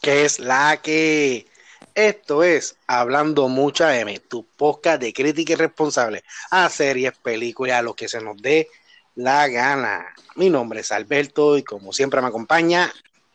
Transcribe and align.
que 0.00 0.24
es 0.24 0.38
la 0.38 0.80
que 0.82 1.46
esto 1.94 2.42
es 2.42 2.76
Hablando 2.86 3.48
Mucha 3.48 3.98
M, 3.98 4.18
tu 4.20 4.44
podcast 4.44 5.00
de 5.00 5.12
crítica 5.12 5.52
y 5.52 5.56
responsable 5.56 6.24
a 6.50 6.68
series, 6.68 7.12
películas, 7.18 7.78
a 7.78 7.82
lo 7.82 7.94
que 7.94 8.08
se 8.08 8.20
nos 8.20 8.40
dé 8.40 8.68
la 9.14 9.48
gana. 9.48 10.14
Mi 10.36 10.48
nombre 10.48 10.80
es 10.80 10.92
Alberto 10.92 11.58
y 11.58 11.62
como 11.62 11.92
siempre 11.92 12.20
me 12.20 12.28
acompaña 12.28 12.92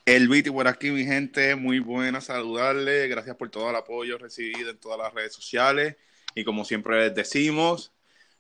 el 0.08 0.30
Viti 0.30 0.50
por 0.50 0.70
aquí, 0.70 0.90
mi 0.90 1.04
gente. 1.04 1.58
Muy 1.58 1.80
buena 1.80 2.22
saludarle. 2.22 3.10
Gracias 3.10 3.36
por 3.36 3.50
todo 3.50 3.70
el 3.72 3.76
apoyo 3.76 4.18
recibido 4.18 4.70
en 4.70 4.78
todas 4.78 4.98
las 4.98 5.14
redes 5.14 5.34
sociales. 5.34 5.98
Y 6.34 6.46
como 6.46 6.64
siempre 6.64 6.98
les 7.02 7.14
decimos, 7.14 7.92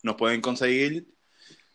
nos 0.01 0.15
pueden 0.15 0.39
conseguir 0.39 1.07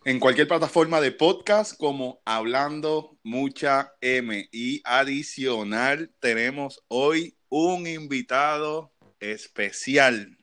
en 0.04 0.18
cualquier 0.18 0.48
plataforma 0.48 1.00
de 1.00 1.12
podcast 1.12 1.76
como 1.78 2.20
Hablando 2.24 3.18
Mucha 3.22 3.94
M. 4.00 4.48
Y 4.50 4.80
adicional, 4.84 6.10
tenemos 6.18 6.82
hoy 6.88 7.36
un 7.48 7.86
invitado 7.86 8.92
especial. 9.20 10.36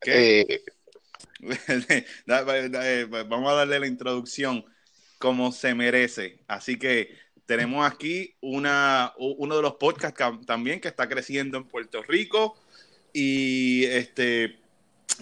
¿Qué? 0.00 0.40
Eh. 0.40 0.64
Vamos 2.26 3.52
a 3.52 3.54
darle 3.54 3.80
la 3.80 3.86
introducción 3.86 4.64
como 5.18 5.52
se 5.52 5.74
merece. 5.74 6.38
Así 6.48 6.78
que 6.78 7.16
tenemos 7.44 7.86
aquí 7.90 8.34
una, 8.40 9.12
uno 9.18 9.56
de 9.56 9.62
los 9.62 9.74
podcasts 9.74 10.46
también 10.46 10.80
que 10.80 10.88
está 10.88 11.06
creciendo 11.06 11.58
en 11.58 11.64
Puerto 11.64 12.02
Rico 12.02 12.58
y 13.12 13.84
este 13.84 14.58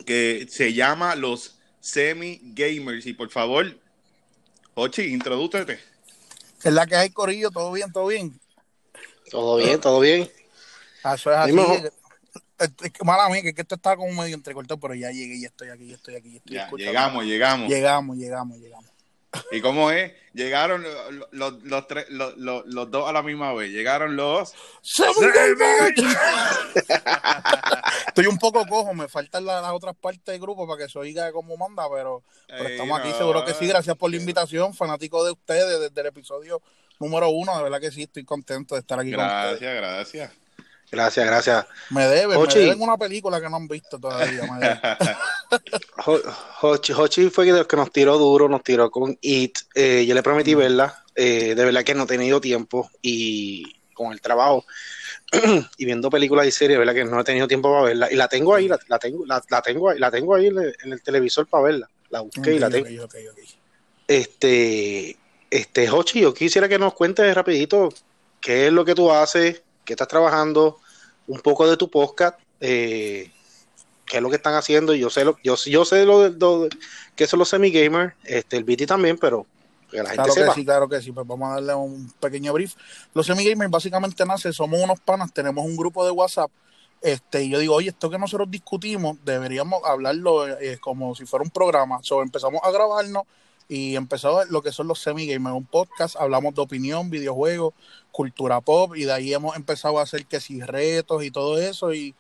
que 0.04 0.46
se 0.48 0.74
llama 0.74 1.16
Los 1.16 1.55
Semi 1.86 2.40
Gamers. 2.42 3.06
Y 3.06 3.12
por 3.12 3.30
favor, 3.30 3.65
Ochi, 4.74 5.02
introdúcete. 5.02 5.79
Es 6.65 6.73
la 6.73 6.84
que 6.84 6.96
hay, 6.96 7.10
Corillo, 7.10 7.52
todo 7.52 7.70
bien, 7.70 7.93
todo 7.93 8.09
bien. 8.09 8.40
Todo 9.30 9.59
bien, 9.59 9.80
todo 9.80 10.01
bien. 10.01 10.28
Ah, 11.04 11.15
eso 11.15 11.30
es 11.30 11.38
así. 11.38 11.52
mala 13.04 13.28
mía, 13.28 13.43
que 13.43 13.60
esto 13.60 13.76
está 13.76 13.96
como 13.96 14.12
medio 14.20 14.34
entrecortado, 14.34 14.80
pero 14.80 14.95
ya 14.95 15.12
llegué, 15.12 15.40
ya 15.40 15.46
estoy 15.46 15.68
aquí, 15.68 15.87
ya 15.87 15.95
estoy 15.95 16.16
aquí. 16.16 16.43
ya, 16.46 16.68
llegamos, 16.76 17.24
llegamos. 17.24 17.68
Llegamos, 17.68 18.16
llegamos, 18.16 18.59
llegamos. 18.59 18.90
¿Y 19.52 19.60
cómo 19.60 19.90
es? 19.90 20.12
Llegaron 20.32 20.84
los, 21.30 21.62
los, 21.62 21.87
tres, 21.87 22.06
los, 22.10 22.37
los, 22.37 22.90
dos 22.90 23.09
a 23.09 23.12
la 23.12 23.23
misma 23.23 23.52
vez. 23.52 23.71
Llegaron 23.71 24.16
los. 24.16 24.54
Estoy 28.07 28.27
un 28.27 28.39
poco 28.39 28.66
cojo, 28.66 28.95
me 28.95 29.09
faltan 29.09 29.45
las, 29.45 29.65
otras 29.73 29.95
partes 29.97 30.25
del 30.25 30.41
grupo 30.41 30.66
para 30.66 30.85
que 30.85 30.91
se 30.91 30.99
oiga 30.99 31.33
como 31.33 31.57
manda, 31.57 31.85
pero, 31.93 32.23
estamos 32.49 33.01
aquí, 33.01 33.13
seguro 33.13 33.45
que 33.45 33.55
sí. 33.55 33.66
Gracias 33.66 33.97
por 33.97 34.11
la 34.11 34.16
invitación, 34.16 34.75
fanático 34.75 35.25
de 35.25 35.33
ustedes 35.33 35.80
desde 35.80 36.01
el 36.01 36.07
episodio 36.07 36.63
número 36.99 37.29
uno. 37.30 37.57
De 37.57 37.63
verdad 37.63 37.80
que 37.80 37.91
sí, 37.91 38.02
estoy 38.02 38.24
contento 38.24 38.74
de 38.74 38.80
estar 38.80 38.99
aquí 38.99 39.11
gracias, 39.11 39.33
con 39.33 39.55
ustedes. 39.55 39.73
Gracias, 39.73 40.30
gracias. 40.30 40.47
Gracias, 40.91 41.27
gracias. 41.27 41.67
Me 41.91 42.07
deben, 42.07 42.41
me 42.41 42.47
deben 42.47 42.80
una 42.80 42.97
película 42.97 43.41
que 43.41 43.49
no 43.49 43.57
han 43.57 43.67
visto 43.67 43.99
todavía. 43.99 44.41
Hochi, 46.63 47.29
fue 47.30 47.49
el 47.49 47.67
que 47.67 47.77
nos 47.77 47.91
tiró 47.91 48.19
duro, 48.19 48.49
nos 48.49 48.63
tiró 48.63 48.91
con 48.91 49.19
It. 49.21 49.59
Eh, 49.74 50.05
yo 50.07 50.15
le 50.15 50.23
prometí 50.23 50.55
verla. 50.55 51.05
Eh, 51.15 51.55
de 51.55 51.65
verdad 51.65 51.83
que 51.83 51.95
no 51.95 52.05
he 52.05 52.07
tenido 52.07 52.41
tiempo 52.41 52.91
y 53.02 53.76
con 53.97 54.13
el 54.13 54.21
trabajo 54.21 54.65
y 55.79 55.85
viendo 55.85 56.11
películas 56.11 56.47
y 56.47 56.52
series, 56.52 56.79
verdad 56.79 56.95
que 56.95 57.05
no 57.05 57.21
he 57.21 57.25
tenido 57.25 57.49
tiempo 57.49 57.73
para 57.73 57.87
verla. 57.87 58.13
Y 58.13 58.15
la 58.15 58.29
tengo 58.29 58.55
ahí, 58.55 58.69
la, 58.69 58.79
tengo, 58.99 59.25
la, 59.27 59.41
tengo 59.63 59.91
ahí, 59.91 59.99
la 59.99 60.11
tengo 60.11 60.35
ahí 60.35 60.47
en 60.47 60.93
el, 60.93 61.02
televisor 61.02 61.47
para 61.47 61.65
verla. 61.65 61.91
La 62.11 62.21
busqué 62.21 62.55
y 62.55 62.59
la 62.59 62.71
tengo. 62.71 63.09
este, 64.06 65.17
este, 65.50 65.91
Hochi, 65.91 66.21
yo 66.21 66.33
quisiera 66.33 66.69
que 66.69 66.78
nos 66.78 66.94
cuentes 66.94 67.34
rapidito 67.34 67.93
qué 68.41 68.67
es 68.67 68.73
lo 68.73 68.85
que 68.85 68.95
tú 68.95 69.11
haces, 69.11 69.62
qué 69.85 69.95
estás 69.95 70.09
trabajando, 70.09 70.79
un 71.27 71.41
poco 71.41 71.69
de 71.69 71.77
tu 71.77 71.91
podcast, 71.91 72.39
eh, 72.61 73.31
qué 74.05 74.19
es 74.19 74.23
lo 74.23 74.31
que 74.31 74.37
están 74.37 74.55
haciendo. 74.55 74.95
Yo 74.95 75.11
sé 75.11 75.25
lo, 75.25 75.39
yo, 75.43 75.56
yo 75.56 75.85
sé 75.85 76.05
lo, 76.05 76.29
lo 76.29 76.69
que 77.17 77.27
son 77.27 77.41
los 77.41 77.49
semi-gamers, 77.49 78.15
este, 78.25 78.59
el 78.59 78.65
BT 78.65 78.87
también, 78.87 79.19
pero 79.19 79.47
que 79.97 80.03
la 80.03 80.11
gente 80.11 80.23
claro 80.23 80.34
que 80.34 80.55
sí, 80.55 80.65
claro 80.65 80.89
que 80.89 81.03
sí, 81.03 81.12
pues 81.12 81.27
vamos 81.27 81.51
a 81.51 81.55
darle 81.55 81.75
un 81.75 82.11
pequeño 82.21 82.53
brief. 82.53 82.75
Los 83.15 83.27
semi-gamers 83.27 83.71
básicamente 83.71 84.25
nace, 84.25 84.53
somos 84.53 84.81
unos 84.81 85.01
panas, 85.01 85.33
tenemos 85.33 85.65
un 85.65 85.77
grupo 85.77 86.05
de 86.05 86.11
WhatsApp, 86.11 86.51
este, 87.03 87.45
y 87.45 87.51
yo 87.51 87.59
digo, 87.59 87.75
oye, 87.75 87.91
esto 87.91 88.11
que 88.11 88.19
nosotros 88.19 88.51
discutimos, 88.51 89.17
deberíamos 89.25 89.83
hablarlo 89.85 90.49
eh, 90.49 90.79
como 90.81 91.15
si 91.15 91.27
fuera 91.27 91.45
un 91.45 91.51
programa. 91.51 92.01
So, 92.03 92.23
empezamos 92.23 92.61
a 92.65 92.71
grabarnos 92.71 93.25
y 93.69 93.97
empezó 93.97 94.45
lo 94.47 94.62
que 94.62 94.73
son 94.73 94.89
los 94.89 95.01
semi-gamers, 95.01 95.56
un 95.56 95.67
podcast, 95.67 96.17
hablamos 96.17 96.55
de 96.55 96.62
opinión, 96.62 97.11
videojuegos, 97.11 97.75
cultura 98.12 98.61
pop, 98.61 98.97
y 98.97 99.05
de 99.05 99.12
ahí 99.12 99.35
hemos 99.35 99.56
empezado 99.56 99.99
a 99.99 100.03
hacer 100.03 100.27
que 100.27 100.41
si 100.41 100.61
retos 100.61 101.25
y 101.25 101.31
todo 101.31 101.59
eso, 101.59 101.93
y, 101.93 102.15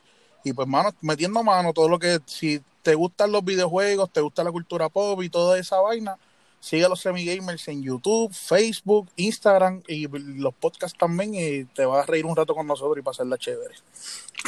y 0.44 0.52
pues 0.52 0.66
mano, 0.68 0.90
metiendo 1.00 1.42
mano 1.42 1.72
todo 1.72 1.88
lo 1.88 1.98
que, 1.98 2.20
si 2.26 2.60
te 2.82 2.94
gustan 2.94 3.32
los 3.32 3.44
videojuegos, 3.44 4.12
te 4.12 4.20
gusta 4.20 4.44
la 4.44 4.52
cultura 4.52 4.88
pop 4.88 5.22
y 5.22 5.28
toda 5.28 5.58
esa 5.58 5.80
vaina, 5.80 6.18
sigue 6.60 6.84
a 6.84 6.88
los 6.88 7.00
semi-gamers 7.00 7.68
en 7.68 7.82
YouTube, 7.82 8.32
Facebook, 8.32 9.08
Instagram 9.16 9.82
y 9.86 10.08
los 10.08 10.54
podcasts 10.54 10.98
también, 10.98 11.34
y 11.34 11.64
te 11.64 11.84
vas 11.84 12.02
a 12.02 12.06
reír 12.06 12.26
un 12.26 12.36
rato 12.36 12.54
con 12.54 12.66
nosotros 12.66 12.98
y 12.98 13.02
pasarla 13.02 13.38
chévere. 13.38 13.74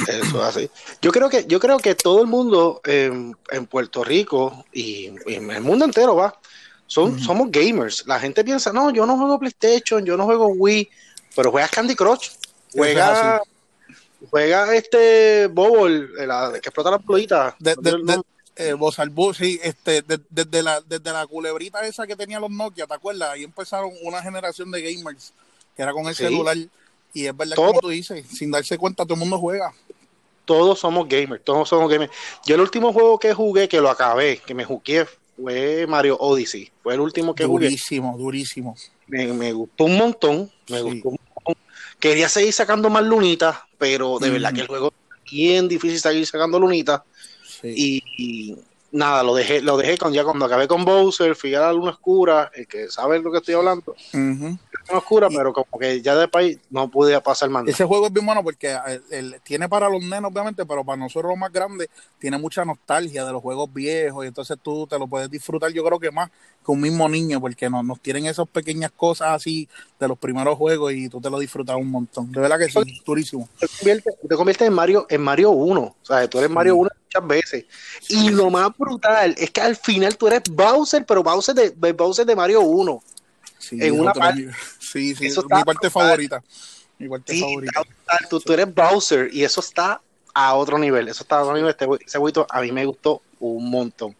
Eso 0.07 0.41
es 0.41 0.57
así. 0.57 0.69
Yo 1.01 1.11
creo 1.11 1.29
que, 1.29 1.45
yo 1.45 1.59
creo 1.59 1.77
que 1.79 1.95
todo 1.95 2.21
el 2.21 2.27
mundo 2.27 2.81
en, 2.85 3.35
en 3.51 3.65
Puerto 3.67 4.03
Rico 4.03 4.65
y, 4.73 5.11
y 5.25 5.35
en 5.35 5.51
el 5.51 5.61
mundo 5.61 5.85
entero 5.85 6.15
va 6.15 6.39
son, 6.89 7.19
Somos 7.19 7.51
gamers. 7.51 8.03
La 8.07 8.19
gente 8.19 8.43
piensa, 8.43 8.73
no, 8.73 8.89
yo 8.89 9.05
no 9.05 9.15
juego 9.15 9.37
PlayStation, 9.37 10.03
yo 10.03 10.17
no 10.17 10.25
juego 10.25 10.47
Wii, 10.47 10.89
pero 11.35 11.51
juegas 11.51 11.69
Candy 11.69 11.95
Crush. 11.95 12.31
Juega, 12.73 13.41
juega 14.31 14.75
este 14.75 15.45
Bobble, 15.47 16.07
que 16.53 16.57
explota 16.57 16.89
las 16.89 17.03
pluitas. 17.03 17.53
De, 17.59 17.75
eh, 18.59 19.33
sí, 19.33 19.59
este, 19.63 20.03
desde, 20.29 20.63
la, 20.63 20.81
desde 20.81 21.11
la 21.11 21.25
culebrita 21.25 21.85
esa 21.85 22.05
que 22.05 22.15
tenía 22.15 22.39
los 22.39 22.51
Nokia, 22.51 22.85
¿te 22.85 22.93
acuerdas? 22.93 23.29
Ahí 23.31 23.43
empezaron 23.43 23.91
una 24.03 24.21
generación 24.21 24.69
de 24.71 24.81
gamers 24.81 25.33
que 25.75 25.81
era 25.81 25.93
con 25.93 26.07
el 26.07 26.15
celular. 26.15 26.57
Y 27.13 27.25
es 27.25 27.35
verdad 27.35 27.55
como 27.55 27.79
tú 27.79 27.89
dices, 27.89 28.25
sin 28.27 28.51
darse 28.51 28.77
cuenta, 28.77 29.03
todo 29.03 29.15
el 29.15 29.21
mundo 29.21 29.39
juega. 29.39 29.73
Todos 30.45 30.79
somos 30.79 31.07
gamers, 31.07 31.43
todos 31.43 31.69
somos 31.69 31.89
gamers. 31.89 32.11
Yo 32.45 32.55
el 32.55 32.61
último 32.61 32.91
juego 32.91 33.17
que 33.17 33.33
jugué, 33.33 33.67
que 33.69 33.79
lo 33.79 33.89
acabé, 33.89 34.37
que 34.45 34.53
me 34.53 34.65
jugué, 34.65 35.07
fue 35.41 35.87
Mario 35.87 36.17
Odyssey. 36.17 36.69
Fue 36.83 36.93
el 36.95 36.99
último 36.99 37.33
que 37.33 37.45
durísimo, 37.45 38.17
Durísimo, 38.17 38.75
Me, 39.07 39.53
gustó 39.53 39.85
un 39.85 39.97
montón. 39.97 40.51
Me 40.67 40.81
gustó 40.81 41.13
Quería 41.99 42.29
seguir 42.29 42.53
sacando 42.53 42.89
más 42.89 43.03
lunitas, 43.03 43.57
pero 43.77 44.19
de 44.19 44.29
verdad 44.29 44.53
que 44.53 44.61
el 44.61 44.67
juego 44.67 44.93
es 45.25 45.31
bien 45.31 45.67
difícil 45.67 45.99
seguir 45.99 46.25
sacando 46.25 46.59
lunitas. 46.59 47.01
Y, 47.63 48.55
nada, 48.91 49.23
lo 49.23 49.35
dejé, 49.35 49.61
lo 49.61 49.77
dejé 49.77 49.97
cuando 49.97 50.15
ya 50.15 50.23
cuando 50.23 50.45
acabé 50.45 50.67
con 50.67 50.85
Bowser, 50.85 51.35
fui 51.35 51.53
a 51.53 51.61
la 51.61 51.73
luna 51.73 51.91
oscura, 51.91 52.51
el 52.53 52.67
que 52.67 52.89
sabe 52.89 53.19
lo 53.19 53.31
que 53.31 53.37
estoy 53.37 53.55
hablando. 53.55 53.95
luna 54.13 54.57
oscura, 54.97 55.27
pero 55.29 55.53
como 55.53 55.79
que 55.79 56.01
ya 56.01 56.15
de 56.15 56.27
país 56.27 56.59
no 56.69 56.89
pude 56.89 57.19
pasar 57.21 57.49
más. 57.49 57.67
Ese 57.67 57.85
juego 57.85 58.07
es 58.07 58.13
bien 58.13 58.25
bueno 58.25 58.43
porque 58.43 58.75
eh, 59.11 59.31
tiene 59.43 59.69
para 59.69 59.89
los 59.89 60.03
nenos, 60.03 60.31
obviamente, 60.31 60.65
pero 60.65 60.83
para 60.83 60.97
nosotros 60.97 61.29
los 61.29 61.37
más 61.37 61.51
grandes, 61.51 61.89
tiene 62.17 62.37
mucha 62.37 62.65
nostalgia 62.65 63.25
de 63.25 63.31
los 63.31 63.41
juegos 63.41 63.71
viejos, 63.71 64.25
y 64.25 64.27
entonces 64.27 64.57
tú 64.61 64.87
te 64.87 64.97
lo 64.97 65.07
puedes 65.07 65.29
disfrutar, 65.29 65.71
yo 65.71 65.83
creo 65.83 65.99
que 65.99 66.11
más 66.11 66.29
que 66.65 66.71
un 66.71 66.81
mismo 66.81 67.07
niño, 67.07 67.39
porque 67.39 67.69
nos, 67.69 67.85
nos 67.85 67.99
tienen 67.99 68.25
esas 68.25 68.47
pequeñas 68.47 68.91
cosas 68.91 69.29
así 69.29 69.67
de 69.99 70.07
los 70.07 70.17
primeros 70.17 70.57
juegos 70.57 70.93
y 70.93 71.09
tú 71.09 71.21
te 71.21 71.29
lo 71.29 71.39
disfrutas 71.39 71.75
un 71.75 71.89
montón. 71.89 72.31
De 72.31 72.41
verdad 72.41 72.57
que 72.57 72.69
sí, 72.69 73.01
durísimo. 73.05 73.47
Te 73.59 74.35
conviertes, 74.35 74.67
en 74.67 74.73
Mario, 74.73 75.05
en 75.09 75.21
Mario 75.21 75.51
1, 75.51 75.81
o 75.81 75.95
sea, 76.01 76.27
tú 76.27 76.39
eres 76.39 76.49
Mario 76.49 76.75
1 76.75 76.89
muchas 77.09 77.27
veces. 77.27 77.65
Y 78.07 78.29
lo 78.29 78.49
más 78.49 78.69
brutal 78.77 79.35
es 79.37 79.51
que 79.51 79.61
al 79.61 79.75
final 79.75 80.17
tú 80.17 80.27
eres 80.27 80.43
Bowser, 80.49 81.05
pero 81.05 81.23
Bowser 81.23 81.55
de, 81.55 81.93
Bowser 81.93 82.25
de 82.25 82.35
Mario 82.35 82.61
1. 82.61 83.03
Sí, 83.57 83.77
en 83.81 83.99
una 83.99 84.13
parte. 84.13 84.49
Sí, 84.79 85.15
sí, 85.15 85.29
mi 85.29 85.63
parte 85.63 85.89
favorita. 85.89 86.43
Mi 86.97 87.09
parte 87.09 87.39
favorita. 87.39 87.81
Tú, 88.29 88.39
tú, 88.39 88.53
eres 88.53 88.73
Bowser 88.73 89.29
y 89.31 89.43
eso 89.43 89.61
está 89.61 90.01
a 90.33 90.55
otro 90.55 90.77
nivel. 90.77 91.07
Eso 91.07 91.23
está 91.23 91.37
a 91.37 91.43
otro 91.43 91.55
nivel. 91.55 91.71
Este, 91.71 91.87
ese 92.05 92.17
huito 92.17 92.47
a 92.49 92.61
mí 92.61 92.71
me 92.71 92.85
gustó 92.85 93.21
un 93.39 93.69
montón. 93.69 94.15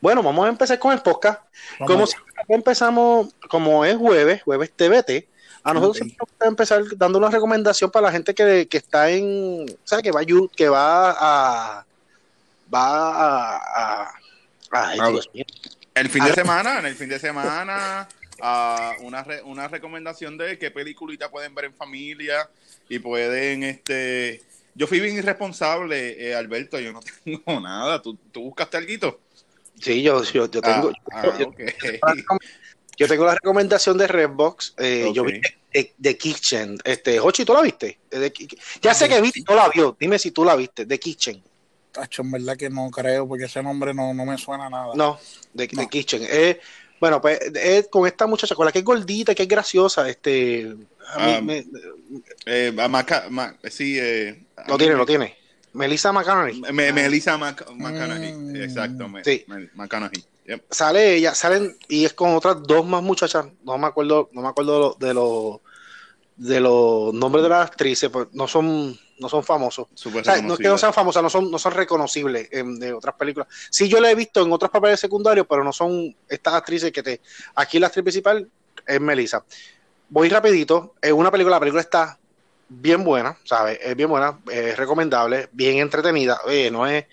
Bueno, 0.00 0.22
vamos 0.22 0.46
a 0.46 0.48
empezar 0.48 0.78
con 0.78 0.92
el 0.92 1.00
podcast. 1.00 1.40
como 1.86 2.06
empezamos, 2.48 3.28
como 3.48 3.84
es 3.84 3.96
jueves, 3.96 4.42
jueves 4.42 4.72
TVT, 4.74 5.28
a 5.62 5.74
nosotros 5.74 5.96
okay. 5.98 6.16
vamos 6.18 6.34
a 6.40 6.46
empezar 6.46 6.82
dando 6.96 7.18
una 7.18 7.30
recomendación 7.30 7.90
para 7.90 8.06
la 8.06 8.12
gente 8.12 8.34
que, 8.34 8.66
que 8.68 8.76
está 8.76 9.10
en, 9.10 9.66
o 9.68 9.86
sea, 9.86 10.00
que 10.00 10.10
va 10.10 10.20
a, 10.20 10.24
que 10.56 10.68
va 10.68 11.10
a, 11.10 11.86
va 12.72 13.56
a, 13.56 14.12
a, 14.72 15.00
el 15.94 16.08
fin 16.08 16.24
de 16.24 16.32
semana, 16.32 16.78
en 16.78 16.86
el 16.86 16.94
fin 16.94 17.08
de 17.08 17.18
semana, 17.18 18.08
una, 19.00 19.24
una 19.44 19.68
recomendación 19.68 20.38
de 20.38 20.58
qué 20.58 20.70
peliculita 20.70 21.30
pueden 21.30 21.54
ver 21.54 21.66
en 21.66 21.74
familia 21.74 22.48
y 22.88 22.98
pueden, 22.98 23.64
este, 23.64 24.42
yo 24.74 24.86
fui 24.86 25.00
bien 25.00 25.16
irresponsable, 25.16 26.28
eh, 26.28 26.34
Alberto, 26.34 26.78
yo 26.78 26.92
no 26.92 27.00
tengo 27.24 27.60
nada, 27.60 28.00
¿tú, 28.00 28.16
tú 28.32 28.42
buscaste 28.42 28.76
algo? 28.76 29.18
Sí, 29.80 30.02
yo, 30.02 30.22
yo, 30.24 30.50
yo 30.50 30.60
tengo. 30.60 30.92
Ah, 31.10 31.22
ah, 31.24 31.38
Yo 31.38 31.50
tengo 33.08 33.24
la 33.24 33.34
recomendación 33.34 33.96
de 33.98 34.06
Redbox. 34.06 34.74
Eh, 34.78 35.10
Yo 35.14 35.24
vi 35.24 35.40
The 36.00 36.16
Kitchen. 36.16 36.78
Este, 36.84 37.20
Hochi, 37.20 37.44
¿tú 37.44 37.54
la 37.54 37.62
viste? 37.62 37.98
ya 38.82 38.94
sé 38.94 39.08
que 39.08 39.20
viste, 39.20 39.42
tú 39.42 39.54
la 39.54 39.68
vio. 39.68 39.96
Dime 39.98 40.18
si 40.18 40.30
tú 40.30 40.44
la 40.44 40.56
viste, 40.56 40.86
The 40.86 40.98
Kitchen. 40.98 41.42
Tacho, 41.92 42.22
en 42.22 42.30
verdad 42.30 42.56
que 42.56 42.70
no 42.70 42.90
creo, 42.90 43.26
porque 43.26 43.44
ese 43.44 43.62
nombre 43.62 43.92
no, 43.94 44.14
me 44.14 44.38
suena 44.38 44.68
nada. 44.68 44.94
No, 44.94 45.18
The, 45.54 45.68
Kitchen. 45.88 46.22
bueno, 47.00 47.20
pues 47.20 47.40
es 47.54 47.88
con 47.88 48.06
esta 48.06 48.26
muchacha, 48.26 48.54
con 48.54 48.66
la 48.66 48.72
que 48.72 48.80
es 48.80 48.84
gordita, 48.84 49.34
que 49.34 49.42
es 49.42 49.48
graciosa, 49.48 50.08
este... 50.08 50.74
A 51.12 51.40
mí, 51.40 51.66
um, 51.66 52.22
eh, 52.46 52.72
sí, 53.68 53.98
eh, 53.98 54.44
lo 54.68 54.78
tiene, 54.78 54.94
lo 54.94 55.04
tiene. 55.04 55.36
Melissa 55.72 56.12
McConaughey. 56.12 56.60
Melissa 56.72 57.36
McConaughey, 57.36 58.32
mm. 58.32 58.56
exacto. 58.56 59.08
Sí. 59.24 59.44
McConaughey. 59.74 60.24
Sale 60.70 61.14
ella, 61.14 61.34
salen 61.34 61.76
y 61.88 62.04
es 62.04 62.12
con 62.12 62.34
otras 62.34 62.62
dos 62.62 62.84
más 62.86 63.02
muchachas. 63.02 63.46
No 63.64 63.78
me 63.78 63.86
acuerdo, 63.86 64.28
no 64.32 64.42
me 64.42 64.48
acuerdo 64.48 64.96
de 64.98 65.14
los 65.14 65.60
de 66.36 66.58
los 66.58 67.12
nombres 67.12 67.42
de 67.42 67.50
las 67.50 67.66
actrices, 67.68 68.08
pues 68.08 68.28
no 68.32 68.48
son 68.48 68.98
no 69.20 69.28
son 69.28 69.44
famosos. 69.44 69.86
no 70.42 70.54
es 70.54 70.58
que 70.58 70.68
no 70.68 70.78
sean 70.78 70.94
famosas, 70.94 71.22
no 71.22 71.30
son, 71.30 71.50
no 71.50 71.58
son 71.58 71.72
reconocibles 71.72 72.48
de 72.50 72.92
otras 72.92 73.14
películas. 73.14 73.48
Sí, 73.70 73.88
yo 73.88 74.00
la 74.00 74.10
he 74.10 74.14
visto 74.14 74.42
en 74.42 74.50
otros 74.50 74.70
papeles 74.70 74.98
secundarios, 74.98 75.46
pero 75.48 75.62
no 75.62 75.72
son 75.72 76.16
estas 76.28 76.54
actrices 76.54 76.90
que 76.90 77.02
te. 77.02 77.20
Aquí 77.54 77.78
la 77.78 77.88
actriz 77.88 78.02
principal 78.02 78.50
es 78.86 79.00
Melissa. 79.00 79.44
Voy 80.08 80.28
rapidito. 80.30 80.94
Es 81.00 81.12
una 81.12 81.30
película, 81.30 81.56
la 81.56 81.60
película 81.60 81.82
está 81.82 82.18
bien 82.68 83.04
buena, 83.04 83.36
¿sabes? 83.44 83.78
Es 83.82 83.94
bien 83.94 84.08
buena, 84.08 84.40
es 84.50 84.76
recomendable, 84.76 85.48
bien 85.52 85.78
entretenida. 85.78 86.40
Oye, 86.46 86.70
no 86.70 86.86
es. 86.86 87.04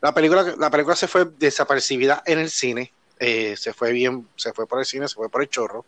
La 0.00 0.12
película, 0.12 0.54
la 0.58 0.70
película 0.70 0.96
se 0.96 1.08
fue 1.08 1.26
desapercibida 1.38 2.22
en 2.24 2.38
el 2.38 2.50
cine. 2.50 2.92
Eh, 3.18 3.56
se 3.56 3.72
fue 3.72 3.92
bien, 3.92 4.28
se 4.36 4.52
fue 4.52 4.66
por 4.66 4.78
el 4.78 4.86
cine, 4.86 5.08
se 5.08 5.14
fue 5.14 5.28
por 5.28 5.42
el 5.42 5.48
chorro. 5.48 5.84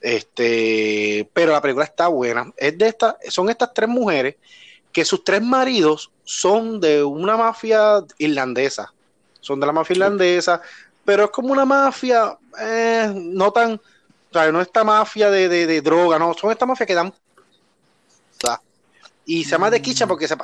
Este, 0.00 1.28
pero 1.32 1.52
la 1.52 1.60
película 1.60 1.84
está 1.84 2.08
buena. 2.08 2.52
Es 2.56 2.76
de 2.76 2.88
esta, 2.88 3.16
son 3.28 3.48
estas 3.48 3.72
tres 3.72 3.88
mujeres 3.88 4.36
que 4.92 5.04
sus 5.04 5.22
tres 5.22 5.42
maridos 5.42 6.10
son 6.24 6.80
de 6.80 7.04
una 7.04 7.36
mafia 7.36 8.02
irlandesa. 8.18 8.92
Son 9.40 9.60
de 9.60 9.66
la 9.66 9.72
mafia 9.72 9.94
irlandesa, 9.94 10.60
pero 11.04 11.24
es 11.24 11.30
como 11.30 11.52
una 11.52 11.64
mafia 11.64 12.36
eh, 12.60 13.12
no 13.14 13.52
tan, 13.52 13.74
o 13.74 14.32
sea, 14.32 14.50
no 14.50 14.60
esta 14.60 14.82
mafia 14.82 15.30
de, 15.30 15.48
de, 15.48 15.80
droga, 15.80 16.18
no, 16.18 16.34
son 16.34 16.50
esta 16.50 16.66
mafia 16.66 16.86
que 16.86 16.94
dan 16.94 17.12
y 19.26 19.42
se 19.42 19.50
llama 19.50 19.70
The 19.70 19.82
Kitchen 19.82 20.06
porque 20.06 20.26
es, 20.26 20.36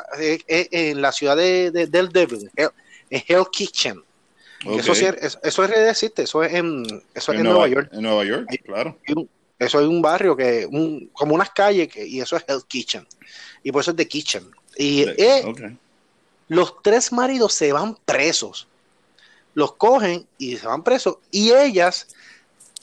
en 0.48 1.00
la 1.00 1.12
ciudad 1.12 1.37
de, 1.37 1.70
del 1.70 2.08
Devil, 2.08 2.50
en 3.12 3.23
Hell 3.29 3.44
Kitchen. 3.53 4.03
Eso, 4.64 4.94
sí, 4.94 5.05
eso, 5.20 5.38
eso 5.43 5.64
existe, 5.64 6.23
eso 6.23 6.43
es 6.43 6.55
en, 6.55 6.85
eso 7.14 7.32
es 7.32 7.38
en 7.38 7.44
Nueva, 7.44 7.69
York. 7.69 7.91
En 7.93 8.03
Nueva 8.03 8.25
York, 8.25 8.49
claro. 8.64 8.97
Eso 9.59 9.81
es 9.81 9.87
un 9.87 10.00
barrio 10.00 10.37
que, 10.37 10.67
un, 10.67 11.11
como 11.12 11.35
unas 11.35 11.50
calles, 11.50 11.88
que, 11.88 12.06
y 12.06 12.20
eso 12.20 12.37
es 12.37 12.44
Hell 12.49 12.62
Kitchen. 12.67 13.06
Y 13.62 13.70
por 13.70 13.82
eso 13.82 13.91
es 13.91 13.97
The 13.97 14.09
Kitchen. 14.09 14.50
Y 14.76 15.06
los 16.49 16.82
tres 16.82 17.12
maridos 17.12 17.55
se 17.55 17.73
van 17.73 17.97
presos. 18.05 18.69
Los 19.55 19.75
cogen 19.75 20.26
y 20.38 20.56
se 20.56 20.67
van 20.67 20.82
presos. 20.82 21.19
Y 21.31 21.53
ellas, 21.53 22.08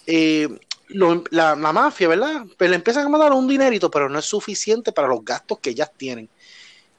eh, 0.05 0.47
la, 0.89 1.55
mafia, 1.55 2.07
¿verdad? 2.07 2.45
Pues 2.57 2.69
le 2.69 2.75
empiezan 2.75 3.05
a 3.05 3.09
mandar 3.09 3.31
un 3.31 3.47
dinerito, 3.47 3.89
pero 3.89 4.09
no 4.09 4.19
es 4.19 4.25
suficiente 4.25 4.91
para 4.91 5.07
los 5.07 5.23
gastos 5.23 5.59
que 5.59 5.71
ellas 5.71 5.91
tienen. 5.97 6.29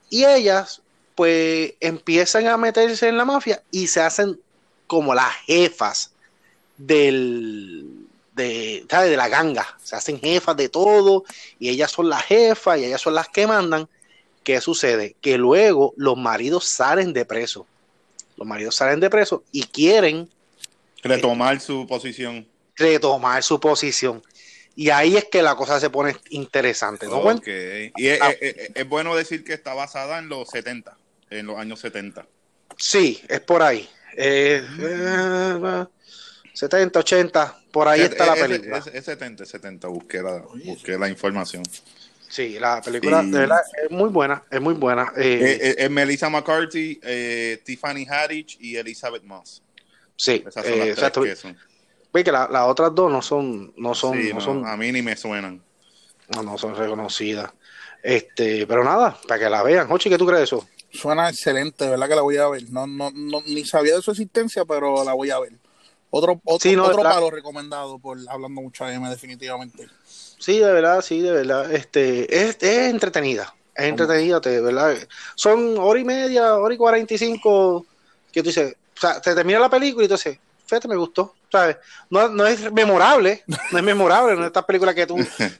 Y 0.09 0.25
ellas, 0.25 0.83
pues, 1.21 1.75
empiezan 1.81 2.47
a 2.47 2.57
meterse 2.57 3.07
en 3.07 3.19
la 3.19 3.27
mafia 3.27 3.63
y 3.71 3.89
se 3.89 4.01
hacen 4.01 4.41
como 4.87 5.15
las 5.15 5.31
jefas 5.45 6.13
del, 6.79 8.07
de, 8.33 8.87
de 8.89 9.17
la 9.19 9.29
ganga. 9.29 9.77
Se 9.85 9.97
hacen 9.97 10.19
jefas 10.19 10.57
de 10.57 10.71
todo 10.71 11.25
y 11.59 11.69
ellas 11.69 11.91
son 11.91 12.09
las 12.09 12.23
jefas 12.23 12.79
y 12.79 12.87
ellas 12.87 13.03
son 13.03 13.15
las 13.15 13.29
que 13.29 13.47
mandan. 13.47 13.87
¿Qué 14.43 14.63
sucede? 14.63 15.15
Que 15.21 15.37
luego 15.37 15.93
los 15.99 16.17
maridos 16.17 16.65
salen 16.65 17.13
de 17.13 17.27
preso. 17.27 17.67
Los 18.39 18.49
maridos 18.49 18.75
salen 18.75 18.99
de 18.99 19.11
preso 19.11 19.45
y 19.53 19.65
quieren 19.65 20.27
retomar 21.03 21.61
su 21.61 21.87
posición 21.87 22.47
retomar 22.77 23.43
su 23.43 23.61
posición. 23.61 24.23
Y 24.75 24.89
ahí 24.89 25.17
es 25.19 25.27
que 25.27 25.43
la 25.43 25.55
cosa 25.55 25.79
se 25.79 25.91
pone 25.91 26.17
interesante. 26.31 27.07
¿no? 27.07 27.23
Y 27.45 28.09
ah. 28.09 28.35
es, 28.41 28.89
bueno 28.89 29.15
decir 29.15 29.45
que 29.45 29.53
está 29.53 29.75
basada 29.75 30.19
en 30.19 30.31
los 30.31 30.49
70, 30.49 30.97
en 31.31 31.47
los 31.47 31.59
años 31.59 31.81
70. 31.81 32.27
Sí, 32.77 33.23
es 33.29 33.41
por 33.41 33.63
ahí. 33.63 33.89
70, 36.53 36.99
80, 36.99 37.43
eh, 37.43 37.69
por 37.73 37.89
ahí 37.89 38.03
está 38.03 38.27
la 38.27 38.35
película. 38.35 38.79
Es, 38.79 39.05
70, 39.05 39.47
70, 39.47 39.89
busqué 39.89 40.23
la, 40.23 40.43
busqué 40.65 40.99
la 40.99 41.09
información. 41.09 41.63
Sí, 42.29 42.59
la 42.59 42.81
película 42.81 43.23
de 43.23 43.31
verdad 43.31 43.61
es 43.83 43.91
muy 43.91 44.09
buena, 44.09 44.45
es 44.51 44.61
muy 44.61 44.75
buena. 44.75 45.13
Eh, 45.17 45.59
eh, 45.61 45.75
es 45.79 45.91
Melissa 45.91 46.29
McCarthy, 46.29 47.01
Tiffany 47.65 48.07
Haddish 48.09 48.57
y 48.61 48.77
Elizabeth 48.77 49.25
Moss. 49.25 49.63
Sí, 50.17 50.45
Esas 50.47 50.67
son 50.67 50.79
las 50.79 51.13
tres 51.13 51.25
que 51.25 51.37
son. 51.37 51.57
Ve 52.13 52.25
que 52.25 52.33
las 52.33 52.49
otras 52.67 52.95
dos 52.95 53.11
no 53.11 53.23
son, 53.23 53.73
no 53.77 53.95
son, 53.95 54.29
no, 54.31 54.41
son. 54.41 54.67
A 54.67 54.77
mí 54.77 54.91
ni 54.93 55.01
me 55.01 55.17
suenan. 55.17 55.63
No, 56.35 56.43
no 56.43 56.59
son 56.59 56.77
reconocidas. 56.77 57.51
Este, 58.03 58.67
pero 58.67 58.85
nada, 58.85 59.17
para 59.27 59.41
que 59.41 59.51
la 59.51 59.63
vean. 59.63 59.91
Ochi, 59.91 60.09
¿qué 60.09 60.19
tú 60.19 60.27
crees 60.27 60.41
de 60.41 60.45
eso? 60.45 60.69
Suena 60.93 61.29
excelente, 61.29 61.89
¿verdad? 61.89 62.09
Que 62.09 62.15
la 62.15 62.23
voy 62.23 62.37
a 62.37 62.49
ver. 62.49 62.71
No, 62.71 62.87
no, 62.87 63.11
no, 63.15 63.43
ni 63.47 63.65
sabía 63.65 63.97
de 63.97 64.03
su 64.03 64.11
existencia, 64.11 64.65
pero 64.65 65.05
la 65.05 65.13
voy 65.13 65.31
a 65.31 65.39
ver. 65.39 65.53
Otro, 66.11 66.41
otro, 66.45 66.85
otro 66.85 67.03
palo 67.03 67.31
recomendado 67.31 67.99
por 67.99 68.19
hablando 68.29 68.61
mucho 68.61 68.89
M, 68.89 69.09
definitivamente. 69.09 69.89
Sí, 70.05 70.59
de 70.59 70.73
verdad, 70.73 71.03
sí, 71.03 71.21
de 71.21 71.31
verdad. 71.31 71.73
Este, 71.73 72.35
es, 72.35 72.57
es 72.61 72.91
entretenida. 72.91 73.55
Es 73.75 73.85
entretenida, 73.85 74.41
de 74.41 74.61
verdad. 74.61 74.97
Son 75.37 75.79
hora 75.79 76.01
y 76.01 76.05
media, 76.05 76.57
hora 76.57 76.75
y 76.75 76.77
cuarenta 76.77 77.15
y 77.15 77.19
cinco 77.19 77.87
que 78.33 78.43
tú 78.43 78.49
dices, 78.49 78.75
o 78.97 79.01
sea, 79.01 79.21
te 79.21 79.35
termina 79.35 79.61
la 79.61 79.71
película 79.71 80.05
y 80.05 80.09
tú 80.09 80.15
dices, 80.15 80.39
fíjate, 80.67 80.89
me 80.89 80.97
gustó. 80.97 81.35
¿sabes? 81.51 81.77
No, 82.09 82.29
no 82.29 82.47
es 82.47 82.71
memorable, 82.73 83.43
no 83.47 83.79
es 83.79 83.85
memorable, 83.85 84.35
no 84.35 84.43
es 84.43 84.47
esta 84.47 84.65
película 84.65 84.95
que 84.95 85.07
tú 85.07 85.17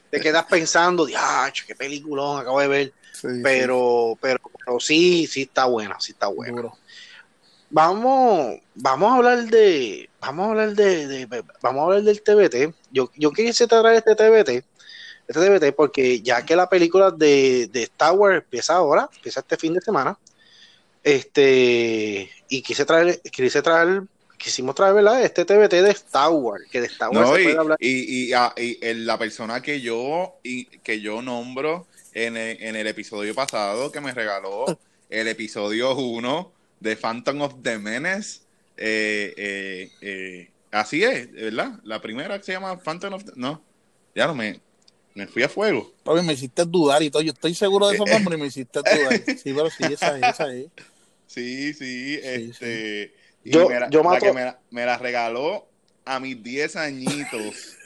te 0.09 0.19
quedas 0.19 0.45
pensando, 0.45 1.05
diacho, 1.05 1.65
qué 1.67 1.75
peliculón 1.75 2.39
acabo 2.39 2.59
de 2.59 2.67
ver. 2.67 2.93
Pero, 3.43 4.17
pero, 4.21 4.39
sí, 4.79 5.27
sí 5.27 5.43
está 5.43 5.65
buena, 5.65 5.99
sí 5.99 6.11
está 6.13 6.27
buena. 6.27 6.71
Vamos, 7.69 8.59
vamos 8.75 9.11
a 9.11 9.15
hablar 9.15 9.45
de, 9.45 10.09
vamos 10.19 10.47
a 10.47 10.49
hablar 10.49 10.75
de, 10.75 11.27
vamos 11.61 11.81
a 11.81 11.83
hablar 11.85 12.03
del 12.03 12.21
TBT. 12.21 12.75
Yo, 12.91 13.09
yo 13.15 13.31
quise 13.31 13.67
traer 13.67 14.03
este 14.05 14.15
TBT, 14.15 14.65
este 15.27 15.59
TBT, 15.59 15.75
porque 15.75 16.21
ya 16.21 16.45
que 16.45 16.55
la 16.55 16.69
película 16.69 17.11
de, 17.11 17.67
de 17.71 17.83
Star 17.83 18.13
Wars 18.13 18.43
empieza 18.43 18.75
ahora, 18.75 19.09
empieza 19.15 19.39
este 19.39 19.57
fin 19.57 19.73
de 19.73 19.81
semana, 19.81 20.17
este, 21.03 22.29
y 22.49 22.61
quise 22.61 22.85
traer, 22.85 23.21
quise 23.21 23.61
traer 23.61 24.03
quisimos 24.41 24.75
traer, 24.75 24.95
¿verdad? 24.95 25.23
Este 25.23 25.45
TBT 25.45 25.83
de 25.83 25.91
Star 25.91 26.31
Wars, 26.31 26.63
que 26.71 26.81
de 26.81 26.87
Star 26.87 27.09
Wars 27.09 27.29
se 27.29 27.43
puede 27.43 27.57
hablar. 27.57 27.77
Y, 27.79 28.33
ah, 28.33 28.53
y, 28.57 28.77
la 28.95 29.17
persona 29.17 29.61
que 29.61 29.81
yo, 29.81 30.35
y, 30.43 30.65
que 30.65 30.99
yo 30.99 31.21
nombro 31.21 31.85
en 32.13 32.37
el, 32.37 32.87
episodio 32.87 33.33
pasado, 33.33 33.91
que 33.91 34.01
me 34.01 34.13
regaló 34.13 34.79
el 35.09 35.27
episodio 35.27 35.95
1 35.95 36.53
de 36.79 36.95
Phantom 36.95 37.41
of 37.41 37.55
the 37.61 37.77
Menace, 37.77 38.41
eh, 38.77 39.33
eh, 39.37 39.91
eh, 40.01 40.51
así 40.71 41.03
es, 41.03 41.31
¿verdad? 41.31 41.79
La 41.83 42.01
primera 42.01 42.37
que 42.37 42.45
se 42.45 42.53
llama 42.53 42.77
Phantom 42.79 43.13
of 43.13 43.23
the... 43.25 43.31
No, 43.35 43.63
ya 44.15 44.27
no 44.27 44.35
me... 44.35 44.59
Me 45.13 45.27
fui 45.27 45.43
a 45.43 45.49
fuego. 45.49 45.93
me 46.23 46.31
hiciste 46.31 46.63
dudar 46.63 47.03
y 47.03 47.09
todo. 47.09 47.21
Yo 47.21 47.33
estoy 47.33 47.53
seguro 47.53 47.89
de 47.89 47.95
esos 47.95 48.09
nombres 48.09 48.39
y 48.39 48.41
me 48.41 48.47
hiciste 48.47 48.79
dudar. 48.79 49.21
Sí, 49.25 49.53
pero 49.53 49.69
sí, 49.69 49.83
esa 49.91 50.17
es, 50.17 50.23
esa 50.23 50.53
es. 50.53 50.67
Sí, 51.27 51.73
sí, 51.73 52.17
este 52.23 53.13
yo, 53.43 53.69
me, 53.69 53.75
yo 53.89 54.03
mato... 54.03 54.25
la 54.25 54.31
que 54.31 54.57
me, 54.69 54.85
la 54.85 54.97
regaló 54.97 55.67
a 56.05 56.19
mis 56.19 56.41
10 56.41 56.75
añitos. 56.75 57.77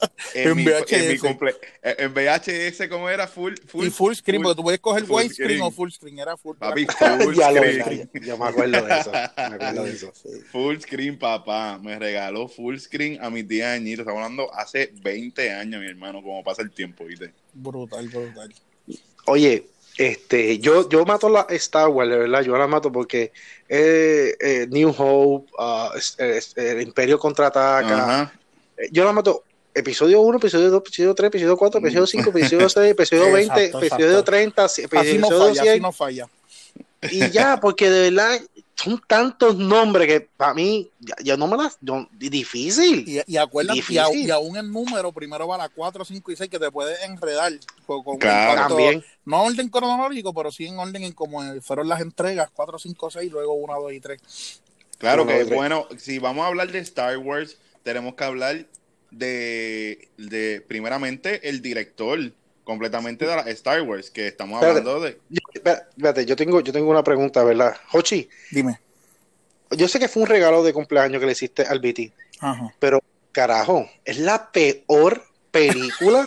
en, 0.34 0.58
en, 0.58 0.64
VHS. 0.64 0.92
En, 0.92 1.08
mi 1.08 1.18
cumple... 1.18 1.54
en 1.82 2.14
VHS, 2.14 2.88
¿cómo 2.88 3.08
era? 3.08 3.26
Full, 3.26 3.54
full, 3.66 3.86
y 3.86 3.90
full 3.90 4.14
screen, 4.14 4.42
porque 4.42 4.56
tú 4.56 4.62
puedes 4.62 4.80
coger 4.80 5.04
widescreen 5.08 5.62
o 5.62 5.70
full 5.70 5.90
screen. 5.90 6.18
Era 6.18 6.36
full 6.36 6.56
Papi, 6.56 6.86
full 6.86 7.34
screen. 7.34 8.10
yo 8.22 8.38
me 8.38 8.46
acuerdo 8.46 8.84
de 8.84 8.98
eso. 8.98 9.12
Me 9.12 9.18
acuerdo 9.18 9.84
de 9.84 9.92
eso. 9.92 10.12
Full 10.50 10.80
screen, 10.80 11.18
papá. 11.18 11.78
Me 11.82 11.98
regaló 11.98 12.48
full 12.48 12.76
screen 12.78 13.22
a 13.22 13.30
mis 13.30 13.46
10 13.46 13.66
añitos. 13.66 14.00
Estamos 14.00 14.22
hablando 14.22 14.54
hace 14.54 14.92
20 15.02 15.52
años, 15.52 15.80
mi 15.80 15.88
hermano, 15.88 16.22
como 16.22 16.42
pasa 16.42 16.62
el 16.62 16.70
tiempo, 16.70 17.04
¿viste? 17.04 17.32
Brutal, 17.52 18.08
brutal. 18.08 18.54
Oye, 19.26 19.66
este, 19.96 20.58
yo, 20.58 20.88
yo 20.88 21.04
mato 21.04 21.28
la 21.28 21.46
Star 21.50 21.88
Wars, 21.88 22.10
de 22.10 22.18
verdad, 22.18 22.42
yo 22.42 22.56
la 22.56 22.66
mato 22.66 22.90
porque 22.90 23.32
eh, 23.68 24.34
eh, 24.40 24.66
New 24.68 24.92
Hope, 24.96 25.52
uh, 25.56 25.90
el 26.56 26.80
Imperio 26.82 27.18
contraataca. 27.18 28.32
Eh, 28.76 28.88
yo 28.90 29.04
la 29.04 29.12
mato 29.12 29.44
episodio 29.74 30.20
1, 30.20 30.38
episodio 30.38 30.70
2, 30.70 30.80
episodio 30.80 31.14
3, 31.14 31.28
episodio 31.28 31.56
4, 31.56 31.80
episodio 31.80 32.06
5, 32.06 32.30
episodio 32.30 32.68
6, 32.68 32.90
episodio 32.90 33.32
20, 33.32 33.64
episodio 33.64 34.24
30, 34.24 34.64
episodio 34.64 35.54
100. 35.54 35.82
no 35.82 35.92
falla. 35.92 36.28
Y 37.10 37.30
ya, 37.30 37.60
porque 37.60 37.90
de 37.90 38.10
verdad 38.10 38.40
son 38.76 39.00
tantos 39.06 39.56
nombres 39.56 40.08
que 40.08 40.20
para 40.20 40.54
mí, 40.54 40.90
ya, 41.22 41.36
no 41.36 41.46
me 41.46 41.56
las. 41.56 41.78
difícil. 42.12 43.04
Y, 43.06 43.20
y 43.26 43.36
acuérdate, 43.36 43.82
y, 43.88 44.30
aún 44.30 44.56
el 44.56 44.70
número, 44.70 45.12
primero 45.12 45.46
va 45.46 45.58
la 45.58 45.68
4, 45.68 46.04
5 46.04 46.32
y 46.32 46.36
6, 46.36 46.50
que 46.50 46.58
te 46.58 46.70
puede 46.70 47.04
enredar. 47.04 47.52
Con, 47.86 48.18
claro, 48.18 48.68
también. 48.68 49.04
No 49.24 49.42
en 49.42 49.52
orden 49.52 49.68
cronológico, 49.68 50.32
pero 50.32 50.50
sí 50.50 50.66
en 50.66 50.78
orden 50.78 51.02
en 51.02 51.12
como 51.12 51.42
fueron 51.60 51.88
las 51.88 52.00
entregas: 52.00 52.50
4, 52.54 52.78
5, 52.78 53.10
6, 53.10 53.32
luego 53.32 53.54
1, 53.54 53.80
2 53.82 53.92
y 53.92 54.00
3. 54.00 54.20
Claro 54.98 55.26
que, 55.26 55.44
bueno, 55.44 55.86
si 55.98 56.18
vamos 56.18 56.44
a 56.44 56.48
hablar 56.48 56.70
de 56.70 56.78
Star 56.78 57.18
Wars, 57.18 57.58
tenemos 57.82 58.14
que 58.14 58.24
hablar 58.24 58.66
de, 59.18 60.08
de 60.16 60.64
primeramente, 60.66 61.48
el 61.48 61.62
director 61.62 62.18
completamente 62.64 63.26
de 63.26 63.36
la 63.36 63.42
Star 63.42 63.82
Wars, 63.82 64.10
que 64.10 64.28
estamos 64.28 64.62
hablando 64.62 65.00
de. 65.00 65.18
espérate, 65.52 66.26
yo 66.26 66.34
tengo, 66.34 66.60
yo 66.60 66.72
tengo 66.72 66.90
una 66.90 67.04
pregunta, 67.04 67.44
¿verdad? 67.44 67.76
Hochi. 67.92 68.28
Dime. 68.50 68.80
Yo 69.70 69.88
sé 69.88 69.98
que 69.98 70.08
fue 70.08 70.22
un 70.22 70.28
regalo 70.28 70.62
de 70.62 70.72
cumpleaños 70.72 71.20
que 71.20 71.26
le 71.26 71.32
hiciste 71.32 71.62
al 71.62 71.80
BT, 71.80 72.12
Ajá. 72.40 72.74
pero 72.78 73.00
carajo, 73.32 73.88
es 74.04 74.18
la 74.18 74.50
peor 74.50 75.24
película. 75.50 76.24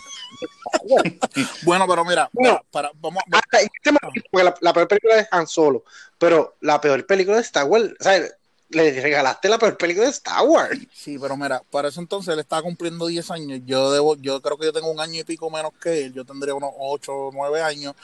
bueno, 1.62 1.86
pero 1.88 2.04
mira, 2.04 2.30
para, 2.70 2.90
vamos, 2.96 3.22
este 3.52 3.90
la, 4.32 4.54
la, 4.60 4.72
peor 4.72 4.88
película 4.88 5.18
es 5.18 5.28
Han 5.30 5.46
Solo, 5.46 5.84
pero 6.18 6.56
la 6.60 6.80
peor 6.80 7.06
película 7.06 7.36
de 7.36 7.42
Star 7.42 7.64
Wars, 7.64 7.90
o 7.98 8.02
sea, 8.02 8.20
le 8.70 9.00
regalaste 9.00 9.48
la 9.48 9.58
peor 9.58 9.76
película 9.76 10.06
de 10.06 10.12
Star 10.12 10.46
Wars. 10.46 10.78
Sí, 10.92 11.18
pero 11.18 11.36
mira, 11.36 11.62
para 11.70 11.88
ese 11.88 12.00
entonces 12.00 12.34
él 12.34 12.40
estaba 12.40 12.62
cumpliendo 12.62 13.06
10 13.06 13.30
años. 13.30 13.60
Yo 13.64 13.90
debo, 13.90 14.16
yo 14.16 14.42
creo 14.42 14.58
que 14.58 14.66
yo 14.66 14.72
tengo 14.72 14.90
un 14.90 15.00
año 15.00 15.20
y 15.20 15.24
pico 15.24 15.50
menos 15.50 15.72
que 15.80 16.04
él. 16.04 16.12
Yo 16.12 16.24
tendría 16.24 16.54
unos 16.54 16.72
8 16.78 17.12
o 17.12 17.30
9 17.32 17.62
años. 17.62 17.94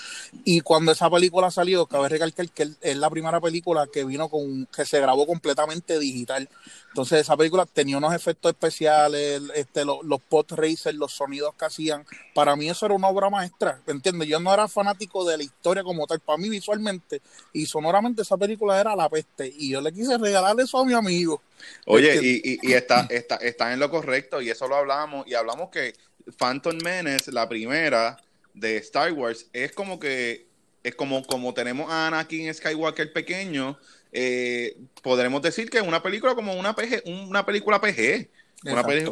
Y 0.44 0.60
cuando 0.62 0.92
esa 0.92 1.10
película 1.10 1.50
salió, 1.50 1.86
cabe 1.86 2.08
recalcar 2.08 2.48
que 2.50 2.70
es 2.80 2.96
la 2.96 3.10
primera 3.10 3.40
película 3.40 3.86
que 3.92 4.04
vino 4.04 4.28
con, 4.28 4.66
que 4.66 4.86
se 4.86 5.00
grabó 5.00 5.26
completamente 5.26 5.98
digital. 5.98 6.48
Entonces 6.88 7.22
esa 7.22 7.36
película 7.36 7.66
tenía 7.66 7.98
unos 7.98 8.14
efectos 8.14 8.52
especiales, 8.52 9.42
este, 9.54 9.84
los, 9.84 9.98
los 10.04 10.20
pot 10.20 10.50
racers, 10.52 10.96
los 10.96 11.12
sonidos 11.12 11.54
que 11.56 11.64
hacían. 11.64 12.06
Para 12.34 12.56
mí 12.56 12.70
eso 12.70 12.86
era 12.86 12.94
una 12.94 13.08
obra 13.08 13.28
maestra, 13.28 13.82
¿entiendes? 13.86 14.28
Yo 14.28 14.38
no 14.40 14.54
era 14.54 14.68
fanático 14.68 15.24
de 15.24 15.36
la 15.36 15.42
historia 15.42 15.82
como 15.82 16.06
tal. 16.06 16.20
Para 16.20 16.38
mí 16.38 16.48
visualmente 16.48 17.20
y 17.52 17.66
sonoramente 17.66 18.22
esa 18.22 18.36
película 18.36 18.80
era 18.80 18.96
la 18.96 19.08
peste. 19.08 19.52
Y 19.58 19.70
yo 19.70 19.80
le 19.80 19.92
quise 19.92 20.16
regalar 20.16 20.53
eso 20.62 20.78
a 20.78 20.84
mi 20.84 20.94
amigo. 20.94 21.42
Oye, 21.86 22.18
y, 22.22 22.58
y, 22.62 22.72
está, 22.72 23.06
está, 23.10 23.36
está 23.36 23.72
en 23.72 23.80
lo 23.80 23.90
correcto 23.90 24.40
y 24.40 24.50
eso 24.50 24.68
lo 24.68 24.76
hablamos. 24.76 25.26
Y 25.26 25.34
hablamos 25.34 25.70
que 25.70 25.94
Phantom 26.38 26.78
Menace, 26.82 27.32
la 27.32 27.48
primera 27.48 28.16
de 28.52 28.76
Star 28.78 29.12
Wars, 29.12 29.46
es 29.52 29.72
como 29.72 29.98
que 29.98 30.46
es 30.84 30.94
como, 30.94 31.24
como 31.24 31.54
tenemos 31.54 31.90
a 31.90 32.08
Anakin 32.08 32.52
Skywalker 32.52 33.12
pequeño, 33.12 33.78
eh, 34.12 34.76
podremos 35.02 35.40
decir 35.40 35.70
que 35.70 35.78
es 35.78 35.82
una 35.82 36.02
película 36.02 36.34
como 36.34 36.52
una, 36.54 36.74
PG, 36.76 37.04
una 37.06 37.44
película 37.44 37.80
PG, 37.80 38.28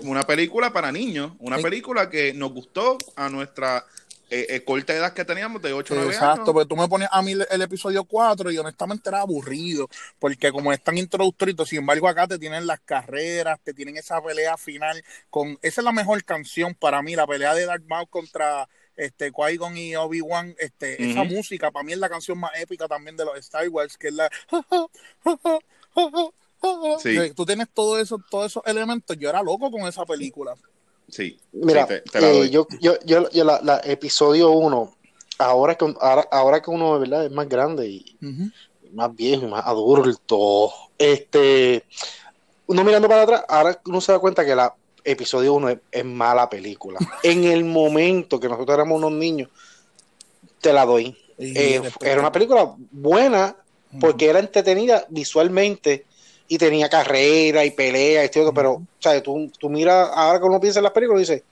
una, 0.02 0.22
película 0.22 0.72
para 0.72 0.92
niños, 0.92 1.32
una 1.38 1.58
película 1.58 2.08
que 2.08 2.32
nos 2.34 2.52
gustó 2.52 2.98
a 3.16 3.28
nuestra 3.28 3.86
eh, 4.34 4.46
eh, 4.48 4.64
corta 4.64 4.94
edad 4.94 5.12
que 5.12 5.26
teníamos 5.26 5.60
de 5.60 5.74
8 5.74 5.92
o 5.92 5.96
9 5.96 6.08
años. 6.08 6.22
Exacto, 6.22 6.54
pero 6.54 6.66
tú 6.66 6.74
me 6.74 6.88
pones 6.88 7.06
a 7.12 7.20
mí 7.20 7.32
el, 7.32 7.62
episodio 7.62 8.04
4 8.04 8.50
y 8.50 8.56
honestamente 8.56 9.10
era 9.10 9.20
aburrido, 9.20 9.90
porque 10.18 10.50
como 10.50 10.72
es 10.72 10.82
tan 10.82 10.96
introductorio, 10.96 11.66
sin 11.66 11.80
embargo 11.80 12.08
acá 12.08 12.26
te 12.26 12.38
tienen 12.38 12.66
las 12.66 12.80
carreras, 12.80 13.60
te 13.62 13.74
tienen 13.74 13.98
esa 13.98 14.22
pelea 14.22 14.56
final, 14.56 15.04
con 15.28 15.58
esa 15.60 15.82
es 15.82 15.84
la 15.84 15.92
mejor 15.92 16.24
canción 16.24 16.74
para 16.74 17.02
mí, 17.02 17.14
la 17.14 17.26
pelea 17.26 17.54
de 17.54 17.66
Darth 17.66 17.84
Maul 17.86 18.08
contra 18.08 18.66
este 18.96 19.32
Qui-Gon 19.32 19.76
y 19.76 19.96
Obi-Wan, 19.96 20.54
este, 20.58 21.10
esa 21.10 21.24
música 21.24 21.70
para 21.70 21.84
mí 21.84 21.92
es 21.92 21.98
la 21.98 22.08
canción 22.08 22.38
más 22.38 22.52
épica 22.58 22.88
también 22.88 23.18
de 23.18 23.26
los 23.26 23.36
Star 23.38 23.68
Wars, 23.68 23.98
que 23.98 24.08
es 24.08 24.14
la 24.14 24.30
sí. 27.00 27.32
Tú 27.36 27.44
tienes 27.44 27.68
todo 27.72 27.98
eso, 27.98 28.18
todos 28.30 28.52
esos 28.52 28.62
elementos. 28.66 29.16
Yo 29.18 29.28
era 29.28 29.42
loco 29.42 29.70
con 29.70 29.82
esa 29.82 30.04
película. 30.04 30.54
Sí. 31.12 31.38
Mira, 31.52 31.86
eh, 31.90 32.48
yo, 32.50 32.66
yo, 32.80 32.96
yo, 33.04 33.44
la, 33.44 33.82
episodio 33.84 34.50
1, 34.52 34.96
ahora 35.38 35.74
que, 35.74 35.94
ahora, 36.00 36.62
que 36.62 36.70
uno 36.70 36.98
¿verdad? 36.98 37.26
es 37.26 37.30
más 37.30 37.46
grande 37.50 37.86
y 37.86 38.16
más 38.92 39.14
viejo 39.14 39.44
y 39.44 39.50
más 39.50 39.62
adulto, 39.66 40.72
este, 40.96 41.84
uno 42.66 42.82
mirando 42.82 43.08
para 43.08 43.22
atrás, 43.22 43.44
ahora 43.46 43.78
uno 43.84 44.00
se 44.00 44.12
da 44.12 44.20
cuenta 44.20 44.42
que 44.42 44.54
la 44.54 44.74
episodio 45.04 45.52
1 45.52 45.80
es, 45.90 46.04
mala 46.06 46.48
película. 46.48 46.98
en 47.22 47.44
el 47.44 47.64
momento 47.64 48.40
que 48.40 48.48
nosotros 48.48 48.74
éramos 48.74 48.96
unos 48.96 49.12
niños, 49.12 49.50
te 50.62 50.72
la 50.72 50.86
doy. 50.86 51.14
Eh, 51.36 51.82
era 52.00 52.20
una 52.20 52.32
película 52.32 52.74
buena 52.90 53.54
porque 54.00 54.30
era 54.30 54.38
entretenida 54.38 55.04
visualmente 55.10 56.06
y 56.52 56.58
tenía 56.58 56.90
carrera 56.90 57.64
y 57.64 57.70
pelea 57.70 58.26
y 58.26 58.28
todo, 58.28 58.52
pero, 58.52 58.72
o 58.72 58.86
sea, 58.98 59.22
tú, 59.22 59.50
tú 59.58 59.70
miras, 59.70 60.10
ahora 60.12 60.38
que 60.38 60.44
uno 60.44 60.60
piensa 60.60 60.80
en 60.80 60.82
las 60.82 60.92
películas, 60.92 61.20
dice 61.20 61.42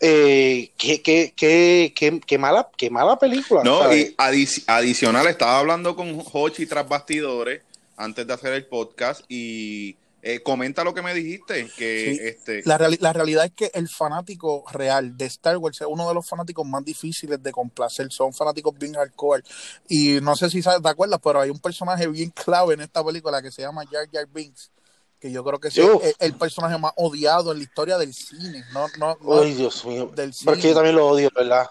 eh, 0.00 0.72
qué, 0.76 1.00
qué, 1.00 1.32
qué, 1.36 2.20
qué, 2.26 2.38
mala, 2.38 2.68
qué 2.76 2.90
mala 2.90 3.16
película. 3.16 3.62
No, 3.62 3.94
y 3.94 4.12
adicional, 4.16 5.28
estaba 5.28 5.60
hablando 5.60 5.94
con 5.94 6.24
Hochi 6.32 6.66
tras 6.66 6.88
bastidores 6.88 7.62
antes 7.96 8.26
de 8.26 8.32
hacer 8.32 8.52
el 8.54 8.66
podcast 8.66 9.20
y 9.28 9.94
eh, 10.22 10.40
comenta 10.42 10.84
lo 10.84 10.92
que 10.92 11.02
me 11.02 11.14
dijiste, 11.14 11.68
que 11.76 12.28
este... 12.28 12.62
La, 12.64 12.78
la, 13.00 13.12
realidad 13.12 13.46
es 13.46 13.52
que 13.52 13.70
el 13.72 13.88
fanático 13.88 14.64
real 14.70 15.16
de 15.16 15.24
Star 15.26 15.56
Wars 15.56 15.80
es 15.80 15.86
uno 15.88 16.06
de 16.06 16.14
los 16.14 16.28
fanáticos 16.28 16.66
más 16.66 16.84
difíciles 16.84 17.42
de 17.42 17.52
complacer, 17.52 18.10
son 18.12 18.32
fanáticos 18.34 18.78
bien 18.78 18.94
hardcore, 18.94 19.42
y 19.88 20.20
no 20.20 20.36
sé 20.36 20.50
si 20.50 20.62
sabes, 20.62 20.82
te 20.82 20.88
acuerdas, 20.88 21.20
pero 21.22 21.40
hay 21.40 21.50
un 21.50 21.58
personaje 21.58 22.06
bien 22.06 22.30
clave 22.30 22.74
en 22.74 22.82
esta 22.82 23.04
película 23.04 23.40
que 23.40 23.50
se 23.50 23.62
llama 23.62 23.84
Jar 23.90 24.08
Jar 24.12 24.26
Binks, 24.26 24.70
que 25.18 25.32
yo 25.32 25.42
creo 25.42 25.58
que 25.58 25.68
es 25.68 25.78
el, 26.18 26.34
personaje 26.34 26.76
más 26.78 26.92
odiado 26.96 27.52
en 27.52 27.58
la 27.58 27.64
historia 27.64 27.96
del 27.96 28.12
cine, 28.12 28.64
no, 28.72 28.86
no, 28.98 29.40
Ay, 29.40 29.54
Dios 29.54 29.84
mío, 29.86 30.10
porque 30.44 30.68
yo 30.68 30.74
también 30.74 30.96
lo 30.96 31.08
odio, 31.08 31.30
¿verdad? 31.34 31.66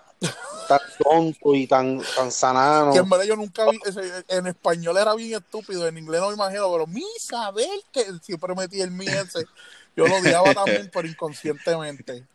Tan 0.67 0.79
tonto 1.03 1.55
y 1.55 1.67
tan, 1.67 2.01
tan 2.15 2.31
sanano. 2.31 2.93
Que 2.93 2.99
en 2.99 3.09
verdad 3.09 3.25
yo 3.25 3.35
nunca 3.35 3.65
vi, 3.69 3.79
en 4.27 4.47
español 4.47 4.97
era 4.97 5.15
bien 5.15 5.39
estúpido, 5.39 5.87
en 5.87 5.97
inglés 5.97 6.21
no 6.21 6.29
me 6.29 6.35
imagino, 6.35 6.71
pero 6.71 6.87
mi 6.87 7.05
saber 7.19 7.67
que 7.91 8.05
siempre 8.21 8.53
metí 8.55 8.81
el 8.81 8.91
mi 8.91 9.05
ese, 9.07 9.45
yo 9.95 10.07
lo 10.07 10.17
odiaba 10.17 10.53
también, 10.53 10.89
pero 10.93 11.07
inconscientemente. 11.07 12.25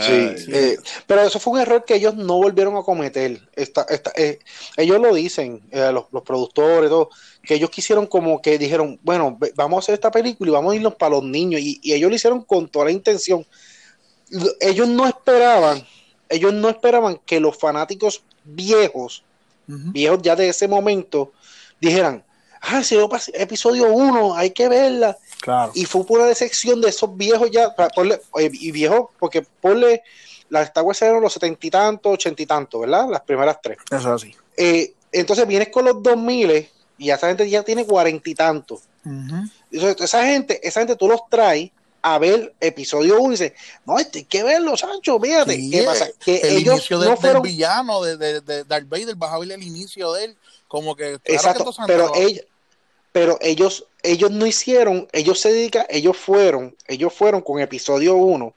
Sí, 0.00 0.34
eh, 0.48 0.76
pero 1.06 1.22
eso 1.22 1.38
fue 1.38 1.54
un 1.54 1.60
error 1.60 1.84
que 1.84 1.94
ellos 1.94 2.14
no 2.14 2.34
volvieron 2.34 2.76
a 2.76 2.82
cometer. 2.82 3.40
Esta, 3.54 3.82
esta, 3.88 4.12
eh, 4.16 4.40
ellos 4.76 5.00
lo 5.00 5.14
dicen, 5.14 5.62
eh, 5.70 5.90
los, 5.92 6.06
los, 6.10 6.22
productores, 6.22 6.90
todo, 6.90 7.10
que 7.42 7.54
ellos 7.54 7.70
quisieron 7.70 8.06
como 8.06 8.42
que 8.42 8.58
dijeron, 8.58 8.98
bueno, 9.02 9.38
vamos 9.54 9.76
a 9.76 9.78
hacer 9.78 9.94
esta 9.94 10.10
película 10.10 10.50
y 10.50 10.52
vamos 10.52 10.72
a 10.72 10.76
irnos 10.76 10.96
para 10.96 11.14
los 11.14 11.24
niños. 11.24 11.60
Y, 11.60 11.78
y 11.82 11.92
ellos 11.92 12.10
lo 12.10 12.16
hicieron 12.16 12.42
con 12.42 12.68
toda 12.68 12.86
la 12.86 12.90
intención. 12.90 13.46
Ellos 14.60 14.88
no 14.88 15.06
esperaban 15.06 15.86
ellos 16.28 16.52
no 16.52 16.68
esperaban 16.68 17.20
que 17.24 17.40
los 17.40 17.56
fanáticos 17.56 18.22
viejos, 18.44 19.24
viejos 19.66 20.20
ya 20.22 20.36
de 20.36 20.48
ese 20.48 20.68
momento, 20.68 21.32
dijeran, 21.80 22.24
ah, 22.60 22.80
ese 22.80 22.98
episodio 23.34 23.92
1, 23.92 24.34
hay 24.34 24.50
que 24.50 24.68
verla. 24.68 25.16
Y 25.74 25.84
fue 25.84 26.04
una 26.08 26.24
decepción 26.24 26.80
de 26.80 26.88
esos 26.88 27.16
viejos 27.16 27.50
ya, 27.50 27.74
y 28.36 28.70
viejos, 28.72 29.08
porque 29.18 29.42
ponle, 29.60 30.02
las 30.48 30.68
Star 30.68 30.84
Wars 30.84 31.02
eran 31.02 31.20
los 31.20 31.32
setenta 31.32 31.66
y 31.66 31.70
tantos, 31.70 32.12
ochenta 32.14 32.42
y 32.42 32.46
tantos, 32.46 32.80
¿verdad? 32.80 33.08
Las 33.10 33.20
primeras 33.20 33.58
tres. 33.62 33.78
Eso 33.90 34.14
así. 34.14 34.34
Eh, 34.56 34.94
entonces 35.12 35.46
vienes 35.46 35.68
con 35.68 35.84
los 35.84 36.02
dos 36.02 36.16
miles 36.16 36.68
y 36.96 37.10
esa 37.10 37.28
gente 37.28 37.48
ya 37.48 37.62
tiene 37.62 37.84
cuarenta 37.84 38.28
y 38.28 38.34
tantos. 38.34 38.80
esa 39.70 40.24
gente, 40.24 40.66
esa 40.66 40.80
gente 40.80 40.96
tú 40.96 41.08
los 41.08 41.20
traes 41.30 41.70
a 42.02 42.18
ver 42.18 42.54
episodio 42.60 43.20
1 43.20 43.28
y 43.28 43.30
dice, 43.32 43.54
no, 43.84 43.98
este 43.98 44.20
hay 44.20 44.24
que 44.24 44.42
verlo, 44.42 44.76
Sancho, 44.76 45.18
fíjate, 45.18 45.70
¿qué 45.70 45.82
pasa? 45.82 46.08
Que 46.24 46.36
el 46.36 46.58
ellos 46.58 46.74
inicio 46.76 46.98
no 46.98 47.16
fueron... 47.16 47.42
del 47.42 47.52
villano 47.52 48.02
de, 48.02 48.16
de, 48.16 48.40
de, 48.40 48.64
Darth 48.64 48.88
Vader, 48.88 49.16
vas 49.16 49.32
a 49.32 49.38
ver 49.38 49.52
el 49.52 49.62
inicio 49.62 50.12
de 50.12 50.26
él, 50.26 50.36
como 50.68 50.94
que... 50.96 51.18
Exacto, 51.24 51.72
pero, 51.86 52.14
ellos, 52.14 52.44
pero 53.12 53.38
ellos, 53.40 53.86
ellos 54.02 54.30
no 54.30 54.46
hicieron, 54.46 55.08
ellos 55.12 55.40
se 55.40 55.52
dedican, 55.52 55.86
ellos 55.88 56.16
fueron, 56.16 56.76
ellos 56.86 57.12
fueron 57.12 57.40
con 57.40 57.60
episodio 57.60 58.14
1, 58.14 58.54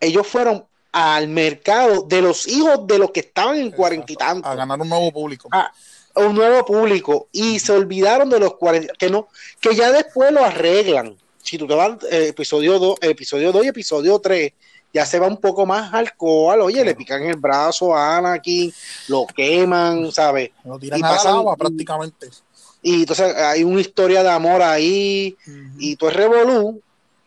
ellos 0.00 0.26
fueron 0.26 0.66
al 0.92 1.28
mercado 1.28 2.02
de 2.02 2.20
los 2.20 2.46
hijos 2.46 2.86
de 2.86 2.98
los 2.98 3.10
que 3.10 3.20
estaban 3.20 3.56
en 3.56 3.70
cuarenta 3.70 4.12
y 4.12 4.16
tantos. 4.16 4.50
A 4.50 4.54
ganar 4.54 4.80
un 4.80 4.88
nuevo 4.88 5.10
público. 5.10 5.48
A, 5.50 5.72
un 6.14 6.34
nuevo 6.34 6.64
público. 6.66 7.28
Y 7.32 7.58
se 7.58 7.72
olvidaron 7.72 8.28
de 8.28 8.38
los 8.38 8.56
cuarenta, 8.56 8.92
que 8.98 9.08
no, 9.08 9.28
que 9.60 9.74
ya 9.74 9.90
después 9.90 10.30
lo 10.30 10.44
arreglan 10.44 11.16
si 11.42 11.58
tú 11.58 11.66
te 11.66 11.74
vas 11.74 12.02
eh, 12.10 12.28
episodio 12.28 12.78
2, 12.78 12.98
episodio 13.02 13.52
2 13.52 13.64
y 13.64 13.68
episodio 13.68 14.18
3, 14.18 14.52
ya 14.92 15.06
se 15.06 15.18
va 15.18 15.26
un 15.26 15.38
poco 15.38 15.66
más 15.66 15.92
alcohol, 15.92 16.60
oye, 16.60 16.84
le 16.84 16.94
pican 16.94 17.22
el 17.22 17.36
brazo 17.36 17.94
a 17.94 18.18
Anakin, 18.18 18.72
lo 19.08 19.26
queman, 19.26 20.12
¿sabes? 20.12 20.50
Lo 20.64 20.78
tiran 20.78 21.00
y 21.00 21.02
a 21.02 21.56
prácticamente. 21.56 22.28
Y 22.82 23.00
entonces 23.00 23.34
hay 23.36 23.64
una 23.64 23.80
historia 23.80 24.22
de 24.22 24.30
amor 24.30 24.60
ahí, 24.62 25.36
y 25.78 25.96
todo 25.96 26.10
es 26.10 26.16
revolú, 26.16 26.82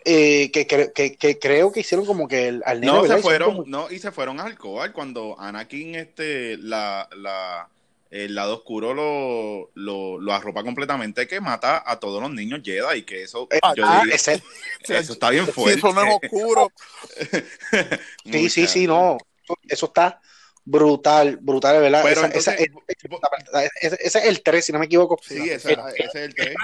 eh, 0.08 0.52
que, 0.52 0.68
que, 0.68 1.40
creo 1.40 1.72
que 1.72 1.80
hicieron 1.80 2.06
como 2.06 2.28
que 2.28 2.50
el, 2.50 2.64
al 2.68 2.80
no 2.82 3.08
se 3.08 3.18
fueron 3.18 3.64
no 3.66 3.90
y 3.90 3.98
se 3.98 4.12
fueron 4.12 4.40
al 4.40 4.48
alcohol 4.48 4.94
cuando 4.94 5.36
Anakin 5.40 5.96
este 5.96 6.58
la, 6.58 7.10
la 7.18 7.68
el 8.12 8.36
lado 8.36 8.56
oscuro 8.56 8.94
lo, 8.94 9.72
lo, 10.20 10.34
arropa 10.34 10.64
completamente 10.64 11.28
que 11.28 11.42
mata 11.42 11.84
a 11.86 12.00
todos 12.00 12.22
los 12.22 12.32
niños 12.32 12.62
Jedi 12.64 13.00
y 13.00 13.04
que 13.04 13.24
eso 13.24 13.48
eh, 13.52 13.60
ah, 13.62 14.04
ese, 14.12 14.42
eso 14.88 15.14
está 15.14 15.30
bien 15.30 15.48
fuerte. 15.48 15.80
eso 15.80 15.94
no 15.94 16.04
es 16.04 16.20
oscuro. 16.22 16.72
sí, 18.32 18.50
sí, 18.50 18.68
sí, 18.68 18.88
no. 18.88 19.18
Eso 19.68 19.88
está 19.88 20.22
brutal, 20.64 21.38
brutal, 21.38 21.80
¿verdad? 21.80 22.04
ese, 22.34 22.72
es 23.82 24.16
el 24.16 24.42
3, 24.42 24.66
si 24.66 24.72
no 24.72 24.80
me 24.80 24.86
equivoco. 24.86 25.20
Sí, 25.22 25.50
ese, 25.50 25.78
es 25.98 26.16
el 26.16 26.34
3. 26.34 26.56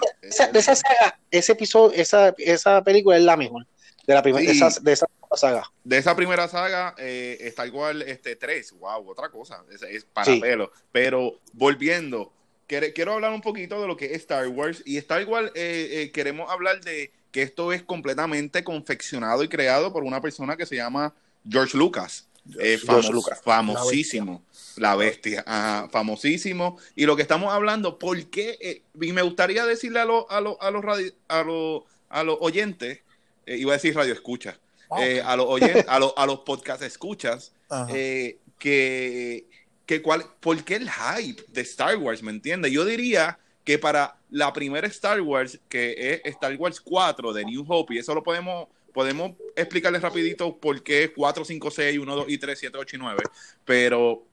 de 0.51 0.59
esa 0.59 0.75
saga, 0.75 1.19
ese 1.29 1.51
episodio, 1.51 2.01
esa, 2.01 2.33
esa 2.37 2.83
película 2.83 3.17
es 3.17 3.23
la 3.23 3.37
mejor. 3.37 3.65
De 4.07 4.15
la 4.15 4.23
primera, 4.23 4.43
de, 4.43 4.51
esa, 4.51 4.79
de 4.79 4.93
esa 4.93 5.05
saga. 5.37 5.71
De 5.83 5.97
esa 5.97 6.15
primera 6.15 6.47
saga 6.47 6.95
eh, 6.97 7.37
está 7.41 7.65
igual 7.65 8.01
este 8.03 8.35
3. 8.35 8.73
Wow, 8.79 9.09
otra 9.09 9.29
cosa. 9.29 9.63
Es, 9.89 10.05
para 10.05 10.39
pelo. 10.39 10.71
Pero 10.91 11.39
volviendo, 11.53 12.31
quiero, 12.67 13.13
hablar 13.13 13.31
un 13.31 13.41
poquito 13.41 13.81
de 13.81 13.87
lo 13.87 13.97
que 13.97 14.05
es 14.05 14.21
Star 14.21 14.47
Wars. 14.47 14.83
Y 14.85 14.97
Star 14.97 15.25
Wars, 15.25 15.51
eh, 15.55 15.89
eh, 15.91 16.11
queremos 16.11 16.49
hablar 16.49 16.81
de 16.81 17.11
que 17.31 17.41
esto 17.41 17.71
es 17.71 17.83
completamente 17.83 18.63
confeccionado 18.63 19.43
y 19.43 19.47
creado 19.47 19.93
por 19.93 20.03
una 20.03 20.21
persona 20.21 20.57
que 20.57 20.65
se 20.65 20.75
llama 20.75 21.13
George 21.49 21.77
Lucas. 21.77 22.27
George 22.49 23.11
Lucas. 23.11 23.41
Famosísimo. 23.43 24.43
La 24.77 24.95
bestia, 24.95 25.43
famosísimo. 25.91 26.77
Y 26.95 27.05
lo 27.05 27.15
que 27.15 27.21
estamos 27.21 27.53
hablando, 27.53 27.99
¿por 27.99 28.25
qué? 28.27 28.83
y 28.99 29.13
me 29.13 29.21
gustaría 29.21 29.65
decirle 29.65 29.99
a, 29.99 30.03
a, 30.03 30.37
a, 30.37 30.41
los, 30.41 30.55
a, 30.59 31.43
los, 31.43 31.83
a 32.09 32.23
los 32.23 32.37
oyentes 32.39 33.01
eh, 33.45 33.57
iba 33.57 33.73
a 33.73 33.75
decir 33.75 33.95
radio 33.95 34.13
escucha, 34.13 34.59
eh, 34.99 35.21
a, 35.23 35.35
los 35.35 35.61
a, 35.87 35.99
los, 35.99 36.13
a 36.17 36.25
los 36.25 36.39
podcast 36.39 36.81
escuchas, 36.81 37.53
eh, 37.89 38.39
que, 38.59 39.47
que 39.85 40.01
cuál, 40.01 40.25
¿por 40.39 40.63
qué 40.63 40.75
el 40.75 40.89
hype 40.89 41.43
de 41.47 41.61
Star 41.61 41.97
Wars? 41.97 42.21
¿Me 42.21 42.31
entiendes? 42.31 42.71
Yo 42.71 42.83
diría 42.85 43.39
que 43.63 43.77
para 43.77 44.17
la 44.29 44.51
primera 44.53 44.87
Star 44.87 45.21
Wars, 45.21 45.59
que 45.69 46.21
es 46.25 46.33
Star 46.33 46.55
Wars 46.55 46.81
4 46.81 47.33
de 47.33 47.45
New 47.45 47.65
Hope, 47.67 47.95
y 47.95 47.99
eso 47.99 48.13
lo 48.13 48.23
podemos, 48.23 48.67
podemos 48.93 49.33
explicarles 49.55 50.01
rapidito 50.01 50.57
por 50.57 50.83
qué 50.83 51.05
es 51.05 51.11
4, 51.15 51.45
5, 51.45 51.71
6, 51.71 51.99
1, 51.99 52.15
2 52.15 52.25
y 52.27 52.37
3, 52.37 52.59
7, 52.59 52.77
8 52.77 52.95
y 52.95 52.99
9, 52.99 53.23
pero 53.65 54.23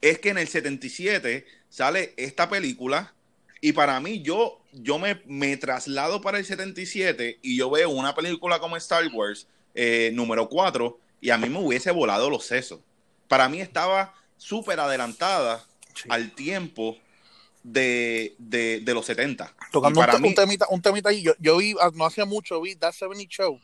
es 0.00 0.18
que 0.18 0.30
en 0.30 0.38
el 0.38 0.48
77 0.48 1.46
sale 1.68 2.12
esta 2.16 2.48
película 2.48 3.14
y 3.64 3.72
para 3.72 4.00
mí, 4.00 4.22
yo, 4.22 4.60
yo 4.72 4.98
me, 4.98 5.22
me, 5.24 5.56
traslado 5.56 6.20
para 6.20 6.38
el 6.38 6.44
77 6.44 7.38
y 7.42 7.56
yo 7.56 7.70
veo 7.70 7.90
una 7.90 8.12
película 8.12 8.58
como 8.58 8.76
Star 8.76 9.06
Wars 9.14 9.46
eh, 9.74 10.10
número 10.14 10.48
4 10.48 10.98
y 11.20 11.30
a 11.30 11.38
mí 11.38 11.48
me 11.48 11.58
hubiese 11.58 11.90
volado 11.90 12.28
los 12.30 12.44
sesos. 12.44 12.80
Para 13.28 13.48
mí 13.48 13.60
estaba 13.60 14.14
súper 14.36 14.80
adelantada 14.80 15.64
al 16.08 16.32
tiempo 16.32 16.98
de, 17.62 18.34
de, 18.38 18.82
los 18.92 19.06
70. 19.06 19.54
Tocando 19.70 20.00
un, 20.00 20.34
temita, 20.34 20.66
un 20.68 20.82
temita 20.82 21.10
ahí, 21.10 21.22
yo, 21.22 21.32
yo 21.38 21.56
vi, 21.56 21.74
ah, 21.80 21.90
no 21.94 22.04
hace 22.04 22.24
mucho, 22.24 22.60
vi 22.60 22.74
That 22.74 22.92
70 22.92 23.24
Show 23.28 23.60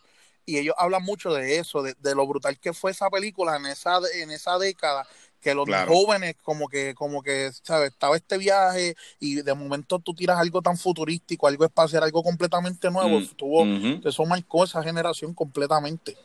y 0.49 0.57
ellos 0.57 0.75
hablan 0.79 1.03
mucho 1.03 1.35
de 1.35 1.59
eso, 1.59 1.83
de, 1.83 1.95
de, 2.01 2.15
lo 2.15 2.27
brutal 2.27 2.59
que 2.59 2.73
fue 2.73 2.93
esa 2.93 3.11
película 3.11 3.57
en 3.57 3.67
esa, 3.67 4.01
en 4.15 4.31
esa 4.31 4.59
década 4.59 5.07
que 5.41 5.55
los 5.55 5.69
jóvenes 5.87 6.37
como 6.43 6.69
que 6.69 6.95
como 6.95 7.23
que 7.23 7.51
sabes 7.63 7.93
estaba 7.93 8.17
este 8.17 8.39
viaje 8.39 8.97
y 9.21 9.43
de 9.43 9.55
momento 9.55 9.99
tú 9.99 10.15
tiras 10.15 10.39
algo 10.39 10.63
tan 10.63 10.77
futurístico 10.77 11.47
algo 11.47 11.65
espacial 11.65 12.03
algo 12.03 12.23
completamente 12.23 12.91
nuevo 12.91 13.21
mm, 13.21 13.27
tuvo 13.37 13.65
eso 14.05 14.27
marcó 14.27 14.65
esa 14.65 14.83
generación 14.83 15.35
completamente. 15.35 16.17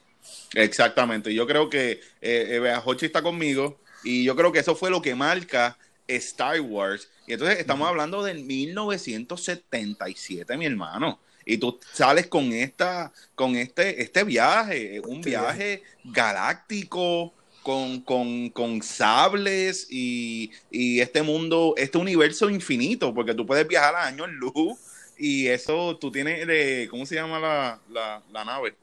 Exactamente 0.53 1.33
yo 1.33 1.45
creo 1.45 1.69
que 1.69 1.99
eh, 2.21 2.61
eh 2.61 2.79
Hochi 2.83 3.07
está 3.07 3.21
conmigo 3.21 3.77
y 4.03 4.23
yo 4.23 4.35
creo 4.35 4.51
que 4.51 4.59
eso 4.59 4.75
fue 4.75 4.89
lo 4.89 5.01
que 5.01 5.15
marca 5.15 5.77
Star 6.07 6.59
Wars. 6.61 7.09
Y 7.27 7.33
entonces 7.33 7.59
estamos 7.59 7.87
hablando 7.87 8.23
del 8.23 8.43
1977 8.43 10.57
mi 10.57 10.65
hermano 10.65 11.19
y 11.45 11.57
tú 11.57 11.79
sales 11.91 12.27
con 12.27 12.53
esta 12.53 13.11
con 13.35 13.55
este 13.55 14.01
este 14.01 14.23
viaje 14.23 15.01
un 15.01 15.21
viaje 15.21 15.83
galáctico 16.03 17.33
con, 17.63 18.01
con, 18.01 18.49
con 18.49 18.81
sables 18.81 19.87
y, 19.89 20.51
y, 20.69 20.99
este 20.99 21.23
mundo, 21.23 21.73
este 21.77 21.97
universo 21.97 22.49
infinito, 22.49 23.13
porque 23.13 23.33
tú 23.33 23.45
puedes 23.45 23.67
viajar 23.67 23.95
a 23.95 24.05
años 24.05 24.27
luz 24.29 24.77
y 25.17 25.47
eso 25.47 25.97
tú 25.97 26.11
tienes 26.11 26.45
de, 26.45 26.87
¿cómo 26.89 27.05
se 27.05 27.15
llama 27.15 27.39
la, 27.39 27.79
la, 27.89 28.21
la 28.31 28.45
nave? 28.45 28.75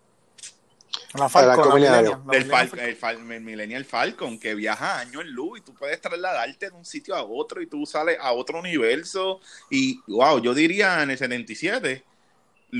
La 1.14 1.28
Falcon, 1.28 1.82
el, 3.32 3.42
Millennial 3.42 3.84
Falcon, 3.84 4.38
que 4.38 4.54
viaja 4.54 4.96
a 4.96 5.00
años 5.00 5.24
luz 5.26 5.58
y 5.58 5.62
tú 5.62 5.74
puedes 5.74 6.00
trasladarte 6.00 6.70
de 6.70 6.76
un 6.76 6.84
sitio 6.84 7.14
a 7.14 7.22
otro 7.24 7.60
y 7.60 7.66
tú 7.66 7.84
sales 7.84 8.16
a 8.20 8.32
otro 8.32 8.60
universo. 8.60 9.40
Y 9.70 10.00
wow, 10.06 10.40
yo 10.40 10.54
diría 10.54 11.02
en 11.02 11.10
el 11.10 11.18
77, 11.18 12.04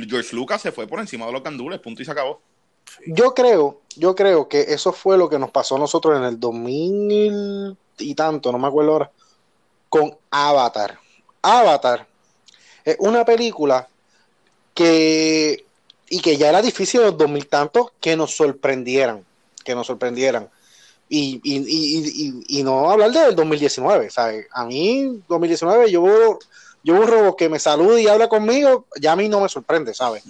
George 0.09 0.35
Lucas 0.35 0.63
se 0.63 0.71
fue 0.71 0.87
por 0.87 1.01
encima 1.01 1.27
de 1.27 1.33
los 1.33 1.43
candules, 1.43 1.81
punto 1.81 2.03
y 2.03 2.05
se 2.05 2.13
acabó. 2.13 2.41
Yo 3.07 3.35
creo, 3.35 3.81
yo 3.97 4.15
creo 4.15 4.49
que 4.49 4.61
eso 4.69 4.93
fue 4.93 5.17
lo 5.17 5.29
que 5.29 5.39
nos 5.39 5.51
pasó 5.51 5.77
a 5.77 5.79
nosotros 5.79 6.17
en 6.17 6.25
el 6.25 6.39
2000 6.39 7.77
y 7.99 8.15
tanto, 8.15 8.53
no 8.53 8.59
me 8.59 8.69
acuerdo 8.69 8.93
ahora, 8.93 9.11
con 9.89 10.17
Avatar. 10.31 10.99
Avatar 11.43 12.07
es 12.85 12.97
una 12.99 13.25
película 13.25 13.89
que 14.75 15.65
y 16.13 16.21
que 16.21 16.37
ya 16.37 16.49
era 16.49 16.61
difícil 16.61 17.01
en 17.01 17.07
los 17.07 17.19
2000 17.19 17.47
tantos 17.47 17.93
que 18.01 18.17
nos 18.17 18.35
sorprendieran, 18.35 19.25
que 19.65 19.75
nos 19.75 19.87
sorprendieran. 19.87 20.51
Y, 21.09 21.41
y, 21.43 21.57
y, 21.67 22.59
y, 22.59 22.63
no 22.63 22.91
hablar 22.91 23.11
del 23.11 23.35
2019, 23.35 24.11
¿sabes? 24.11 24.47
A 24.53 24.65
mí, 24.65 25.23
2019, 25.29 25.91
yo, 25.91 26.39
yo 26.85 26.95
un 26.95 27.07
robot 27.07 27.37
que 27.37 27.49
me 27.49 27.59
saluda 27.59 28.01
y 28.01 28.07
habla 28.07 28.29
conmigo, 28.29 28.87
ya 29.01 29.13
a 29.13 29.17
mí 29.17 29.29
no 29.29 29.41
me 29.41 29.49
sorprende, 29.49 29.93
¿sabes? 29.93 30.23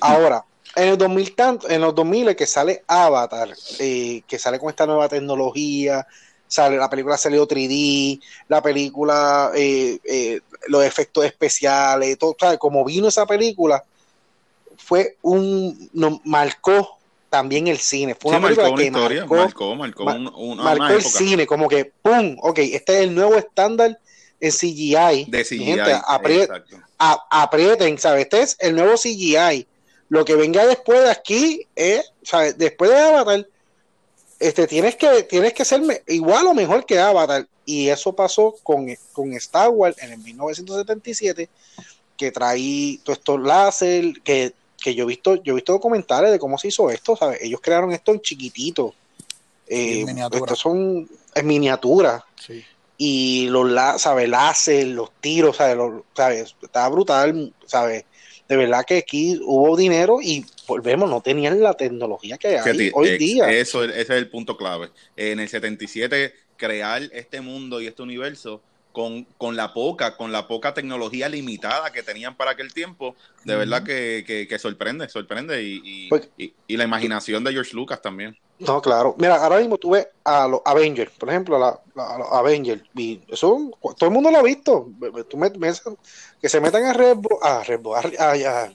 Ahora, 0.00 0.44
en 0.78 0.88
el 0.90 0.98
2000 0.98 1.34
tanto, 1.34 1.68
en 1.68 1.80
los 1.80 1.94
2000 1.94 2.36
que 2.36 2.46
sale 2.46 2.84
Avatar, 2.86 3.50
eh, 3.78 4.22
que 4.26 4.38
sale 4.38 4.58
con 4.58 4.70
esta 4.70 4.86
nueva 4.86 5.08
tecnología, 5.08 6.06
sale 6.46 6.76
la 6.76 6.88
película 6.88 7.16
salió 7.16 7.46
3D, 7.46 8.20
la 8.48 8.62
película, 8.62 9.50
eh, 9.54 9.98
eh, 10.04 10.40
los 10.68 10.84
efectos 10.84 11.24
especiales, 11.24 12.16
todo, 12.18 12.36
como 12.58 12.84
vino 12.84 13.08
esa 13.08 13.26
película, 13.26 13.82
fue 14.76 15.16
un, 15.22 15.90
no, 15.92 16.20
marcó 16.24 16.98
también 17.28 17.66
el 17.66 17.78
cine, 17.78 18.14
fue 18.14 18.36
una 18.36 18.46
película 18.46 18.74
que 18.74 18.90
marcó, 18.90 19.74
marcó, 19.74 20.04
marcó, 20.04 20.94
el 20.94 21.02
cine, 21.02 21.46
como 21.46 21.68
que, 21.68 21.92
¡pum! 22.02 22.36
Ok, 22.40 22.60
este 22.60 22.98
es 22.98 23.00
el 23.00 23.14
nuevo 23.14 23.34
estándar 23.34 23.98
en 24.40 24.50
CGI. 24.50 25.26
De 25.28 25.44
CGI, 25.44 25.78
aprieten, 26.98 27.98
¿sabes? 27.98 28.22
Este 28.22 28.42
es 28.42 28.56
el 28.60 28.76
nuevo 28.76 28.94
CGI 28.94 29.66
lo 30.08 30.24
que 30.24 30.36
venga 30.36 30.66
después 30.66 31.02
de 31.02 31.10
aquí 31.10 31.66
es, 31.74 32.12
¿sabes? 32.22 32.56
Después 32.56 32.90
de 32.90 32.98
Avatar, 32.98 33.46
este, 34.38 34.66
tienes 34.66 34.96
que, 34.96 35.24
tienes 35.24 35.52
que 35.52 35.64
ser 35.64 35.82
igual 36.06 36.46
o 36.46 36.54
mejor 36.54 36.86
que 36.86 36.98
Avatar. 36.98 37.46
Y 37.64 37.88
eso 37.88 38.14
pasó 38.14 38.56
con, 38.62 38.86
con 39.12 39.32
Star 39.34 39.68
Wars 39.68 39.96
en 40.00 40.12
el 40.12 40.18
1977, 40.18 41.48
que 42.16 42.30
traí 42.30 43.00
todos 43.04 43.18
estos 43.18 43.40
láser, 43.40 44.22
que, 44.22 44.54
que 44.80 44.94
yo 44.94 45.04
he 45.04 45.06
visto, 45.06 45.34
yo 45.42 45.52
he 45.52 45.56
visto 45.56 45.72
documentales 45.72 46.30
de 46.30 46.38
cómo 46.38 46.56
se 46.56 46.68
hizo 46.68 46.90
esto, 46.90 47.16
¿sabes? 47.16 47.40
Ellos 47.42 47.60
crearon 47.62 47.92
esto 47.92 48.12
en 48.12 48.20
chiquitito. 48.20 48.94
Eh, 49.66 50.06
estos 50.32 50.58
son 50.58 51.08
en 51.34 51.46
miniatura. 51.46 52.24
Y 52.96 53.46
los 53.48 53.70
¿sabes? 54.00 54.28
láser, 54.28 54.86
los 54.86 55.10
tiros, 55.20 55.56
¿sabes? 55.56 55.76
Los, 55.76 56.02
¿sabes? 56.16 56.56
Estaba 56.62 56.88
brutal, 56.88 57.52
¿sabes? 57.66 58.04
De 58.48 58.56
verdad 58.56 58.84
que 58.86 58.98
aquí 58.98 59.38
hubo 59.42 59.76
dinero 59.76 60.20
y 60.22 60.44
volvemos, 60.66 61.08
no 61.08 61.20
tenían 61.20 61.60
la 61.60 61.74
tecnología 61.74 62.38
que 62.38 62.58
hay 62.58 62.90
hoy 62.94 63.18
día. 63.18 63.50
Eso, 63.50 63.84
ese 63.84 64.00
es 64.00 64.10
el 64.10 64.30
punto 64.30 64.56
clave. 64.56 64.90
En 65.16 65.38
el 65.38 65.48
77, 65.48 66.34
crear 66.56 67.02
este 67.12 67.40
mundo 67.40 67.80
y 67.80 67.86
este 67.86 68.02
universo 68.02 68.62
con, 68.92 69.24
con, 69.36 69.54
la 69.54 69.74
poca, 69.74 70.16
con 70.16 70.32
la 70.32 70.48
poca 70.48 70.72
tecnología 70.72 71.28
limitada 71.28 71.92
que 71.92 72.02
tenían 72.02 72.36
para 72.36 72.52
aquel 72.52 72.72
tiempo, 72.72 73.14
de 73.44 73.54
verdad 73.54 73.84
que, 73.84 74.46
que, 74.48 74.58
sorprende, 74.58 75.08
sorprende 75.08 75.62
y, 75.62 76.08
pues 76.08 76.28
y, 76.38 76.54
y, 76.66 76.76
la 76.76 76.84
imaginación 76.84 77.44
de 77.44 77.52
George 77.52 77.76
Lucas 77.76 78.00
también. 78.00 78.36
No, 78.60 78.82
claro. 78.82 79.14
Mira, 79.18 79.36
ahora 79.36 79.58
mismo 79.58 79.78
tuve 79.78 80.08
a 80.24 80.48
los 80.48 80.60
Avengers, 80.64 81.12
por 81.12 81.28
ejemplo, 81.28 81.56
a, 81.64 81.80
los 82.18 82.32
Avengers, 82.32 82.82
y 82.94 83.20
eso 83.28 83.70
todo 83.80 84.08
el 84.08 84.10
mundo 84.10 84.30
lo 84.30 84.38
ha 84.38 84.42
visto. 84.42 84.90
Tú 85.28 85.36
me, 85.36 85.52
que 86.40 86.48
se 86.48 86.60
metan 86.60 86.84
a 86.84 86.92
Redbo, 86.92 87.38
a, 87.42 87.62
a, 88.18 88.70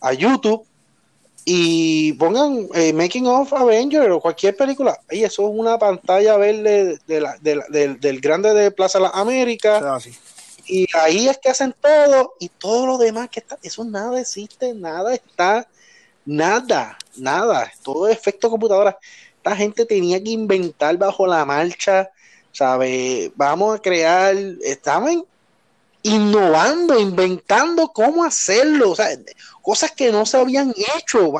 a, 0.00 0.12
YouTube 0.12 0.66
y 1.44 2.12
pongan 2.14 2.68
eh, 2.74 2.92
Making 2.92 3.26
of 3.28 3.52
Avengers 3.52 4.10
o 4.10 4.20
cualquier 4.20 4.56
película. 4.56 4.98
Y 5.10 5.22
eso 5.22 5.48
es 5.48 5.54
una 5.54 5.78
pantalla 5.78 6.36
verde 6.36 6.98
de 7.06 7.20
la, 7.20 7.36
del 7.38 8.20
grande 8.20 8.52
de 8.52 8.72
Plaza 8.72 8.98
de 8.98 9.04
las 9.04 9.14
Américas. 9.14 10.08
y 10.66 10.86
ahí 10.96 11.28
es 11.28 11.38
que 11.38 11.50
hacen 11.50 11.72
todo 11.80 12.34
y 12.40 12.48
todo 12.48 12.86
lo 12.86 12.98
demás 12.98 13.28
que 13.28 13.40
está, 13.40 13.58
eso 13.62 13.84
nada 13.84 14.20
existe, 14.20 14.74
nada 14.74 15.14
está 15.14 15.68
Nada, 16.30 16.96
nada, 17.16 17.72
todo 17.82 18.06
efecto 18.06 18.48
computadora. 18.48 18.96
Esta 19.38 19.56
gente 19.56 19.84
tenía 19.84 20.22
que 20.22 20.30
inventar 20.30 20.96
bajo 20.96 21.26
la 21.26 21.44
marcha, 21.44 22.08
¿sabe? 22.52 23.32
Vamos 23.34 23.76
a 23.76 23.82
crear, 23.82 24.36
estaban 24.62 25.24
innovando, 26.04 27.00
inventando 27.00 27.88
cómo 27.88 28.22
hacerlo, 28.22 28.92
o 28.92 28.94
sea, 28.94 29.08
cosas 29.60 29.90
que 29.90 30.12
no 30.12 30.24
se 30.24 30.36
habían 30.36 30.72
hecho. 30.96 31.32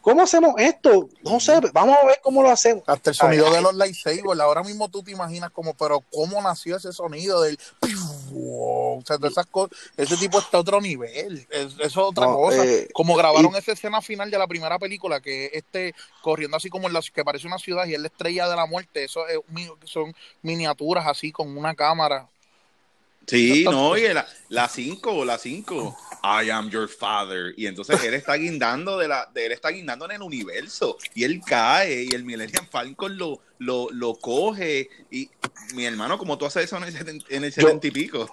¿Cómo 0.00 0.22
hacemos 0.24 0.54
esto? 0.58 1.08
No 1.22 1.38
sé, 1.38 1.60
vamos 1.72 1.96
a 2.02 2.04
ver 2.04 2.18
cómo 2.20 2.42
lo 2.42 2.50
hacemos. 2.50 2.82
Hasta 2.88 3.10
el 3.10 3.16
sonido 3.16 3.52
de 3.52 3.62
los 3.62 3.76
lightsabers, 3.76 4.40
ahora 4.40 4.64
mismo 4.64 4.88
tú 4.88 5.04
te 5.04 5.12
imaginas 5.12 5.50
como, 5.52 5.74
pero 5.74 6.02
¿cómo 6.12 6.42
nació 6.42 6.76
ese 6.76 6.92
sonido 6.92 7.40
del... 7.40 7.56
O 8.36 9.02
sea, 9.06 9.18
de 9.18 9.28
esas 9.28 9.46
cosas, 9.46 9.78
ese 9.96 10.16
tipo 10.16 10.38
está 10.38 10.58
a 10.58 10.60
otro 10.60 10.80
nivel, 10.80 11.46
eso 11.50 11.82
es 11.82 11.96
otra 11.96 12.26
cosa. 12.26 12.64
Eh, 12.64 12.88
como 12.92 13.14
grabaron 13.14 13.54
esa 13.56 13.72
escena 13.72 14.00
final 14.00 14.30
de 14.30 14.38
la 14.38 14.46
primera 14.46 14.78
película, 14.78 15.20
que 15.20 15.50
este 15.52 15.94
corriendo 16.22 16.56
así 16.56 16.68
como 16.70 16.88
en 16.88 16.94
las 16.94 17.10
que 17.10 17.24
parece 17.24 17.46
una 17.46 17.58
ciudad 17.58 17.86
y 17.86 17.94
es 17.94 18.00
la 18.00 18.08
estrella 18.08 18.48
de 18.48 18.56
la 18.56 18.66
muerte, 18.66 19.04
eso 19.04 19.26
es, 19.28 19.38
son 19.84 20.14
miniaturas 20.42 21.06
así 21.06 21.32
con 21.32 21.56
una 21.56 21.74
cámara. 21.74 22.28
Sí, 23.26 23.64
no, 23.64 23.90
oye, 23.90 24.14
la 24.48 24.68
5, 24.68 25.24
la 25.24 25.38
5. 25.38 25.96
I 26.24 26.50
am 26.50 26.70
your 26.70 26.88
father. 26.88 27.52
Y 27.56 27.66
entonces 27.66 28.02
él 28.02 28.14
está 28.14 28.34
guindando 28.34 28.98
de 28.98 29.08
la, 29.08 29.28
de 29.34 29.46
él 29.46 29.52
está 29.52 29.68
guindando 29.68 30.06
en 30.06 30.12
el 30.12 30.22
universo. 30.22 30.96
Y 31.14 31.24
él 31.24 31.40
cae, 31.44 32.04
y 32.04 32.14
el 32.14 32.24
Millennium 32.24 32.66
Falcon 32.70 33.16
lo, 33.18 33.40
lo, 33.58 33.90
lo 33.90 34.14
coge. 34.14 34.88
Y 35.10 35.28
mi 35.74 35.84
hermano, 35.84 36.16
como 36.18 36.38
tú 36.38 36.46
haces 36.46 36.64
eso 36.64 36.78
en 36.78 36.84
el, 36.84 37.24
en 37.28 37.44
el 37.44 37.52
70 37.52 37.86
y 37.86 37.90
pico. 37.90 38.30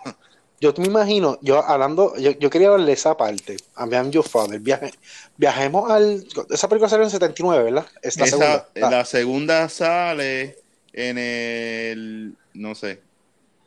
Yo 0.61 0.73
me 0.77 0.85
imagino, 0.85 1.39
yo 1.41 1.65
hablando, 1.65 2.15
yo, 2.17 2.37
yo 2.37 2.51
quería 2.51 2.69
darle 2.69 2.91
esa 2.91 3.17
parte, 3.17 3.57
I 3.75 3.95
am 3.95 4.11
your 4.11 4.23
father. 4.23 4.59
Viaje, 4.59 4.93
viajemos 5.35 5.89
al. 5.89 6.23
Esa 6.51 6.69
película 6.69 6.87
salió 6.87 7.01
en 7.01 7.07
el 7.07 7.11
79, 7.11 7.63
¿verdad? 7.63 7.87
Esta 8.03 8.27
segunda. 8.27 8.69
La 8.75 9.03
segunda 9.03 9.69
sale 9.69 10.59
en 10.93 11.17
el. 11.17 12.35
No 12.53 12.75
sé. 12.75 13.01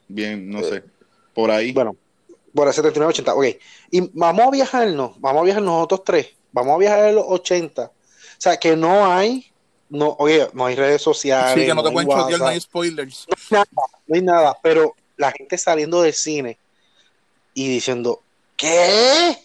Bien, 0.07 0.49
no 0.49 0.63
sé 0.63 0.85
por 1.35 1.51
ahí. 1.51 1.73
Bueno, 1.73 1.97
por 2.55 2.69
el 2.69 2.75
79, 2.75 3.11
80. 3.11 3.35
Ok. 3.35 3.47
Y 3.91 4.11
vamos 4.13 4.47
a 4.47 4.51
viajarnos, 4.51 5.21
vamos 5.21 5.43
a 5.43 5.45
viajar 5.45 5.63
nosotros 5.63 6.03
tres. 6.05 6.29
Vamos 6.53 6.75
a 6.75 6.79
viajar 6.79 7.09
en 7.09 7.17
los 7.17 7.25
80. 7.27 7.83
O 7.85 7.91
sea, 8.39 8.57
que 8.57 8.77
no 8.77 9.13
hay, 9.13 9.51
no, 9.89 10.17
oye, 10.19 10.49
no 10.53 10.67
hay 10.67 10.77
redes 10.77 11.03
sociales. 11.03 11.55
Sí, 11.55 11.67
que 11.67 11.75
no 11.75 11.83
te 11.83 11.91
pueden 11.91 12.09
chotear, 12.09 12.39
no 12.39 12.47
hay 12.47 12.61
spoilers. 12.61 13.27
No 13.29 13.59
hay 13.59 13.65
nada, 13.65 13.67
no 14.07 14.15
hay 14.15 14.23
nada. 14.23 14.59
Pero 14.63 14.95
la 15.17 15.33
gente 15.33 15.59
saliendo 15.59 16.03
del 16.03 16.13
cine 16.13 16.59
y 17.55 17.69
diciendo, 17.69 18.23
¿qué? 18.57 19.37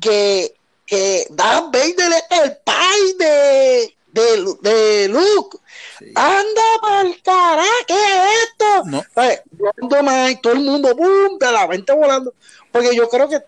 Que, 0.00 0.54
que 0.86 1.26
Dan 1.30 1.70
Vader 1.70 2.12
es 2.30 2.40
el 2.40 2.56
pai 2.64 3.14
de, 3.18 3.96
de, 4.12 4.54
de 4.62 5.08
Luke. 5.08 5.58
Anda 6.14 6.62
mal 6.82 7.16
cara, 7.22 7.64
¿qué 7.86 7.94
es 7.94 8.48
esto? 8.48 8.84
No. 8.86 9.02
todo 10.40 10.52
el 10.52 10.60
mundo, 10.60 10.96
¡pum! 10.96 11.38
De 11.38 11.52
la 11.52 11.66
mente 11.66 11.92
volando. 11.92 12.34
Porque 12.70 12.94
yo 12.94 13.08
creo 13.08 13.28
que 13.28 13.38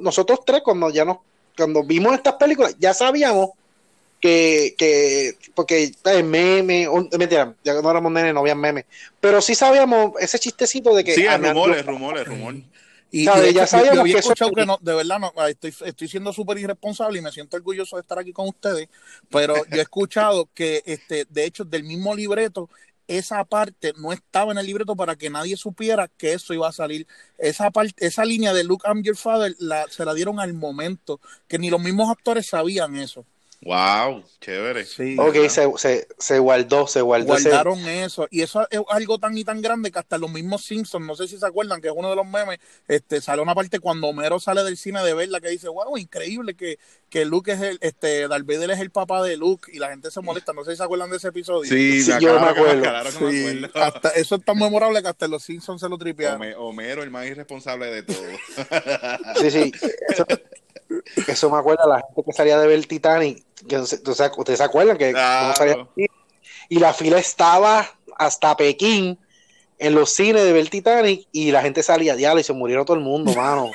nosotros 0.00 0.40
tres, 0.44 0.62
cuando 0.62 0.90
ya 0.90 1.04
nos, 1.04 1.18
cuando 1.56 1.82
vimos 1.82 2.14
estas 2.14 2.34
películas, 2.34 2.74
ya 2.78 2.94
sabíamos 2.94 3.50
que, 4.20 4.74
que 4.78 5.36
porque 5.54 5.92
el 6.04 6.24
meme, 6.24 6.88
mentira, 7.18 7.54
ya 7.64 7.74
no 7.74 7.90
éramos 7.90 8.12
nenes, 8.12 8.32
no 8.32 8.40
había 8.40 8.54
memes, 8.54 8.84
pero 9.20 9.42
sí 9.42 9.54
sabíamos 9.54 10.12
ese 10.20 10.38
chistecito 10.38 10.94
de 10.94 11.04
que. 11.04 11.14
Sí, 11.14 11.26
rumores, 11.26 11.84
rumores, 11.84 12.26
rumores. 12.26 12.62
Y, 13.14 13.26
ya 13.26 13.66
sabíamos 13.66 14.04
que, 14.04 14.18
eso 14.18 14.50
que 14.50 14.64
no, 14.64 14.78
de 14.80 14.94
verdad, 14.94 15.18
no, 15.18 15.46
estoy, 15.46 15.74
estoy 15.84 16.08
siendo 16.08 16.32
súper 16.32 16.56
irresponsable 16.56 17.18
y 17.18 17.22
me 17.22 17.30
siento 17.30 17.58
orgulloso 17.58 17.96
de 17.96 18.00
estar 18.00 18.18
aquí 18.18 18.32
con 18.32 18.48
ustedes, 18.48 18.88
pero 19.28 19.54
yo 19.66 19.76
he 19.76 19.80
escuchado 19.82 20.48
que, 20.54 20.82
este, 20.86 21.26
de 21.28 21.44
hecho, 21.44 21.64
del 21.64 21.84
mismo 21.84 22.14
libreto, 22.16 22.70
esa 23.06 23.44
parte 23.44 23.92
no 23.98 24.14
estaba 24.14 24.52
en 24.52 24.58
el 24.58 24.66
libreto 24.66 24.96
para 24.96 25.14
que 25.16 25.28
nadie 25.28 25.58
supiera 25.58 26.08
que 26.08 26.32
eso 26.32 26.54
iba 26.54 26.66
a 26.66 26.72
salir. 26.72 27.06
Esa 27.36 27.70
parte, 27.70 28.06
esa 28.06 28.24
línea 28.24 28.54
de 28.54 28.64
Look, 28.64 28.84
I'm 28.86 29.02
Your 29.02 29.16
Father 29.16 29.54
la, 29.58 29.86
se 29.90 30.06
la 30.06 30.14
dieron 30.14 30.40
al 30.40 30.54
momento, 30.54 31.20
que 31.48 31.58
ni 31.58 31.68
los 31.68 31.82
mismos 31.82 32.10
actores 32.10 32.46
sabían 32.46 32.96
eso. 32.96 33.26
Wow, 33.64 34.24
chévere. 34.40 34.84
Sí, 34.84 35.16
ok, 35.16 35.48
se, 35.48 36.08
se, 36.18 36.38
guardó, 36.40 36.88
se 36.88 37.00
guardó. 37.00 37.26
Guardaron 37.26 37.78
eso. 37.86 38.26
Y 38.28 38.42
eso 38.42 38.66
es 38.68 38.80
algo 38.88 39.18
tan 39.18 39.38
y 39.38 39.44
tan 39.44 39.62
grande 39.62 39.92
que 39.92 40.00
hasta 40.00 40.18
los 40.18 40.32
mismos 40.32 40.64
Simpsons, 40.64 41.06
no 41.06 41.14
sé 41.14 41.28
si 41.28 41.38
se 41.38 41.46
acuerdan, 41.46 41.80
que 41.80 41.86
es 41.86 41.94
uno 41.96 42.10
de 42.10 42.16
los 42.16 42.26
memes, 42.26 42.58
este, 42.88 43.20
sale 43.20 43.40
una 43.40 43.54
parte 43.54 43.78
cuando 43.78 44.08
Homero 44.08 44.40
sale 44.40 44.64
del 44.64 44.76
cine 44.76 45.04
de 45.04 45.14
verla 45.14 45.40
que 45.40 45.48
dice, 45.48 45.68
wow, 45.68 45.96
increíble 45.96 46.54
que, 46.54 46.80
que 47.08 47.24
Luke 47.24 47.52
es 47.52 47.60
el, 47.60 47.78
este, 47.82 48.26
Darth 48.26 48.46
Vader 48.46 48.72
es 48.72 48.80
el 48.80 48.90
papá 48.90 49.22
de 49.22 49.36
Luke 49.36 49.70
y 49.72 49.78
la 49.78 49.90
gente 49.90 50.10
se 50.10 50.20
molesta. 50.20 50.52
No 50.52 50.64
sé 50.64 50.72
si 50.72 50.78
se 50.78 50.82
acuerdan 50.82 51.10
de 51.10 51.18
ese 51.18 51.28
episodio. 51.28 51.70
Sí, 51.70 52.04
yo 52.20 52.40
me 52.40 52.48
acuerdo. 52.48 53.10
sí, 53.30 53.62
hasta, 53.74 54.08
eso 54.10 54.34
es 54.34 54.44
tan 54.44 54.58
memorable 54.58 55.00
que 55.02 55.08
hasta 55.08 55.28
los 55.28 55.44
Simpsons 55.44 55.80
se 55.80 55.88
lo 55.88 55.98
tripearon. 55.98 56.42
Homero, 56.58 57.04
el 57.04 57.10
más 57.10 57.26
irresponsable 57.26 57.86
de 57.86 58.02
todo. 58.02 58.26
sí, 59.40 59.50
sí. 59.52 59.72
Eso, 60.08 60.26
me 61.50 61.58
acuerda 61.58 61.84
a 61.84 61.88
la 61.88 62.00
gente 62.00 62.22
que 62.26 62.32
salía 62.32 62.58
de 62.58 62.66
ver 62.66 62.86
Titanic 62.86 63.44
que, 63.68 63.78
ustedes 63.78 64.58
se 64.58 64.64
acuerdan 64.64 64.98
que 64.98 65.14
y 66.68 66.78
la 66.78 66.94
fila 66.94 67.18
estaba 67.18 67.88
hasta 68.16 68.56
Pekín 68.56 69.18
en 69.78 69.94
los 69.94 70.10
cines 70.10 70.44
de 70.44 70.52
ver 70.52 70.68
Titanic 70.68 71.26
y 71.32 71.50
la 71.50 71.60
gente 71.60 71.82
salía 71.82 72.14
diablo 72.14 72.40
y 72.40 72.44
se 72.44 72.52
murieron 72.52 72.86
todo 72.86 72.96
el 72.96 73.02
mundo, 73.02 73.32
mano. 73.36 73.70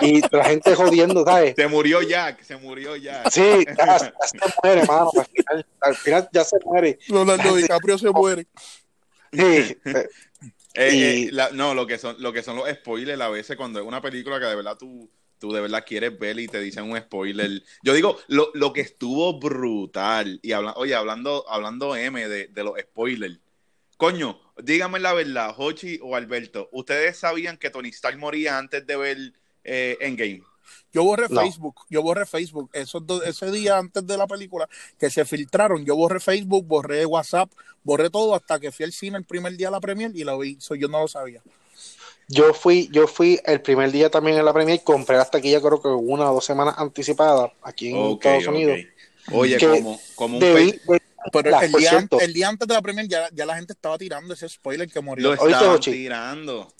Y 0.00 0.22
la 0.34 0.44
gente 0.44 0.74
jodiendo, 0.76 1.24
¿sabes? 1.24 1.54
Se 1.56 1.66
murió 1.66 2.00
Jack, 2.00 2.42
se 2.42 2.56
murió 2.56 2.96
Jack. 2.96 3.28
Sí, 3.30 3.64
ya, 3.76 3.98
se 3.98 4.12
muere, 4.62 4.86
mano. 4.86 5.10
Al 5.80 5.96
final, 5.96 6.28
ya 6.32 6.44
se 6.44 6.56
muere. 6.64 6.98
Leonardo 7.08 7.56
DiCaprio 7.56 7.98
se 7.98 8.10
muere. 8.10 8.46
Sí. 9.32 9.40
Eh, 9.42 10.08
eh, 10.74 11.30
no, 11.54 11.74
lo 11.74 11.86
que, 11.86 11.98
son, 11.98 12.14
lo 12.20 12.32
que 12.32 12.42
son 12.42 12.56
los 12.56 12.70
spoilers 12.70 13.20
a 13.20 13.28
veces 13.28 13.56
cuando 13.56 13.80
es 13.80 13.86
una 13.86 14.00
película 14.00 14.38
que 14.38 14.46
de 14.46 14.54
verdad 14.54 14.76
tú 14.78 15.10
tú 15.40 15.52
de 15.52 15.60
verdad 15.60 15.84
quieres 15.84 16.16
ver 16.18 16.38
y 16.38 16.46
te 16.46 16.60
dicen 16.60 16.88
un 16.88 16.98
spoiler. 16.98 17.62
Yo 17.82 17.94
digo, 17.94 18.18
lo, 18.28 18.50
lo 18.54 18.72
que 18.72 18.82
estuvo 18.82 19.40
brutal, 19.40 20.38
y 20.42 20.52
habla, 20.52 20.74
oye, 20.76 20.94
hablando, 20.94 21.44
hablando 21.48 21.96
M 21.96 22.28
de, 22.28 22.46
de 22.46 22.62
los 22.62 22.78
spoilers, 22.78 23.40
coño, 23.96 24.38
díganme 24.62 25.00
la 25.00 25.14
verdad, 25.14 25.54
Hochi 25.56 25.98
o 26.02 26.14
Alberto, 26.14 26.68
¿ustedes 26.72 27.16
sabían 27.16 27.56
que 27.56 27.70
Tony 27.70 27.88
Stark 27.88 28.18
moría 28.18 28.58
antes 28.58 28.86
de 28.86 28.96
ver 28.96 29.32
eh, 29.64 29.96
Endgame? 30.00 30.42
Yo 30.92 31.04
borré 31.04 31.28
Facebook, 31.28 31.80
yo 31.88 32.02
borré 32.02 32.26
Facebook. 32.26 32.70
Esos 32.72 33.02
ese 33.24 33.50
día 33.50 33.78
antes 33.78 34.06
de 34.06 34.16
la 34.16 34.26
película 34.26 34.68
que 34.98 35.10
se 35.10 35.24
filtraron, 35.24 35.84
yo 35.84 35.96
borré 35.96 36.20
Facebook, 36.20 36.66
borré 36.66 37.06
WhatsApp, 37.06 37.50
borré 37.82 38.10
todo 38.10 38.34
hasta 38.34 38.60
que 38.60 38.70
fui 38.70 38.84
al 38.84 38.92
cine 38.92 39.18
el 39.18 39.24
primer 39.24 39.56
día 39.56 39.68
de 39.68 39.72
la 39.72 39.80
premier 39.80 40.12
y 40.14 40.24
lo 40.24 40.38
vi. 40.38 40.58
yo 40.78 40.88
no 40.88 41.00
lo 41.00 41.08
sabía. 41.08 41.42
Yo 42.32 42.54
fui, 42.54 42.88
yo 42.92 43.08
fui 43.08 43.40
el 43.44 43.60
primer 43.60 43.90
día 43.90 44.08
también 44.08 44.38
en 44.38 44.44
la 44.44 44.52
Premier 44.52 44.76
y 44.76 44.84
compré 44.84 45.16
la 45.16 45.24
taquilla 45.24 45.60
creo 45.60 45.82
que 45.82 45.88
una 45.88 46.30
o 46.30 46.34
dos 46.34 46.44
semanas 46.44 46.76
anticipada 46.78 47.52
aquí 47.62 47.90
en 47.90 47.96
Estados 47.96 48.46
Unidos. 48.46 48.78
Oye, 49.32 49.58
como, 49.58 50.00
como 50.14 50.38
un 50.38 50.74
pero 51.32 51.60
el 51.60 51.72
día, 51.72 52.08
el 52.20 52.32
día, 52.32 52.48
antes 52.48 52.66
de 52.66 52.74
la 52.74 52.80
Premier 52.80 53.06
ya, 53.06 53.28
ya, 53.32 53.44
la 53.44 53.56
gente 53.56 53.74
estaba 53.74 53.98
tirando 53.98 54.32
ese 54.32 54.48
spoiler 54.48 54.88
que 54.88 55.00
murió. 55.00 55.34
Lo 55.34 55.48
estaban 55.48 55.80
tirando. 55.80 56.72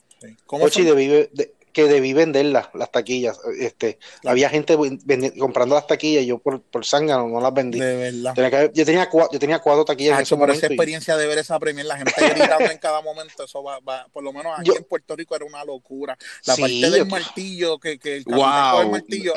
¿Cómo 0.46 0.64
Ochi, 0.64 0.82
de, 0.82 1.52
que 1.72 1.85
debí 1.85 2.12
venderlas, 2.12 2.68
las 2.74 2.90
taquillas. 2.90 3.38
Este, 3.59 3.98
Había 4.24 4.48
gente 4.48 4.76
comprando 5.38 5.74
las 5.74 5.87
taquillas 5.87 6.22
y 6.22 6.26
yo 6.26 6.38
por, 6.38 6.61
por 6.62 6.85
zángano 6.85 7.28
no 7.28 7.40
las 7.40 7.52
vendí. 7.54 7.78
De 7.78 7.96
verdad. 7.96 8.70
yo, 8.74 8.85
tenía 8.85 9.09
cuatro, 9.09 9.33
yo 9.33 9.38
tenía 9.38 9.59
cuatro 9.59 9.85
taquillas 9.85 10.18
en 10.18 10.22
ese 10.22 10.37
por 10.37 10.50
esa 10.50 10.66
experiencia 10.66 11.16
de 11.16 11.26
ver 11.26 11.38
esa 11.38 11.59
premier, 11.59 11.87
la 11.87 11.96
gente 11.96 12.12
gritando 12.18 12.70
en 12.70 12.78
cada 12.78 13.00
momento, 13.02 13.44
eso 13.44 13.62
va, 13.62 13.78
va 13.80 14.06
por 14.12 14.22
lo 14.22 14.33
menos 14.33 14.59
aquí 14.59 14.70
en 14.76 14.85
Puerto 14.85 15.16
Rico 15.16 15.37
era 15.37 15.44
una 15.44 15.64
locura. 15.64 16.16
La 16.44 16.56
parte 16.56 16.90
del 16.90 17.06
martillo, 17.06 17.78
que, 17.78 17.98
que 17.98 18.16
el 18.16 18.24
wow, 18.24 18.90
martillo, 18.90 19.35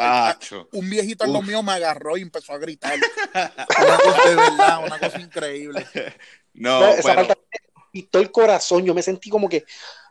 un 0.72 0.90
viejito 0.90 1.26
en 1.26 1.34
lo 1.34 1.42
mío 1.42 1.62
me 1.64 1.74
agarró 1.74 2.18
y 2.18 2.22
empezó 2.22 2.54
a 2.54 2.58
gritar. 2.58 2.98
una 3.34 3.98
cosa 3.98 4.30
de 4.30 4.36
verdad, 4.36 4.86
una 4.86 5.00
cosa 5.00 5.20
increíble. 5.20 5.88
No, 6.54 6.88
esa 6.88 7.16
parte 7.16 7.36
me 7.94 8.08
el 8.14 8.32
corazón, 8.32 8.86
yo 8.86 8.94
me 8.94 9.04
sentí 9.04 9.30
como 9.30 9.48
que 9.48 9.66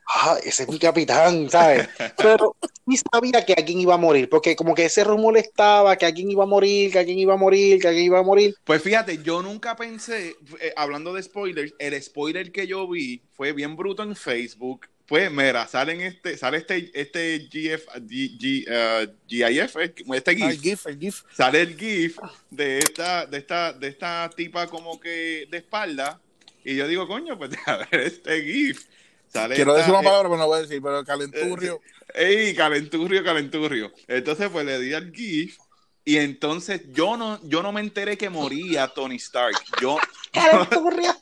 ah, 0.08 0.36
ese 0.44 0.64
es 0.64 0.68
mi 0.68 0.78
capitán, 0.78 1.48
¿sabes? 1.50 1.88
Pero 2.16 2.56
ni 2.86 2.96
sabía 2.96 3.44
que 3.44 3.54
alguien 3.54 3.80
iba 3.80 3.94
a 3.94 3.98
morir, 3.98 4.28
porque 4.28 4.56
como 4.56 4.74
que 4.74 4.86
ese 4.86 5.04
rumor 5.04 5.36
estaba, 5.36 5.96
que 5.96 6.06
alguien 6.06 6.30
iba 6.30 6.44
a 6.44 6.46
morir, 6.46 6.90
que 6.90 6.98
alguien 6.98 7.18
iba 7.18 7.34
a 7.34 7.36
morir, 7.36 7.80
que 7.80 7.88
alguien 7.88 8.06
iba 8.06 8.18
a 8.18 8.22
morir. 8.22 8.54
Pues 8.64 8.82
fíjate, 8.82 9.22
yo 9.22 9.42
nunca 9.42 9.76
pensé, 9.76 10.36
eh, 10.60 10.72
hablando 10.76 11.12
de 11.12 11.22
spoilers, 11.22 11.74
el 11.78 12.00
spoiler 12.02 12.52
que 12.52 12.66
yo 12.66 12.88
vi 12.88 13.22
fue 13.32 13.52
bien 13.52 13.76
bruto 13.76 14.02
en 14.02 14.16
Facebook. 14.16 14.88
Pues 15.06 15.30
mira, 15.30 15.66
salen 15.66 16.00
este, 16.00 16.38
sale 16.38 16.58
este, 16.58 16.90
este 16.94 17.48
GF, 17.52 17.86
G, 18.08 18.64
uh, 18.66 19.12
GIF, 19.26 19.76
este 19.76 20.34
GIF. 20.34 20.44
Ah, 20.44 20.50
el 20.50 20.60
GIF, 20.60 20.86
el 20.86 20.98
GIF. 20.98 21.22
Sale 21.34 21.60
el 21.60 21.78
GIF 21.78 22.18
de 22.50 22.78
esta, 22.78 23.26
de 23.26 23.38
esta, 23.38 23.72
de 23.72 23.88
esta 23.88 24.30
tipa 24.34 24.68
como 24.68 24.98
que 24.98 25.46
de 25.50 25.58
espalda. 25.58 26.20
Y 26.64 26.76
yo 26.76 26.86
digo, 26.86 27.06
coño, 27.06 27.36
pues 27.36 27.50
a 27.66 27.78
ver 27.78 28.00
este 28.00 28.42
GIF. 28.42 28.86
Quiero 29.32 29.74
decir 29.74 29.92
una 29.92 30.02
palabra, 30.02 30.28
pero 30.28 30.36
no 30.36 30.46
voy 30.46 30.58
a 30.58 30.62
decir, 30.62 30.82
pero 30.82 31.04
calenturrio. 31.04 31.80
Eh, 32.14 32.48
¡Ey, 32.48 32.54
calenturrio, 32.54 33.24
calenturrio! 33.24 33.92
Entonces, 34.06 34.50
pues 34.50 34.66
le 34.66 34.78
di 34.78 34.92
al 34.92 35.12
GIF 35.12 35.56
y 36.04 36.18
entonces 36.18 36.82
yo 36.92 37.16
no, 37.16 37.40
yo 37.44 37.62
no 37.62 37.72
me 37.72 37.80
enteré 37.80 38.18
que 38.18 38.28
moría 38.28 38.88
Tony 38.88 39.16
Stark. 39.16 39.56
Yo. 39.80 39.96
¡Calenturrio! 40.32 41.14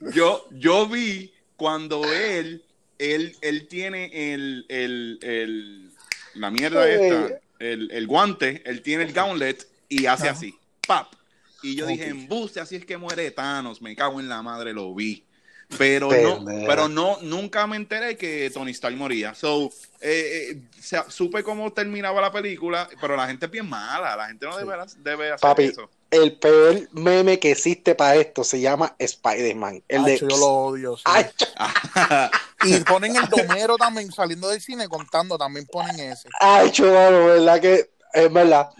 yo, 0.14 0.46
yo 0.50 0.86
vi 0.86 1.32
cuando 1.56 2.04
él, 2.04 2.64
él, 2.98 3.36
él 3.40 3.68
tiene 3.68 4.34
el, 4.34 4.66
el, 4.68 5.18
el 5.22 5.90
la 6.34 6.50
mierda 6.50 6.88
esta, 6.88 7.40
el, 7.58 7.90
el, 7.90 8.06
guante, 8.06 8.62
él 8.64 8.82
tiene 8.82 9.04
el 9.04 9.12
gauntlet 9.12 9.66
y 9.88 10.06
hace 10.06 10.28
así, 10.28 10.54
pap. 10.86 11.12
Y 11.62 11.74
yo 11.74 11.86
dije, 11.86 12.04
dije, 12.06 12.22
embuste, 12.22 12.60
así 12.60 12.76
es 12.76 12.84
que 12.86 12.96
muere 12.96 13.30
Thanos, 13.30 13.82
me 13.82 13.94
cago 13.94 14.20
en 14.20 14.28
la 14.28 14.42
madre, 14.42 14.72
lo 14.72 14.94
vi. 14.94 15.24
Pero 15.78 16.10
no, 16.10 16.44
pero 16.66 16.88
no, 16.88 17.18
nunca 17.22 17.66
me 17.66 17.76
enteré 17.76 18.16
que 18.16 18.50
Tony 18.50 18.72
Stark 18.72 18.96
moría. 18.96 19.34
So, 19.34 19.70
eh, 20.00 20.52
eh 20.52 21.02
supe 21.08 21.42
cómo 21.42 21.72
terminaba 21.72 22.20
la 22.20 22.32
película, 22.32 22.88
pero 23.00 23.16
la 23.16 23.26
gente 23.26 23.46
es 23.46 23.52
bien 23.52 23.68
mala, 23.68 24.16
la 24.16 24.26
gente 24.26 24.46
no 24.46 24.56
debe, 24.56 24.72
debe 24.98 25.26
hacer 25.28 25.40
Papi, 25.40 25.64
eso. 25.64 25.88
El 26.10 26.36
peor 26.38 26.88
meme 26.92 27.38
que 27.38 27.52
existe 27.52 27.94
para 27.94 28.16
esto 28.16 28.42
se 28.42 28.60
llama 28.60 28.96
Spider-Man. 28.98 29.84
El 29.86 30.04
de... 30.04 30.18
Yo 30.18 30.26
lo 30.26 30.46
odio. 30.46 30.96
y 32.64 32.80
ponen 32.80 33.14
el 33.14 33.28
domero 33.28 33.76
también 33.76 34.10
saliendo 34.10 34.48
del 34.48 34.60
cine 34.60 34.88
contando, 34.88 35.38
también 35.38 35.66
ponen 35.66 36.00
ese. 36.00 36.28
Ay, 36.40 36.72
chulo, 36.72 37.26
¿verdad 37.26 37.60
que 37.60 37.90
es 38.12 38.32
verdad. 38.32 38.70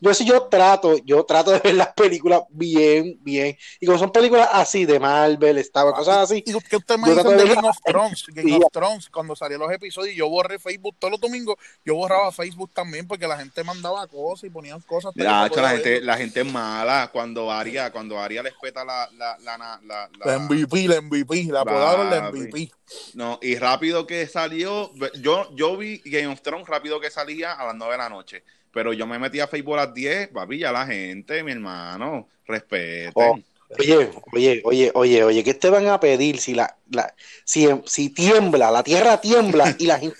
Yo 0.00 0.14
sí, 0.14 0.24
yo 0.24 0.42
trato, 0.44 0.96
yo 1.04 1.24
trato 1.24 1.50
de 1.50 1.58
ver 1.58 1.74
las 1.74 1.92
películas 1.94 2.42
bien, 2.50 3.18
bien. 3.22 3.56
Y 3.80 3.86
como 3.86 3.98
son 3.98 4.12
películas 4.12 4.48
así 4.52 4.84
de 4.84 4.98
Marvel, 4.98 5.58
estaba 5.58 5.92
cosas 5.92 6.18
así. 6.18 6.42
¿Y 6.46 6.52
qué 6.60 6.76
usted 6.76 6.98
me 6.98 7.10
dice 7.10 7.22
de 7.22 7.54
Game 7.54 7.68
of 7.68 7.78
Thrones? 7.84 8.24
Game 8.28 8.56
of 8.56 8.72
Thrones, 8.72 9.08
cuando 9.10 9.34
salían 9.36 9.60
los 9.60 9.72
episodios, 9.72 10.14
yo 10.14 10.28
borré 10.28 10.58
Facebook 10.58 10.96
todos 10.98 11.12
los 11.12 11.20
domingos, 11.20 11.56
yo 11.84 11.94
borraba 11.94 12.32
Facebook 12.32 12.70
también 12.72 13.06
porque 13.06 13.26
la 13.26 13.38
gente 13.38 13.64
mandaba 13.64 14.06
cosas 14.06 14.44
y 14.44 14.50
ponían 14.50 14.80
cosas. 14.82 15.12
la, 15.14 15.48
gente, 15.48 16.00
la 16.00 16.16
gente 16.16 16.40
es 16.40 16.52
mala 16.52 17.10
cuando 17.12 17.50
Aria, 17.50 17.90
cuando 17.90 18.18
Aria 18.18 18.42
les 18.42 18.54
peta 18.60 18.84
la, 18.84 19.08
la, 19.16 19.36
la, 19.40 19.58
la, 19.58 20.10
la, 20.24 20.38
MVP, 20.38 20.88
la 20.88 21.00
MVP, 21.00 21.44
la 21.50 21.60
apodaron 21.60 22.10
la 22.10 22.30
MVP. 22.30 22.70
No, 23.14 23.38
y 23.42 23.56
rápido 23.56 24.06
que 24.06 24.26
salió, 24.26 24.92
yo, 25.20 25.48
yo 25.54 25.76
vi 25.76 26.00
Game 26.04 26.28
of 26.28 26.40
Thrones 26.42 26.66
rápido 26.66 27.00
que 27.00 27.10
salía 27.10 27.52
a 27.52 27.66
las 27.66 27.74
9 27.74 27.92
de 27.92 27.98
la 27.98 28.08
noche 28.08 28.44
pero 28.72 28.92
yo 28.92 29.06
me 29.06 29.18
metí 29.18 29.40
a 29.40 29.46
Facebook 29.46 29.74
a 29.74 29.86
las 29.86 29.94
10, 29.94 30.28
papi, 30.28 30.58
ya 30.58 30.72
la 30.72 30.86
gente, 30.86 31.42
mi 31.42 31.52
hermano, 31.52 32.28
respeten. 32.46 33.12
Oh, 33.14 33.38
oye, 33.78 34.10
oye, 34.32 34.60
oye, 34.64 34.90
oye, 34.94 35.24
oye, 35.24 35.44
¿qué 35.44 35.54
te 35.54 35.70
van 35.70 35.88
a 35.88 36.00
pedir 36.00 36.38
si 36.38 36.54
la, 36.54 36.76
la 36.90 37.12
si, 37.44 37.68
si 37.86 38.10
tiembla, 38.10 38.70
la 38.70 38.82
tierra 38.82 39.20
tiembla 39.20 39.74
y 39.78 39.86
la 39.86 39.98
gente, 39.98 40.18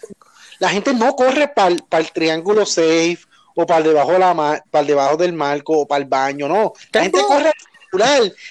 la 0.58 0.68
gente 0.68 0.94
no 0.94 1.14
corre 1.14 1.48
para 1.48 1.68
el 1.68 2.12
triángulo 2.12 2.66
safe 2.66 3.18
o 3.54 3.66
para 3.66 3.82
debajo 3.82 4.12
de 4.12 4.18
la 4.18 4.64
para 4.70 4.86
debajo 4.86 5.16
del 5.16 5.32
marco 5.32 5.80
o 5.80 5.86
para 5.86 6.02
el 6.02 6.08
baño, 6.08 6.48
no. 6.48 6.72
La 6.92 7.02
gente 7.02 7.20
corre 7.26 7.50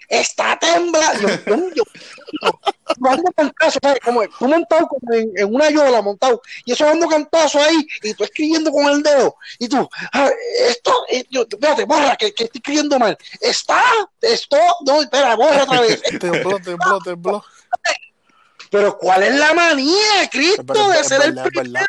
está 0.08 0.58
temblando. 0.60 1.28
Yo, 1.76 1.84
¿sabes? 3.82 4.00
Como 4.04 4.28
tú 4.28 4.48
montado 4.48 4.88
como 4.88 5.14
en, 5.14 5.54
una 5.54 5.70
yola, 5.70 6.02
montado, 6.02 6.42
y 6.66 6.74
eso 6.74 6.86
dando 6.86 7.08
cantazos 7.08 7.62
ahí, 7.62 7.86
y 8.02 8.14
tú 8.14 8.24
escribiendo 8.24 8.72
con 8.72 8.86
el 8.88 9.04
dedo, 9.04 9.36
y 9.60 9.68
tú, 9.68 9.88
ah, 10.14 10.30
esto, 10.68 10.92
yo, 11.30 11.46
espérate, 11.50 11.86
borra, 11.86 12.16
que, 12.16 12.34
que, 12.34 12.46
estoy 12.46 12.60
escribiendo 12.60 12.98
mal. 13.00 13.18
Está, 13.40 13.82
esto, 14.22 14.58
no, 14.86 15.02
espera, 15.02 15.36
borra 15.36 15.64
otra 15.64 15.82
vez. 15.82 16.02
tembló, 16.20 16.60
tembló, 16.60 17.00
tembló. 17.04 17.44
Pero 18.70 18.98
¿cuál 18.98 19.24
es 19.24 19.36
la 19.36 19.54
manía, 19.54 20.30
Cristo, 20.32 20.90
de 20.90 21.04
ser 21.04 21.22
el 21.24 21.36
primero? 21.44 21.86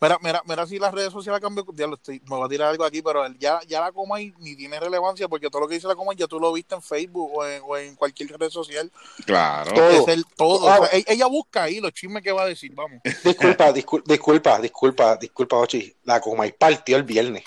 Mira, 0.00 0.18
mira, 0.20 0.42
mira 0.46 0.66
si 0.66 0.78
las 0.78 0.92
redes 0.92 1.12
sociales 1.12 1.40
cambian, 1.40 1.64
ya 1.74 1.86
lo 1.86 1.94
estoy, 1.94 2.20
me 2.20 2.36
voy 2.36 2.46
a 2.46 2.48
tirar 2.48 2.68
algo 2.68 2.84
aquí, 2.84 3.02
pero 3.02 3.26
ya, 3.38 3.60
ya 3.68 3.80
la 3.80 3.92
coma 3.92 4.18
ni 4.18 4.56
tiene 4.56 4.80
relevancia 4.80 5.28
porque 5.28 5.48
todo 5.48 5.62
lo 5.62 5.68
que 5.68 5.74
dice 5.74 5.86
la 5.86 5.94
coma 5.94 6.12
ya 6.14 6.26
tú 6.26 6.40
lo 6.40 6.52
viste 6.52 6.74
en 6.74 6.82
Facebook 6.82 7.30
o 7.34 7.46
en, 7.46 7.62
o 7.64 7.76
en 7.76 7.94
cualquier 7.94 8.36
red 8.38 8.50
social. 8.50 8.90
Claro. 9.24 9.72
Todo. 9.72 10.08
Es 10.08 10.24
todo. 10.36 10.68
Ah, 10.68 10.88
ella 11.06 11.26
busca 11.26 11.64
ahí 11.64 11.80
los 11.80 11.92
chismes 11.92 12.22
que 12.22 12.32
va 12.32 12.42
a 12.42 12.46
decir, 12.46 12.72
vamos. 12.74 13.00
Disculpa, 13.22 13.72
disculpa, 13.72 14.12
disculpa, 14.12 14.58
disculpa, 14.58 15.16
disculpa, 15.16 15.56
Ochi. 15.56 15.94
La 16.04 16.20
coma 16.20 16.46
y 16.46 16.52
partió 16.52 16.96
el 16.96 17.04
viernes. 17.04 17.44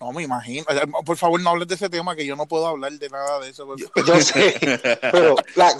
No, 0.00 0.12
me 0.12 0.22
imagino. 0.22 0.64
Por 1.04 1.16
favor, 1.16 1.40
no 1.40 1.50
hables 1.50 1.68
de 1.68 1.74
ese 1.74 1.90
tema 1.90 2.14
que 2.14 2.24
yo 2.24 2.36
no 2.36 2.46
puedo 2.46 2.66
hablar 2.66 2.92
de 2.92 3.08
nada 3.08 3.40
de 3.40 3.50
eso. 3.50 3.66
Yo, 3.76 4.20
sé, 4.20 4.54
pero, 5.00 5.34
la, 5.56 5.72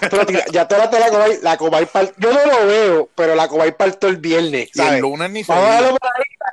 pero 0.00 0.26
ya 0.52 0.68
te 0.68 0.78
la, 0.78 0.86
la 0.86 1.08
Comay, 1.10 1.38
la 1.42 1.56
Comay 1.56 1.88
yo 2.18 2.32
no 2.32 2.46
lo 2.46 2.66
veo, 2.66 3.08
pero 3.14 3.34
la 3.34 3.48
Comay 3.48 3.76
partió 3.76 4.08
el 4.08 4.18
viernes. 4.18 4.70
¿sabes? 4.72 4.94
el 4.94 5.00
lunes 5.00 5.30
ni 5.30 5.42
se 5.42 5.52
Vamos 5.52 5.98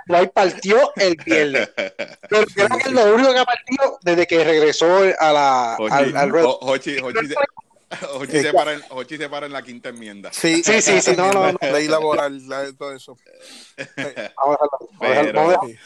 a 0.09 0.27
partió 0.33 0.91
el 0.95 1.15
viernes. 1.15 1.69
Pero 1.75 2.45
creo 2.55 2.67
que 2.69 2.89
es 2.89 2.91
lo 2.91 3.13
único 3.13 3.33
que 3.33 3.39
ha 3.39 3.45
partido 3.45 3.99
desde 4.01 4.27
que 4.27 4.43
regresó 4.43 4.97
a 5.19 5.31
la, 5.31 5.75
al, 5.75 6.17
al 6.17 6.31
Red. 6.31 6.43
Hochi, 6.45 6.95
se, 6.95 7.01
para 8.53 8.73
en, 8.73 8.81
se 9.07 9.29
para 9.29 9.45
en 9.45 9.53
la 9.53 9.61
quinta 9.61 9.89
enmienda. 9.89 10.31
Sí, 10.33 10.63
sí, 10.63 10.81
sí, 10.81 11.01
sí 11.01 11.15
no, 11.15 11.31
no, 11.31 11.51
no. 11.51 11.57
Ley 11.71 11.87
laboral, 11.87 12.41
todo 12.77 12.93
eso. 12.93 13.17
Vamos 14.37 14.57
a 14.57 15.07
dejarlo. 15.07 15.33
Vamos 15.33 15.49
a 15.49 15.51
dejarlo. 15.51 15.79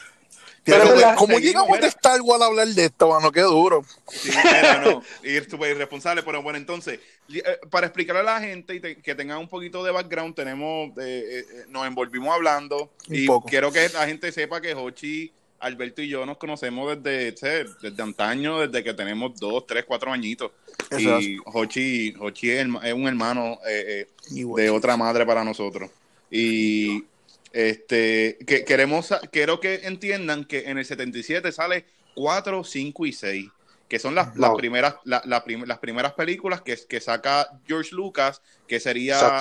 Pero, 0.65 1.15
¿cómo 1.15 1.37
llegamos 1.37 1.79
a 1.79 1.85
Star 1.87 2.19
Wars 2.21 2.41
a 2.41 2.47
hablar 2.47 2.67
de 2.67 2.85
esto, 2.85 3.09
mano? 3.09 3.31
Qué 3.31 3.41
duro. 3.41 3.85
Sí, 4.09 4.31
pero 4.43 4.81
no, 4.81 5.03
ir 5.23 5.47
súper 5.49 5.75
irresponsable, 5.75 6.23
pero 6.23 6.41
bueno, 6.41 6.57
entonces, 6.57 6.99
eh, 7.31 7.43
para 7.69 7.85
explicarle 7.85 8.21
a 8.21 8.23
la 8.23 8.41
gente 8.41 8.75
y 8.75 8.95
que 8.95 9.13
tengan 9.13 9.37
un 9.37 9.47
poquito 9.47 9.83
de 9.83 9.91
background, 9.91 10.33
tenemos, 10.33 10.89
eh, 10.97 11.45
eh, 11.47 11.65
nos 11.69 11.85
envolvimos 11.85 12.33
hablando 12.33 12.89
y 13.07 13.27
quiero 13.47 13.71
que 13.71 13.89
la 13.89 14.07
gente 14.07 14.31
sepa 14.31 14.59
que 14.59 14.73
Hochi, 14.73 15.31
Alberto 15.59 16.01
y 16.01 16.09
yo 16.09 16.25
nos 16.25 16.37
conocemos 16.37 17.01
desde, 17.01 17.65
desde 17.81 18.03
antaño, 18.03 18.67
desde 18.67 18.83
que 18.83 18.93
tenemos 18.95 19.39
dos, 19.39 19.67
tres, 19.67 19.85
cuatro 19.85 20.11
añitos. 20.11 20.51
y 20.97 21.37
Hochi, 21.45 22.15
Hochi 22.19 22.49
es, 22.49 22.65
un 22.65 23.07
hermano 23.07 23.59
de 23.63 24.69
otra 24.71 24.97
madre 24.97 25.27
para 25.27 25.43
nosotros. 25.43 25.91
Y 26.31 27.03
este, 27.55 28.37
que 28.45 28.65
queremos, 28.65 29.13
quiero 29.31 29.61
que 29.61 29.75
entiendan 29.85 30.43
que 30.43 30.65
en 30.69 30.77
el 30.77 30.83
77 30.83 31.53
sale 31.53 31.85
4, 32.13 32.65
5 32.65 33.05
y 33.05 33.13
6, 33.13 33.45
que 33.87 33.97
son 33.97 34.13
las, 34.13 34.35
las 34.35 34.51
primeras, 34.55 34.95
las 35.05 35.79
primeras 35.79 36.13
películas 36.15 36.61
que, 36.61 36.77
que 36.89 36.99
saca 36.99 37.47
George 37.65 37.95
Lucas, 37.95 38.41
que 38.67 38.81
sería 38.81 39.39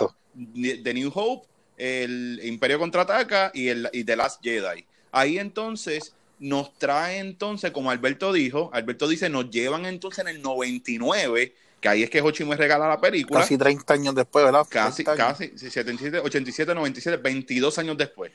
The 0.55 0.95
New 0.95 1.11
Hope, 1.13 1.49
el 1.77 2.41
Imperio 2.45 2.79
Contraataca 2.79 3.51
y, 3.53 3.67
el, 3.67 3.91
y 3.93 4.05
The 4.05 4.15
Last 4.15 4.41
Jedi. 4.45 4.87
Ahí 5.11 5.41
entonces 5.41 6.15
nos 6.39 6.73
trae 6.79 7.19
entonces, 7.19 7.73
como 7.73 7.91
Alberto 7.91 8.33
dijo, 8.33 8.71
Alberto 8.73 9.09
dice, 9.09 9.29
nos 9.29 9.51
llevan 9.51 9.87
entonces 9.87 10.25
en 10.25 10.29
el 10.29 10.41
99 10.41 11.53
que 11.85 11.91
ahí 11.91 12.03
es 12.03 12.09
que 12.09 12.23
Hochi 12.23 12.47
me 12.47 12.57
regala 12.57 12.89
la 12.89 12.99
película. 12.99 13.41
Casi 13.41 13.59
30 13.59 13.93
años 13.93 14.15
después, 14.15 14.43
¿verdad? 14.43 14.67
Casi, 14.71 15.05
casi, 15.05 15.51
77, 15.55 16.19
87, 16.19 16.75
97, 16.75 17.23
22 17.23 17.79
años 17.79 17.99
después. 17.99 18.33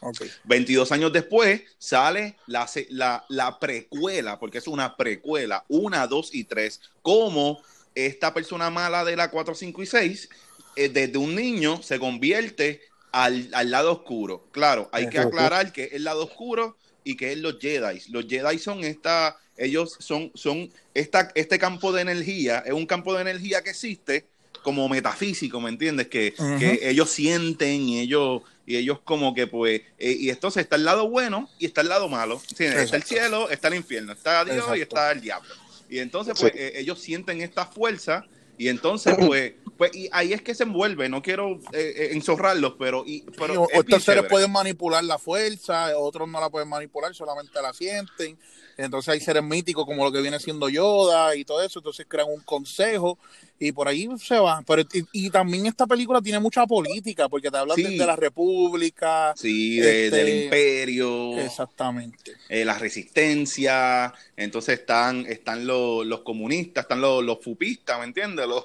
Okay. 0.00 0.28
22 0.42 0.90
años 0.90 1.12
después 1.12 1.62
sale 1.78 2.36
la, 2.48 2.68
la, 2.88 3.24
la, 3.28 3.60
precuela, 3.60 4.40
porque 4.40 4.58
es 4.58 4.66
una 4.66 4.96
precuela, 4.96 5.64
1, 5.68 6.08
2 6.08 6.34
y 6.34 6.42
3, 6.42 6.80
como 7.00 7.62
esta 7.94 8.34
persona 8.34 8.68
mala 8.68 9.04
de 9.04 9.14
la 9.14 9.30
4, 9.30 9.54
5 9.54 9.80
y 9.80 9.86
6, 9.86 10.28
eh, 10.74 10.88
desde 10.88 11.18
un 11.18 11.36
niño 11.36 11.80
se 11.80 12.00
convierte 12.00 12.82
al, 13.12 13.48
al 13.52 13.70
lado 13.70 13.92
oscuro. 13.92 14.48
Claro, 14.50 14.88
hay 14.90 15.08
que 15.08 15.20
aclarar 15.20 15.72
que 15.72 15.84
el 15.92 16.02
lado 16.02 16.24
oscuro 16.24 16.76
y 17.04 17.16
que 17.16 17.32
es 17.32 17.38
los 17.38 17.58
Jedi. 17.58 18.02
Los 18.10 18.26
Jedi 18.26 18.58
son 18.58 18.84
esta 18.84 19.36
ellos 19.58 19.96
son, 19.98 20.30
son 20.34 20.70
esta, 20.94 21.30
este 21.34 21.58
campo 21.58 21.92
de 21.92 22.02
energía, 22.02 22.62
es 22.64 22.72
un 22.72 22.86
campo 22.86 23.14
de 23.14 23.22
energía 23.22 23.62
que 23.62 23.70
existe 23.70 24.24
como 24.62 24.88
metafísico, 24.88 25.60
¿me 25.60 25.68
entiendes? 25.68 26.08
Que, 26.08 26.34
ellos 26.82 27.10
sienten 27.10 27.82
y 27.82 28.00
ellos, 28.00 28.42
y 28.66 28.76
ellos 28.76 29.00
como 29.04 29.34
que 29.34 29.46
pues, 29.46 29.82
eh, 29.98 30.16
y 30.18 30.30
entonces 30.30 30.62
está 30.62 30.76
el 30.76 30.84
lado 30.84 31.08
bueno 31.08 31.48
y 31.58 31.66
está 31.66 31.80
el 31.80 31.88
lado 31.88 32.08
malo. 32.08 32.40
Está 32.58 32.96
el 32.96 33.02
cielo, 33.02 33.50
está 33.50 33.68
el 33.68 33.74
infierno, 33.74 34.12
está 34.12 34.44
Dios 34.44 34.66
y 34.76 34.80
está 34.80 35.12
el 35.12 35.20
diablo. 35.20 35.48
Y 35.90 35.98
entonces 35.98 36.34
pues 36.38 36.52
eh, 36.54 36.72
ellos 36.76 37.00
sienten 37.00 37.40
esta 37.40 37.66
fuerza 37.66 38.24
y 38.56 38.68
entonces 38.68 39.14
pues, 39.18 39.52
pues 39.78 39.94
y 39.94 40.08
ahí 40.12 40.32
es 40.32 40.42
que 40.42 40.56
se 40.56 40.64
envuelve, 40.64 41.08
no 41.08 41.22
quiero 41.22 41.60
eh, 41.72 42.08
enzorrarlos, 42.10 42.74
pero... 42.78 43.04
Y, 43.06 43.22
pero 43.38 43.66
otros 43.74 44.02
seres 44.02 44.24
pueden 44.28 44.50
manipular 44.50 45.04
la 45.04 45.18
fuerza, 45.18 45.96
otros 45.96 46.28
no 46.28 46.40
la 46.40 46.50
pueden 46.50 46.68
manipular, 46.68 47.14
solamente 47.14 47.62
la 47.62 47.72
sienten. 47.72 48.36
Entonces 48.78 49.12
hay 49.12 49.20
seres 49.20 49.42
míticos 49.42 49.84
como 49.84 50.04
lo 50.04 50.12
que 50.12 50.22
viene 50.22 50.38
siendo 50.38 50.68
Yoda 50.68 51.34
y 51.34 51.44
todo 51.44 51.60
eso, 51.62 51.80
entonces 51.80 52.06
crean 52.08 52.28
un 52.30 52.40
consejo 52.42 53.18
y 53.58 53.72
por 53.72 53.88
ahí 53.88 54.08
se 54.22 54.38
va. 54.38 54.62
Pero, 54.64 54.84
y, 55.12 55.30
también 55.30 55.66
esta 55.66 55.86
película 55.86 56.22
tiene 56.22 56.38
mucha 56.38 56.64
política, 56.64 57.28
porque 57.28 57.50
te 57.50 57.56
hablan 57.56 57.76
de, 57.76 57.96
la 57.96 58.14
república. 58.14 59.34
Sí, 59.36 59.80
del 59.80 60.14
este, 60.14 60.44
imperio. 60.44 61.38
Exactamente. 61.38 62.36
Eh, 62.48 62.64
la 62.64 62.78
resistencia. 62.78 64.14
Entonces 64.36 64.78
están, 64.78 65.26
están 65.26 65.66
los, 65.66 66.06
los 66.06 66.20
comunistas, 66.20 66.84
están 66.84 67.00
los, 67.00 67.24
los 67.24 67.42
fupistas, 67.42 67.98
¿me 67.98 68.04
entiendes? 68.04 68.46
Los, 68.46 68.64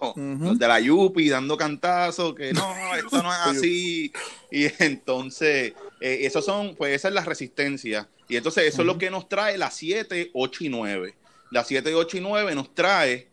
de 0.59 0.67
la 0.67 0.79
Yupi 0.79 1.29
dando 1.29 1.57
cantazos, 1.57 2.35
que 2.35 2.53
no, 2.53 2.95
esto 2.95 3.23
no 3.23 3.33
es 3.33 3.39
así. 3.57 4.13
y 4.51 4.67
entonces, 4.77 5.73
eh, 6.03 6.25
esos 6.25 6.43
son, 6.43 6.75
pues 6.75 6.93
esa 6.93 7.07
es 7.07 7.13
la 7.13 7.23
resistencia. 7.23 8.09
Y 8.27 8.35
entonces 8.35 8.65
eso 8.65 8.81
es 8.81 8.85
lo 8.85 8.97
que 8.97 9.09
nos 9.09 9.29
trae 9.29 9.57
la 9.57 9.71
7, 9.71 10.31
8 10.33 10.63
y 10.65 10.67
9. 10.67 11.15
La 11.49 11.63
7, 11.63 11.95
8 11.95 12.17
y 12.17 12.19
9 12.19 12.55
nos 12.55 12.75
trae 12.75 13.29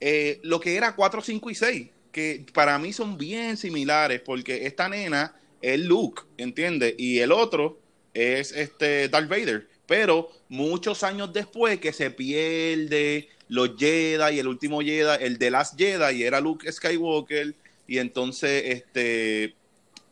eh, 0.00 0.40
lo 0.42 0.58
que 0.58 0.74
era 0.74 0.96
4, 0.96 1.20
5 1.20 1.50
y 1.50 1.54
6, 1.54 1.88
que 2.10 2.46
para 2.54 2.78
mí 2.78 2.94
son 2.94 3.18
bien 3.18 3.58
similares, 3.58 4.22
porque 4.22 4.64
esta 4.64 4.88
nena 4.88 5.36
es 5.60 5.78
Luke, 5.78 6.22
¿entiendes? 6.38 6.94
Y 6.96 7.18
el 7.18 7.30
otro 7.30 7.78
es 8.14 8.52
este 8.52 9.10
Darth 9.10 9.28
Vader. 9.28 9.68
Pero 9.86 10.30
muchos 10.48 11.02
años 11.02 11.30
después 11.30 11.78
que 11.78 11.92
se 11.92 12.10
pierde 12.10 13.28
los 13.48 13.76
Jedi 13.76 14.36
y 14.36 14.38
el 14.38 14.48
último 14.48 14.80
Jedi, 14.80 15.22
el 15.22 15.36
de 15.36 15.50
Last 15.50 15.78
Jedi, 15.78 16.16
y 16.16 16.22
era 16.22 16.40
Luke 16.40 16.72
Skywalker, 16.72 17.54
y 17.86 17.98
entonces 17.98 18.62
este 18.64 19.56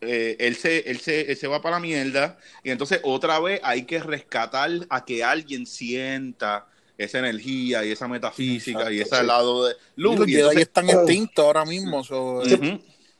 eh, 0.04 0.36
él, 0.40 0.56
se, 0.56 0.90
él, 0.90 0.98
se, 0.98 1.34
se, 1.36 1.46
va 1.46 1.62
para 1.62 1.76
la 1.76 1.80
mierda 1.80 2.36
y 2.64 2.70
entonces 2.70 3.00
otra 3.04 3.38
vez 3.38 3.60
hay 3.62 3.84
que 3.84 4.00
rescatar 4.00 4.68
a 4.90 5.04
que 5.04 5.22
alguien 5.22 5.64
sienta 5.64 6.66
esa 6.98 7.20
energía 7.20 7.84
y 7.84 7.92
esa 7.92 8.08
metafísica 8.08 8.90
y 8.90 9.00
ese 9.00 9.22
lado 9.22 9.66
de 9.66 9.76
luz. 9.94 10.14
Y, 10.14 10.18
los 10.18 10.50
Jedi 10.50 10.62
están 10.62 10.90
extintos 10.90 11.44
ahora 11.44 11.64
mismo. 11.64 12.02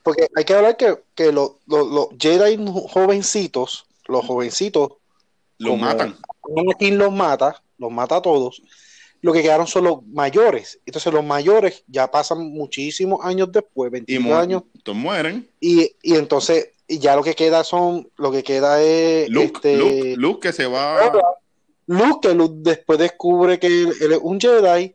Porque 0.03 0.29
hay 0.35 0.45
que 0.45 0.55
hablar 0.55 0.77
que, 0.77 0.97
que 1.15 1.31
los 1.31 1.53
Jedi 2.19 2.59
jovencitos, 2.89 3.87
los 4.09 4.27
jovencitos, 4.27 4.95
los 5.59 5.79
matan. 5.79 6.17
Anakin 6.57 6.99
los 6.99 7.13
mata, 7.13 7.63
los 7.79 7.93
mata 7.93 8.17
a 8.17 8.23
todos. 8.23 8.61
Lo 9.23 9.33
que 9.33 9.43
quedaron 9.43 9.67
son 9.67 9.85
los 9.85 10.05
mayores. 10.07 10.79
Entonces 10.85 11.13
los 11.13 11.25
mayores 11.25 11.85
ya 11.87 12.11
pasan 12.11 12.51
muchísimos 12.53 13.25
años 13.25 13.51
después, 13.51 13.91
25 13.91 14.35
años. 14.35 14.63
mueren. 14.95 15.49
Y, 15.61 15.95
y 16.03 16.17
entonces 16.17 16.73
y 16.93 16.99
ya 16.99 17.17
lo 17.17 17.23
que 17.23 17.35
queda 17.35 17.65
son, 17.65 18.11
lo 18.19 18.31
que 18.31 18.43
queda 18.43 18.83
es 18.83 19.29
Luke, 19.31 19.53
este, 19.55 20.15
Luke, 20.17 20.49
que 20.49 20.53
se 20.53 20.67
va. 20.67 21.11
Luke, 21.87 22.29
que 22.29 22.49
después 22.71 22.99
descubre 22.99 23.59
que 23.59 23.67
él, 23.67 23.95
es 23.99 24.19
un 24.21 24.39
Jedi, 24.39 24.95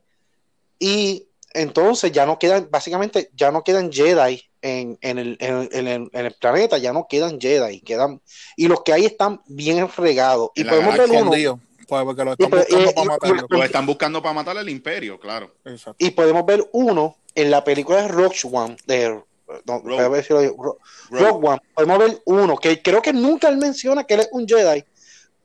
y 0.78 1.28
entonces 1.56 2.12
ya 2.12 2.28
no 2.28 2.38
quedan, 2.38 2.68
básicamente 2.70 3.32
ya 3.34 3.52
no 3.52 3.63
quedan 3.63 3.92
Jedi 3.92 4.44
en, 4.62 5.00
en, 5.02 5.18
el, 5.18 5.38
en, 5.40 5.88
el, 5.88 6.10
en, 6.13 6.26
el, 6.26 6.34
planeta, 6.34 6.78
ya 6.78 6.94
no 6.94 7.08
quedan 7.10 7.42
Jedi, 7.42 7.82
quedan, 7.82 8.22
y 8.56 8.68
los 8.68 8.84
que 8.84 8.94
hay 8.94 9.06
están 9.06 9.42
bien 9.48 9.90
regados. 9.98 10.52
Y 10.54 10.66
podemos 10.66 10.96
ver 10.96 11.10
uno. 11.10 11.60
Pues 11.88 12.04
porque 12.04 12.23
lo 12.26 12.34
están 12.34 12.50
buscando 12.50 12.93
para 12.93 13.08
matarlo. 13.08 13.47
Lo 13.50 13.63
están 13.63 13.86
buscando 13.86 14.21
para 14.21 14.34
matar 14.34 14.58
al 14.58 14.69
imperio, 14.69 15.19
claro. 15.19 15.56
Y 15.97 16.12
podemos 16.12 16.45
ver 16.45 16.67
uno 16.73 17.15
en 17.34 17.50
la 17.50 17.63
película 17.63 18.02
de 18.02 18.08
Rogue 18.10 18.38
One, 18.52 18.78
de 18.86 19.21
no, 19.65 19.80
Rogue. 19.80 21.47
One, 21.47 21.62
podemos 21.73 22.00
ver 22.00 22.21
uno, 22.26 22.58
que 22.58 22.82
creo 22.82 23.02
que 23.02 23.13
nunca 23.13 23.47
él 23.47 23.58
menciona 23.58 24.04
que 24.04 24.15
él 24.15 24.19
es 24.21 24.30
un 24.32 24.45
Jedi, 24.45 24.84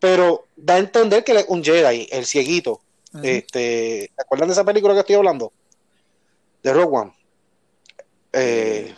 pero 0.00 0.46
da 0.57 0.74
a 0.74 0.78
entender 0.78 1.22
que 1.22 1.33
él 1.33 1.38
es 1.38 1.46
un 1.48 1.62
Jedi, 1.62 2.09
el 2.11 2.26
cieguito. 2.26 2.81
este, 3.22 4.11
¿Te 4.16 4.22
acuerdan 4.22 4.48
de 4.48 4.55
esa 4.55 4.64
película 4.64 4.94
que 4.94 5.00
estoy 5.00 5.16
hablando? 5.16 5.52
De 6.62 6.72
Rogue 6.72 6.96
One. 6.98 7.12
Eh, 8.33 8.94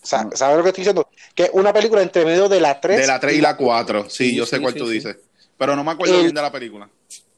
¿Sabes 0.00 0.40
lo 0.40 0.62
que 0.62 0.68
estoy 0.68 0.82
diciendo? 0.82 1.10
Que 1.34 1.44
es 1.44 1.50
una 1.52 1.72
película 1.72 2.00
entre 2.00 2.24
medio 2.24 2.48
de 2.48 2.60
la 2.60 2.80
3. 2.80 3.00
De 3.00 3.06
la 3.06 3.20
3 3.20 3.36
y 3.36 3.40
la 3.40 3.56
4, 3.56 4.08
sí, 4.08 4.34
yo 4.34 4.46
sé 4.46 4.60
cuál 4.60 4.74
tú 4.74 4.88
dices. 4.88 5.16
Pero 5.58 5.76
no 5.76 5.84
me 5.84 5.92
acuerdo 5.92 6.20
bien 6.20 6.34
de 6.34 6.42
la 6.42 6.52
película. 6.52 6.88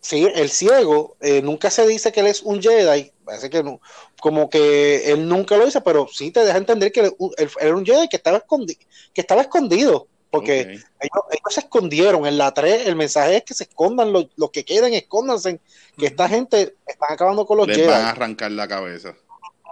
Sí, 0.00 0.26
el 0.34 0.48
ciego, 0.48 1.16
eh, 1.20 1.42
nunca 1.42 1.70
se 1.70 1.86
dice 1.86 2.12
que 2.12 2.20
él 2.20 2.28
es 2.28 2.42
un 2.42 2.62
Jedi, 2.62 3.12
parece 3.24 3.50
que 3.50 3.62
no, 3.62 3.80
como 4.20 4.48
que 4.48 5.12
él 5.12 5.28
nunca 5.28 5.56
lo 5.56 5.66
dice, 5.66 5.80
pero 5.80 6.08
sí 6.10 6.30
te 6.30 6.44
deja 6.44 6.56
entender 6.56 6.92
que 6.92 7.00
él, 7.00 7.14
era 7.60 7.76
un 7.76 7.84
Jedi 7.84 8.08
que 8.08 8.16
estaba, 8.16 8.38
escondido, 8.38 8.78
que 9.12 9.20
estaba 9.20 9.42
escondido, 9.42 10.06
porque 10.30 10.60
ellos, 10.60 11.24
se 11.50 11.60
escondieron. 11.60 12.26
En 12.26 12.38
la 12.38 12.54
3 12.54 12.86
el 12.86 12.96
mensaje 12.96 13.36
es 13.36 13.44
que 13.44 13.54
se 13.54 13.64
escondan, 13.64 14.12
los, 14.12 14.50
que 14.52 14.64
queden, 14.64 14.94
escóndanse, 14.94 15.60
que 15.96 16.06
esta 16.06 16.28
gente 16.28 16.76
están 16.86 17.12
acabando 17.12 17.44
con 17.44 17.58
los 17.58 17.66
Les 17.66 17.86
van 17.86 18.02
a 18.02 18.10
arrancar 18.10 18.50
la 18.52 18.68
cabeza. 18.68 19.14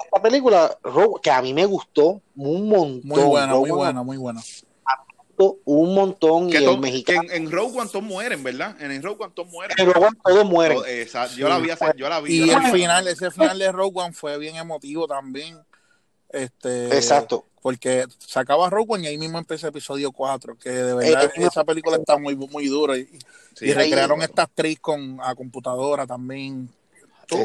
Esta 0.05 0.21
película, 0.21 0.77
que 1.23 1.31
a 1.31 1.41
mí 1.41 1.55
me 1.55 1.67
gustó 1.67 2.21
un 2.37 2.69
montón. 2.69 3.01
Muy 3.05 3.23
buena, 3.23 3.55
muy 3.55 3.71
buena, 3.71 4.03
muy 4.03 4.17
buena 4.17 4.43
un 5.39 5.95
montón 5.95 6.51
que, 6.51 6.61
y 6.61 6.65
el 6.65 6.79
mexicano. 6.79 7.29
Que 7.29 7.37
en, 7.37 7.51
Rogue 7.51 7.79
One 7.79 7.91
todos 7.91 8.05
mueren, 8.05 8.43
¿verdad? 8.43 8.81
En, 8.81 9.03
Rogue 9.03 9.25
One 9.25 9.33
todos 9.35 9.51
mueren. 9.51 9.77
En 9.79 9.93
Rogue 9.93 10.07
One 10.07 10.19
todos 10.25 10.47
mueren. 10.47 10.79
yo, 11.37 11.49
la 11.49 11.59
vi 11.59 11.71
yo 11.97 12.09
la 12.09 12.21
vi. 12.21 12.45
Y 12.45 12.51
el 12.51 12.63
final, 12.73 13.07
ese 13.09 13.31
final 13.31 13.59
de 13.59 13.73
Rogue 13.73 14.01
One 14.01 14.13
fue 14.13 14.39
bien 14.39 14.57
emotivo 14.57 15.07
también. 15.07 15.59
Este, 16.31 16.95
Exacto. 16.95 17.47
Porque 17.63 18.05
se 18.19 18.39
acaba 18.39 18.71
Rogue 18.71 18.95
One 18.95 19.05
y 19.05 19.07
ahí 19.09 19.19
mismo 19.19 19.39
empezó 19.39 19.67
el 19.67 19.71
episodio 19.71 20.13
4, 20.13 20.57
que 20.57 20.71
de 20.71 20.95
verdad 20.95 21.25
eh, 21.35 21.45
esa 21.45 21.65
película 21.65 21.97
está 21.97 22.17
muy, 22.17 22.37
muy 22.37 22.69
dura. 22.69 22.97
Y, 22.97 23.09
recrearon 23.73 24.23
esta 24.23 24.43
actriz 24.43 24.79
con 24.81 25.19
a 25.21 25.35
computadora 25.35 26.07
también. 26.07 26.69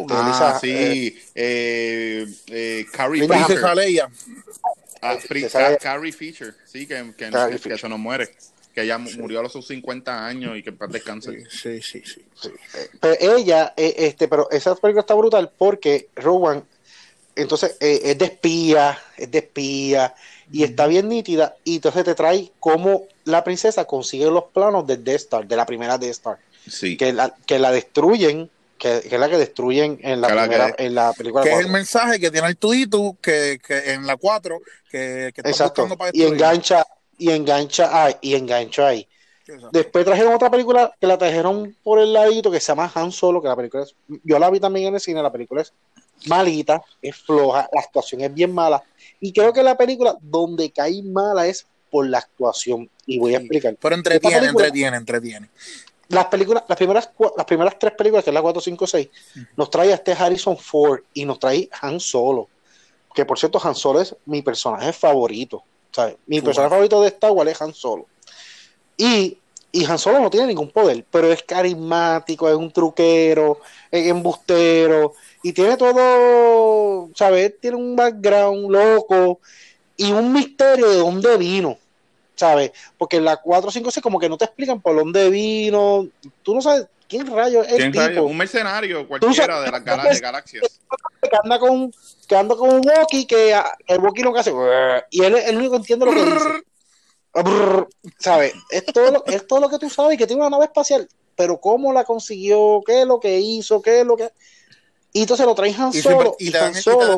ah, 0.09 0.59
sí. 0.61 1.17
Eh, 1.33 2.27
eh, 2.47 2.85
Carrie 2.91 3.27
Ah, 5.01 5.17
Carrie 5.81 6.11
Fisher, 6.11 6.53
sí, 6.63 6.85
que, 6.85 7.13
que, 7.17 7.59
que, 7.63 7.77
se 7.77 7.89
nos 7.89 7.99
muere. 7.99 8.35
Que 8.73 8.83
ella 8.83 8.97
murió 8.99 9.39
a 9.39 9.43
los 9.43 9.53
50 9.65 10.25
años 10.25 10.55
y 10.57 10.63
que 10.63 10.71
para 10.71 10.91
descanse. 10.91 11.43
Sí, 11.49 11.81
sí, 11.81 12.03
sí. 12.05 12.23
Pero 12.99 13.35
ella, 13.35 13.73
eh, 13.75 13.93
este, 13.97 14.27
pero 14.27 14.49
esa 14.51 14.75
película 14.75 15.01
está 15.01 15.15
brutal 15.15 15.51
porque 15.57 16.09
Rowan, 16.15 16.63
entonces, 17.35 17.75
eh, 17.79 17.99
es 18.03 18.17
de 18.17 18.25
espía, 18.25 18.97
es 19.17 19.31
de 19.31 19.39
espía, 19.39 20.13
y 20.51 20.63
está 20.63 20.87
bien 20.87 21.09
nítida, 21.09 21.55
y 21.63 21.75
entonces 21.75 22.03
te 22.03 22.15
trae 22.15 22.51
cómo 22.59 23.07
la 23.25 23.43
princesa 23.43 23.85
consigue 23.85 24.25
los 24.25 24.45
planos 24.53 24.85
de 24.85 24.97
Death 24.97 25.21
Star, 25.21 25.47
de 25.47 25.55
la 25.55 25.65
primera 25.65 25.97
Death 25.97 26.11
Star. 26.11 26.37
Sí. 26.67 26.95
Que 26.95 27.11
la, 27.11 27.35
que 27.45 27.57
la 27.57 27.71
destruyen 27.71 28.49
que, 28.81 28.97
es 28.97 29.11
la 29.11 29.29
que 29.29 29.37
destruyen 29.37 29.99
en 30.01 30.21
la, 30.21 30.27
primera, 30.27 30.73
en 30.75 30.95
la 30.95 31.13
película. 31.13 31.43
Que 31.43 31.53
es 31.53 31.59
el 31.59 31.69
mensaje 31.69 32.19
que 32.19 32.31
tiene 32.31 32.47
el 32.47 32.57
Tuditu 32.57 33.15
que, 33.21 33.59
que 33.65 33.93
en 33.93 34.07
la 34.07 34.17
4 34.17 34.59
que, 34.89 35.31
que 35.35 35.41
Exacto. 35.41 35.87
y 36.11 36.23
engancha 36.23 36.83
y 37.15 37.29
engancha 37.29 38.05
ahí 38.05 38.15
y 38.21 38.33
engancha 38.33 38.87
ahí. 38.87 39.07
Después 39.71 40.05
trajeron 40.05 40.33
otra 40.33 40.49
película 40.49 40.95
que 40.99 41.05
la 41.05 41.17
trajeron 41.17 41.75
por 41.83 41.99
el 41.99 42.11
ladito 42.11 42.49
que 42.49 42.59
se 42.59 42.67
llama 42.67 42.91
Han 42.95 43.11
Solo, 43.11 43.41
que 43.41 43.49
la 43.49 43.55
película 43.55 43.83
es, 43.83 43.93
yo 44.23 44.39
la 44.39 44.49
vi 44.49 44.59
también 44.59 44.87
en 44.87 44.95
el 44.95 44.99
cine, 44.99 45.21
la 45.21 45.31
película 45.31 45.61
es 45.61 45.73
malita, 46.25 46.81
es 47.01 47.17
floja, 47.17 47.69
la 47.71 47.81
actuación 47.81 48.21
es 48.21 48.33
bien 48.33 48.51
mala 48.51 48.81
y 49.19 49.31
creo 49.31 49.53
que 49.53 49.61
la 49.61 49.77
película 49.77 50.17
donde 50.21 50.71
cae 50.71 51.03
mala 51.03 51.45
es 51.45 51.67
por 51.91 52.07
la 52.07 52.19
actuación 52.19 52.89
y 53.05 53.19
voy 53.19 53.35
a 53.35 53.39
explicar. 53.39 53.75
Pero 53.79 53.95
entretiene, 53.95 54.47
entretiene, 54.47 54.97
entretiene 54.97 55.49
las 56.11 56.25
películas, 56.25 56.63
las 56.67 56.77
primeras, 56.77 57.09
las 57.37 57.45
primeras 57.45 57.79
tres 57.79 57.93
películas, 57.93 58.23
que 58.23 58.29
es 58.29 58.33
la 58.33 58.41
4, 58.41 58.61
5, 58.61 58.87
6, 58.87 59.09
nos 59.55 59.69
trae 59.69 59.91
a 59.91 59.95
este 59.95 60.13
Harrison 60.13 60.57
Ford 60.57 61.01
y 61.13 61.25
nos 61.25 61.39
trae 61.39 61.69
Han 61.81 61.99
Solo. 61.99 62.49
Que 63.13 63.25
por 63.25 63.39
cierto, 63.39 63.59
Han 63.63 63.75
Solo 63.75 64.01
es 64.01 64.15
mi 64.25 64.41
personaje 64.41 64.93
favorito. 64.93 65.63
¿sabes? 65.91 66.15
Mi 66.25 66.41
personaje 66.41 66.69
favorito 66.69 67.01
de 67.01 67.09
Star 67.09 67.31
Wars 67.31 67.51
es 67.51 67.61
Han 67.61 67.73
Solo. 67.73 68.05
Y, 68.97 69.37
y 69.71 69.85
Han 69.85 69.99
Solo 69.99 70.19
no 70.19 70.29
tiene 70.29 70.47
ningún 70.47 70.69
poder, 70.69 71.05
pero 71.09 71.31
es 71.31 71.43
carismático, 71.43 72.49
es 72.49 72.55
un 72.55 72.71
truquero, 72.71 73.59
es 73.89 74.07
embustero, 74.07 75.13
y 75.43 75.53
tiene 75.53 75.77
todo, 75.77 77.09
¿sabes? 77.15 77.59
Tiene 77.59 77.77
un 77.77 77.95
background 77.95 78.69
loco 78.71 79.39
y 79.97 80.11
un 80.11 80.31
misterio 80.31 80.89
de 80.89 80.97
dónde 80.97 81.37
vino. 81.37 81.77
¿Sabes? 82.35 82.71
Porque 82.97 83.17
en 83.17 83.25
la 83.25 83.37
4, 83.37 83.71
5, 83.71 83.91
6 83.91 84.03
como 84.03 84.19
que 84.19 84.29
no 84.29 84.37
te 84.37 84.45
explican 84.45 84.81
por 84.81 84.95
dónde 84.95 85.29
vino, 85.29 86.07
tú 86.43 86.55
no 86.55 86.61
sabes 86.61 86.87
quién 87.07 87.27
rayo 87.27 87.61
es 87.63 87.73
el 87.73 87.91
tipo. 87.91 88.23
Un 88.23 88.37
mercenario 88.37 89.07
cualquiera 89.07 89.61
de 89.61 89.71
las 89.71 89.83
galaxias. 90.21 90.79
Que 91.21 91.37
anda 91.43 91.59
con, 91.59 91.93
que 92.27 92.35
anda 92.35 92.55
con 92.55 92.69
un 92.73 92.81
walkie, 92.87 93.25
que 93.25 93.53
el 93.87 93.99
walkie 93.99 94.23
lo 94.23 94.33
que 94.33 94.39
hace, 94.39 94.53
y 95.11 95.23
él, 95.23 95.35
él 95.35 95.57
único 95.57 95.75
entiende 95.75 96.05
lo 96.05 96.13
que 96.13 96.25
dice. 96.25 96.63
¿Sabes? 98.17 98.53
Es 98.69 98.85
todo, 98.85 99.11
lo, 99.11 99.25
es 99.25 99.45
todo 99.45 99.59
lo 99.59 99.69
que 99.69 99.77
tú 99.77 99.89
sabes, 99.89 100.17
que 100.17 100.27
tiene 100.27 100.41
una 100.41 100.49
nave 100.49 100.65
espacial, 100.65 101.07
pero 101.35 101.59
cómo 101.59 101.93
la 101.93 102.03
consiguió, 102.03 102.81
qué 102.85 103.01
es 103.01 103.07
lo 103.07 103.19
que 103.19 103.39
hizo, 103.39 103.81
qué 103.81 104.01
es 104.01 104.05
lo 104.05 104.17
que... 104.17 104.29
Y 105.13 105.21
entonces 105.21 105.45
lo 105.45 105.55
traen 105.55 105.75
Han 105.79 105.93
Solo. 105.93 106.35
Y, 106.39 106.51
te 106.51 106.57
dan, 106.57 106.73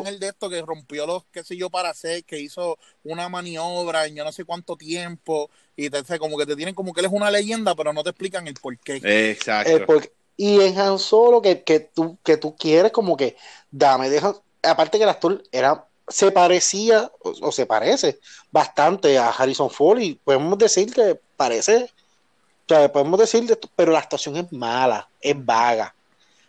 el, 0.06 0.18
de 0.18 0.28
esto 0.28 0.50
que 0.50 0.60
rompió 0.62 1.06
los, 1.06 1.24
qué 1.30 1.44
sé 1.44 1.56
yo, 1.56 1.70
para 1.70 1.90
hacer, 1.90 2.24
que 2.24 2.40
hizo 2.40 2.76
una 3.04 3.28
maniobra 3.28 4.06
en 4.06 4.16
yo 4.16 4.24
no 4.24 4.32
sé 4.32 4.44
cuánto 4.44 4.76
tiempo. 4.76 5.48
Y 5.76 5.90
te, 5.90 6.18
como 6.18 6.36
que 6.36 6.46
te 6.46 6.56
tienen 6.56 6.74
como 6.74 6.92
que 6.92 7.00
él 7.00 7.06
es 7.06 7.12
una 7.12 7.30
leyenda, 7.30 7.74
pero 7.74 7.92
no 7.92 8.02
te 8.02 8.10
explican 8.10 8.48
el 8.48 8.54
por 8.54 8.76
qué. 8.78 9.00
Exacto. 9.30 10.00
y 10.36 10.60
en 10.60 10.78
Han 10.78 10.98
Solo, 10.98 11.40
que, 11.40 11.62
que, 11.62 11.80
tú, 11.80 12.18
que 12.24 12.36
tú 12.36 12.56
quieres 12.56 12.90
como 12.90 13.16
que, 13.16 13.36
dame, 13.70 14.10
deja. 14.10 14.34
Aparte 14.62 14.98
que 14.98 15.04
el 15.04 15.10
actor 15.10 15.42
era, 15.52 15.86
se 16.08 16.32
parecía, 16.32 17.12
o, 17.20 17.52
se 17.52 17.66
parece 17.66 18.18
bastante 18.50 19.18
a 19.18 19.28
Harrison 19.28 19.70
Ford, 19.70 20.00
y 20.00 20.14
podemos 20.14 20.58
decir 20.58 20.92
que 20.92 21.20
parece, 21.36 21.84
o 21.84 22.68
sea, 22.68 22.90
podemos 22.90 23.20
decir, 23.20 23.58
pero 23.76 23.92
la 23.92 24.00
actuación 24.00 24.36
es 24.36 24.50
mala, 24.52 25.08
es 25.20 25.44
vaga 25.44 25.94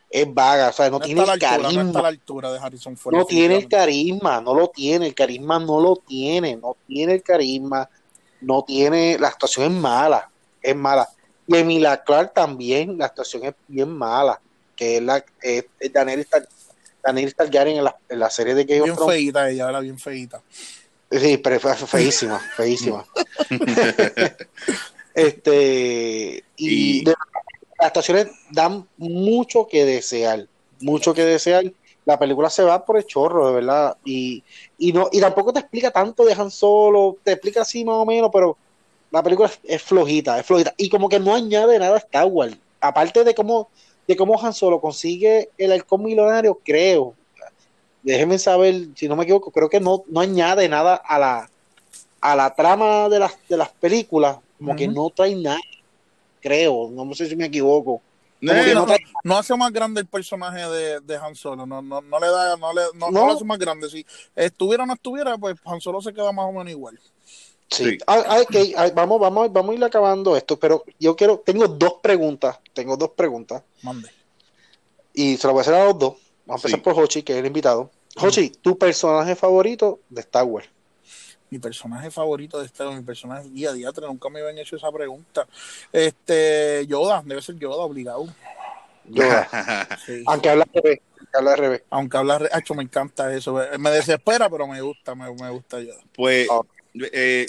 es 0.09 0.33
vaga, 0.33 0.69
o 0.69 0.73
sea, 0.73 0.89
no, 0.89 0.99
tiene 0.99 1.21
el 1.23 1.39
carisma. 1.39 1.83
No, 1.83 2.01
la 2.01 2.07
altura 2.07 2.51
de 2.51 2.59
Harrison 2.59 2.95
Ford, 2.95 3.13
no 3.15 3.25
tiene 3.25 3.57
el 3.57 3.67
carisma, 3.67 4.39
no 4.41 4.53
lo 4.53 4.69
tiene, 4.69 5.07
el 5.07 5.15
carisma 5.15 5.59
no 5.59 5.79
lo 5.79 5.97
tiene, 5.97 6.55
no 6.55 6.77
tiene 6.87 7.13
el 7.13 7.23
carisma, 7.23 7.89
no 8.41 8.63
tiene, 8.63 9.17
la 9.19 9.29
actuación 9.29 9.65
es 9.65 9.79
mala, 9.79 10.29
es 10.61 10.75
mala. 10.75 11.07
Y 11.47 11.57
Emilia 11.57 12.03
Clark 12.03 12.33
también, 12.33 12.97
la 12.97 13.05
actuación 13.05 13.45
es 13.45 13.53
bien 13.67 13.89
mala, 13.89 14.39
que 14.75 14.97
es 14.97 15.03
la, 15.03 15.23
es, 15.41 15.65
Daniel 15.91 16.27
Daniel 17.03 17.35
Targaryen 17.35 17.77
en 17.77 17.83
la, 17.83 17.95
en 18.09 18.19
la 18.19 18.29
serie 18.29 18.55
de 18.55 18.65
Game 18.65 18.83
Bien 18.83 18.97
feíta 18.97 19.49
ella, 19.49 19.69
era 19.69 19.79
bien 19.79 19.99
feíta. 19.99 20.41
Sí, 21.11 21.37
pero 21.37 21.59
fue 21.59 21.75
feísima, 21.75 22.39
feísima. 22.39 23.05
este, 25.13 26.43
y, 26.57 26.99
Y- 26.99 27.03
de- 27.03 27.15
las 27.85 27.89
actuaciones 27.89 28.27
dan 28.49 28.87
mucho 28.97 29.67
que 29.67 29.85
desear, 29.85 30.47
mucho 30.79 31.13
que 31.13 31.23
desear. 31.23 31.71
La 32.03 32.17
película 32.17 32.49
se 32.49 32.63
va 32.63 32.83
por 32.83 32.97
el 32.97 33.05
chorro, 33.05 33.47
de 33.47 33.53
verdad, 33.53 33.97
y, 34.03 34.43
y 34.77 34.91
no, 34.91 35.09
y 35.11 35.19
tampoco 35.19 35.53
te 35.53 35.59
explica 35.59 35.91
tanto 35.91 36.23
de 36.23 36.33
Han 36.33 36.51
Solo, 36.51 37.17
te 37.23 37.31
explica 37.31 37.61
así 37.61 37.83
más 37.83 37.95
o 37.95 38.05
menos, 38.05 38.29
pero 38.31 38.57
la 39.11 39.23
película 39.23 39.49
es, 39.49 39.59
es 39.63 39.81
flojita, 39.81 40.39
es 40.39 40.45
flojita, 40.45 40.73
y 40.77 40.89
como 40.89 41.09
que 41.09 41.19
no 41.19 41.33
añade 41.33 41.79
nada 41.79 41.95
a 41.95 41.99
Star 41.99 42.27
Wars, 42.27 42.55
aparte 42.79 43.23
de 43.23 43.33
cómo, 43.33 43.69
de 44.07 44.15
cómo 44.15 44.39
Han 44.39 44.53
Solo 44.53 44.79
consigue 44.79 45.49
el 45.57 45.71
halcón 45.71 46.03
milenario, 46.03 46.59
creo, 46.63 47.15
déjenme 48.03 48.37
saber, 48.37 48.89
si 48.95 49.07
no 49.07 49.15
me 49.15 49.23
equivoco, 49.23 49.49
creo 49.49 49.69
que 49.69 49.79
no, 49.79 50.03
no 50.07 50.19
añade 50.19 50.69
nada 50.69 50.95
a 50.95 51.17
la, 51.17 51.49
a 52.21 52.35
la 52.35 52.53
trama 52.53 53.09
de 53.09 53.19
las, 53.19 53.33
de 53.49 53.57
las 53.57 53.69
películas, 53.69 54.37
como 54.59 54.75
que 54.75 54.87
no 54.87 55.09
trae 55.09 55.35
nada, 55.35 55.59
creo, 56.45 56.89
no 56.91 57.13
sé 57.15 57.27
si 57.27 57.35
me 57.35 57.45
equivoco. 57.45 58.01
No, 58.41 58.53
no 59.23 59.37
hace 59.37 59.55
más 59.55 59.71
grande 59.71 60.01
el 60.01 60.07
personaje 60.07 60.59
de, 60.69 60.99
de 60.99 61.15
Han 61.15 61.33
Solo, 61.35 61.65
no, 61.65 61.81
no, 61.81 62.01
no 62.01 62.19
le 62.19 62.27
da, 62.27 62.55
no 62.57 62.71
le, 62.73 62.81
no, 62.93 63.09
no 63.09 63.11
No. 63.11 63.25
lo 63.27 63.33
hace 63.33 63.43
más 63.45 63.57
grande. 63.57 63.89
Si 63.89 64.05
estuviera 64.35 64.83
o 64.83 64.85
no 64.85 64.93
estuviera, 64.93 65.35
pues 65.37 65.55
Han 65.65 65.81
Solo 65.81 65.99
se 66.01 66.13
queda 66.13 66.31
más 66.31 66.45
o 66.45 66.51
menos 66.51 66.69
igual. 66.69 66.99
Sí. 67.71 67.85
Sí. 67.91 67.97
Ah, 68.05 68.23
ah, 68.27 68.41
ah, 68.77 68.91
vamos, 68.93 69.19
vamos, 69.19 69.51
vamos 69.51 69.71
a 69.71 69.77
ir 69.77 69.83
acabando 69.83 70.37
esto, 70.37 70.59
pero 70.59 70.83
yo 70.99 71.15
quiero, 71.15 71.41
tengo 71.43 71.67
dos 71.67 71.95
preguntas, 72.03 72.59
tengo 72.73 72.95
dos 72.95 73.09
preguntas, 73.11 73.63
Mande. 73.81 74.07
y 75.13 75.37
se 75.37 75.47
las 75.47 75.53
voy 75.53 75.59
a 75.59 75.61
hacer 75.61 75.73
a 75.73 75.85
los 75.85 75.97
dos. 75.97 76.13
Vamos 76.45 76.63
a 76.63 76.67
empezar 76.67 76.79
Sí. 76.79 76.83
por 76.83 76.93
Hochi, 77.03 77.23
que 77.23 77.33
es 77.33 77.39
el 77.39 77.47
invitado. 77.47 77.89
Hochi, 78.17 78.49
tu 78.49 78.77
personaje 78.77 79.35
favorito 79.35 79.99
de 80.09 80.21
Star 80.21 80.43
Wars. 80.43 80.69
Mi 81.49 81.59
personaje 81.59 82.09
favorito 82.11 82.59
de 82.59 82.65
Star 82.65 82.87
Wars, 82.87 82.99
mi 82.99 83.05
personaje 83.05 83.49
guía 83.49 83.71
diatra, 83.73 84.07
nunca 84.07 84.29
me 84.29 84.39
habían 84.41 84.57
hecho 84.57 84.75
esa 84.75 84.91
pregunta. 84.91 85.47
Este, 85.93 86.85
Yoda, 86.87 87.21
debe 87.25 87.41
ser 87.41 87.55
Yoda, 87.57 87.77
obligado. 87.83 88.27
Yoda. 89.05 89.47
Sí. 90.05 90.23
aunque 90.25 90.49
habla 90.49 90.63
al 90.65 90.81
revés, 90.83 90.99
aunque 91.19 91.37
habla 91.37 91.51
al 91.53 91.57
revés. 91.59 91.83
Aunque 91.89 92.17
hablar, 92.17 92.41
re- 92.41 92.49
Acho, 92.51 92.73
me 92.75 92.83
encanta 92.83 93.33
eso. 93.33 93.59
Me 93.79 93.89
desespera, 93.91 94.49
pero 94.49 94.67
me 94.67 94.81
gusta, 94.81 95.13
me, 95.15 95.31
me 95.33 95.49
gusta 95.51 95.79
Yoda. 95.79 96.01
Pues 96.15 96.47
Ah. 96.51 96.61
eh, 97.13 97.47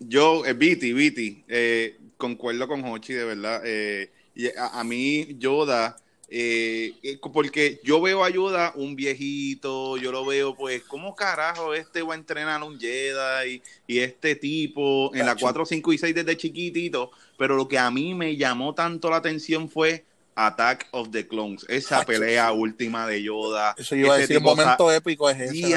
yo, 0.00 0.44
eh, 0.44 0.52
Viti, 0.52 0.92
Viti, 0.92 1.44
eh, 1.48 1.96
concuerdo 2.16 2.66
con 2.68 2.84
Hochi, 2.84 3.12
de 3.14 3.24
verdad. 3.24 3.62
eh, 3.64 4.10
y 4.34 4.48
a, 4.48 4.66
a 4.80 4.84
mí, 4.84 5.36
Yoda, 5.38 5.96
eh, 6.28 6.94
eh, 7.02 7.18
porque 7.32 7.80
yo 7.84 8.00
veo 8.00 8.24
a 8.24 8.30
Yoda 8.30 8.72
un 8.74 8.96
viejito, 8.96 9.96
yo 9.96 10.10
lo 10.10 10.26
veo, 10.26 10.56
pues, 10.56 10.82
¿cómo 10.82 11.14
carajo 11.14 11.74
este 11.74 12.02
va 12.02 12.14
a 12.14 12.16
entrenar 12.16 12.62
un 12.62 12.78
Jedi? 12.80 13.62
Y, 13.86 13.94
y 13.94 13.98
este 14.00 14.34
tipo 14.34 15.14
en 15.14 15.20
la 15.20 15.34
Tacho. 15.34 15.46
4, 15.46 15.66
5 15.66 15.92
y 15.92 15.98
6 15.98 16.14
desde 16.14 16.36
chiquitito. 16.36 17.10
Pero 17.38 17.54
lo 17.54 17.68
que 17.68 17.78
a 17.78 17.90
mí 17.90 18.14
me 18.14 18.36
llamó 18.36 18.74
tanto 18.74 19.10
la 19.10 19.16
atención 19.16 19.68
fue 19.68 20.04
Attack 20.36 20.88
of 20.90 21.10
the 21.10 21.26
Clones, 21.26 21.64
esa 21.68 22.04
pelea 22.04 22.52
última 22.52 23.06
de 23.06 23.22
Yoda. 23.22 23.74
Eso 23.78 23.96
iba 23.96 24.14
a 24.14 24.18
decir, 24.18 24.38
momento 24.40 24.92
épico 24.92 25.30
es 25.30 25.40
ese. 25.40 25.70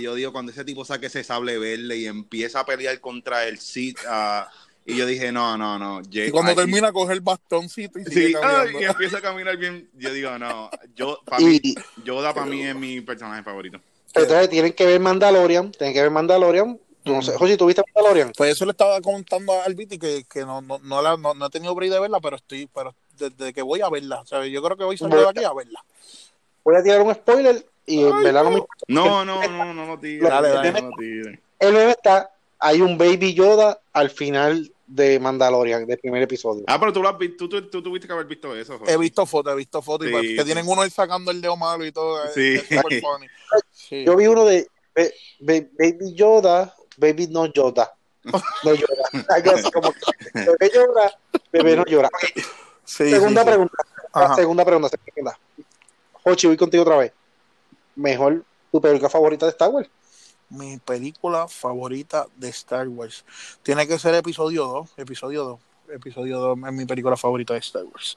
yo 0.00 0.14
digo, 0.14 0.32
cuando 0.32 0.52
ese 0.52 0.64
tipo 0.64 0.84
saque 0.84 1.06
ese 1.06 1.24
sable 1.24 1.58
verde 1.58 1.96
y 1.96 2.06
empieza 2.06 2.60
a 2.60 2.66
pelear 2.66 3.00
contra 3.00 3.46
el 3.46 3.58
Sith, 3.58 3.98
ah, 4.06 4.50
y 4.90 4.96
yo 4.96 5.06
dije, 5.06 5.32
no, 5.32 5.56
no, 5.56 5.78
no. 5.78 6.00
Y 6.10 6.30
cuando 6.30 6.50
ay, 6.50 6.56
termina 6.56 6.88
a 6.88 6.92
coger 6.92 7.14
el 7.16 7.20
bastoncito 7.20 7.98
y 7.98 8.04
sigue 8.04 8.28
Sí, 8.28 8.34
ay, 8.34 8.40
caminando. 8.40 8.80
y 8.80 8.84
empieza 8.84 9.18
a 9.18 9.20
caminar 9.20 9.56
bien. 9.56 9.88
Yo 9.94 10.12
digo, 10.12 10.38
no, 10.38 10.70
yo, 10.94 11.20
para 11.24 11.44
mí, 11.44 11.60
Y 11.62 11.76
Yoda 12.04 12.32
para 12.34 12.46
mí 12.46 12.62
es 12.62 12.74
mi 12.74 13.00
personaje 13.00 13.42
favorito. 13.42 13.80
entonces 14.14 14.48
tienen 14.50 14.72
que 14.72 14.86
ver 14.86 15.00
Mandalorian, 15.00 15.72
tienen 15.72 15.94
que 15.94 16.02
ver 16.02 16.10
Mandalorian. 16.10 16.78
No 17.04 17.22
sé, 17.22 17.32
Hochi, 17.38 17.56
¿tú 17.56 17.66
viste 17.66 17.82
Mandalorian? 17.94 18.32
Pues 18.36 18.52
eso 18.52 18.64
le 18.66 18.72
estaba 18.72 19.00
contando 19.00 19.52
a 19.54 19.64
Albiti 19.64 19.98
que, 19.98 20.24
que 20.30 20.40
no, 20.40 20.60
no, 20.60 20.78
no, 20.82 21.00
la- 21.00 21.16
no, 21.16 21.32
no 21.34 21.46
he 21.46 21.50
tenido 21.50 21.74
break 21.74 21.90
de 21.90 21.98
verla, 22.00 22.20
pero 22.20 22.36
estoy, 22.36 22.68
pero 22.74 22.94
desde 23.16 23.52
que 23.54 23.62
voy 23.62 23.80
a 23.80 23.88
verla, 23.88 24.22
¿sabes? 24.26 24.52
Yo 24.52 24.62
creo 24.62 24.76
que 24.76 24.84
voy 24.84 24.98
saliendo 24.98 25.22
de 25.24 25.30
aquí 25.30 25.44
a 25.44 25.52
verla. 25.54 25.82
Voy 26.62 26.76
a 26.76 26.82
tirar 26.82 27.00
un 27.00 27.14
spoiler 27.14 27.64
y 27.86 28.02
en 28.04 28.22
verdad 28.22 28.44
no 28.44 28.50
me 28.50 28.62
No, 28.88 29.24
no, 29.24 29.40
no, 29.50 29.72
no 29.74 29.86
lo 29.86 29.98
tires. 29.98 30.28
Dale, 30.28 30.48
dale. 30.50 30.72
No 30.72 30.90
lo 30.90 30.96
tires. 30.96 31.38
el 31.58 31.72
bebé 31.74 31.90
está, 31.92 32.30
hay 32.58 32.82
un 32.82 32.98
baby 32.98 33.32
Yoda 33.32 33.80
al 33.94 34.10
final 34.10 34.70
de 34.92 35.20
Mandalorian, 35.20 35.86
del 35.86 35.98
primer 35.98 36.22
episodio. 36.22 36.64
Ah, 36.66 36.78
pero 36.80 36.92
tú, 36.92 37.00
lo 37.02 37.08
has 37.08 37.16
visto, 37.16 37.48
tú, 37.48 37.62
tú, 37.62 37.70
tú 37.70 37.82
tuviste 37.82 38.06
que 38.08 38.12
haber 38.12 38.26
visto 38.26 38.54
eso. 38.56 38.76
Jorge. 38.78 38.92
He 38.92 38.96
visto 38.96 39.24
fotos, 39.24 39.52
he 39.52 39.56
visto 39.56 39.80
fotos, 39.80 40.06
Sí, 40.08 40.12
pues, 40.12 40.26
que 40.36 40.44
tienen 40.44 40.66
uno 40.66 40.82
ahí 40.82 40.90
sacando 40.90 41.30
el 41.30 41.40
dedo 41.40 41.56
malo 41.56 41.84
y 41.86 41.92
todo. 41.92 42.24
es- 42.24 42.34
Sí. 42.34 42.54
Es, 42.56 42.62
super 42.68 43.00
funny. 43.00 43.26
Sí. 43.70 44.04
Yo 44.04 44.16
vi 44.16 44.26
uno 44.26 44.44
de 44.44 44.66
ba- 44.96 45.02
ba- 45.40 45.68
Baby 45.78 46.14
Yoda, 46.14 46.74
Baby 46.96 47.28
no 47.28 47.46
Yoda. 47.46 47.92
No 48.64 48.74
llora. 48.74 49.24
Algo 49.30 49.50
así 49.52 49.70
como 49.70 49.92
que 49.92 50.00
bebé 50.34 50.70
llora, 50.74 51.18
bebé 51.52 51.76
no 51.76 51.84
llora. 51.86 52.10
Sí, 52.84 53.08
segunda 53.10 53.42
sí, 53.42 53.46
sí. 53.46 53.50
pregunta. 53.50 53.76
Segunda 54.36 54.64
pregunta. 54.64 54.88
Segunda. 55.14 55.38
Hochi, 56.24 56.46
voy 56.48 56.56
contigo 56.56 56.82
otra 56.82 56.96
vez. 56.98 57.12
Mejor 57.94 58.44
tu 58.72 58.80
película 58.80 59.08
favorita 59.08 59.46
de 59.46 59.50
Star 59.52 59.70
Wars. 59.70 59.88
Mi 60.50 60.78
película 60.78 61.46
favorita 61.48 62.26
de 62.36 62.48
Star 62.48 62.88
Wars. 62.88 63.24
Tiene 63.62 63.86
que 63.86 63.98
ser 63.98 64.14
episodio 64.14 64.64
2. 64.66 64.90
Episodio 64.96 65.44
2. 65.44 65.60
Episodio 65.94 66.38
2 66.38 66.58
es 66.66 66.72
mi 66.72 66.84
película 66.86 67.16
favorita 67.16 67.54
de 67.54 67.60
Star 67.60 67.84
Wars. 67.84 68.16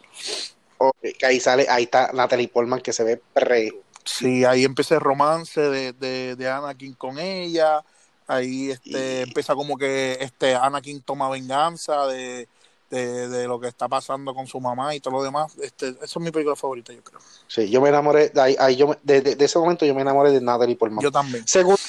Ok, 0.79 0.95
que 1.17 1.25
ahí 1.25 1.39
sale, 1.39 1.67
ahí 1.69 1.83
está 1.83 2.11
Natalie 2.13 2.47
Portman 2.47 2.81
que 2.81 2.91
se 2.93 3.03
ve 3.03 3.21
pre. 3.33 3.71
Sí, 4.03 4.43
ahí 4.45 4.65
empieza 4.65 4.95
el 4.95 5.01
romance 5.01 5.61
de, 5.61 5.93
de, 5.93 6.35
de 6.35 6.49
Anakin 6.49 6.93
con 6.93 7.19
ella. 7.19 7.83
Ahí 8.27 8.71
este, 8.71 8.89
Y- 9.19 9.21
empieza 9.23 9.53
como 9.55 9.77
que 9.77 10.17
este 10.19 10.55
Anakin 10.55 11.01
toma 11.01 11.29
venganza 11.29 12.05
de, 12.07 12.47
de, 12.89 13.27
de 13.29 13.47
lo 13.47 13.59
que 13.59 13.67
está 13.67 13.87
pasando 13.87 14.33
con 14.33 14.45
su 14.47 14.59
mamá 14.59 14.93
y 14.95 14.99
todo 14.99 15.15
lo 15.15 15.23
demás. 15.23 15.55
Este, 15.61 15.89
esa 15.89 16.03
es 16.03 16.17
mi 16.19 16.31
película 16.31 16.55
favorita, 16.55 16.91
yo 16.93 17.03
creo. 17.03 17.19
Sí, 17.47 17.69
yo 17.69 17.79
me 17.81 17.89
enamoré, 17.89 18.29
de, 18.29 18.41
ahí, 18.41 18.55
ahí 18.59 18.75
yo 18.75 18.87
me- 18.87 18.97
de, 19.03 19.21
de- 19.21 19.35
de 19.35 19.45
ese 19.45 19.57
momento 19.59 19.85
yo 19.85 19.93
me 19.95 20.01
enamoré 20.01 20.31
de 20.31 20.41
Natalie 20.41 20.75
Portman. 20.75 21.01
Yo 21.03 21.11
también. 21.11 21.47
Segunda, 21.47 21.79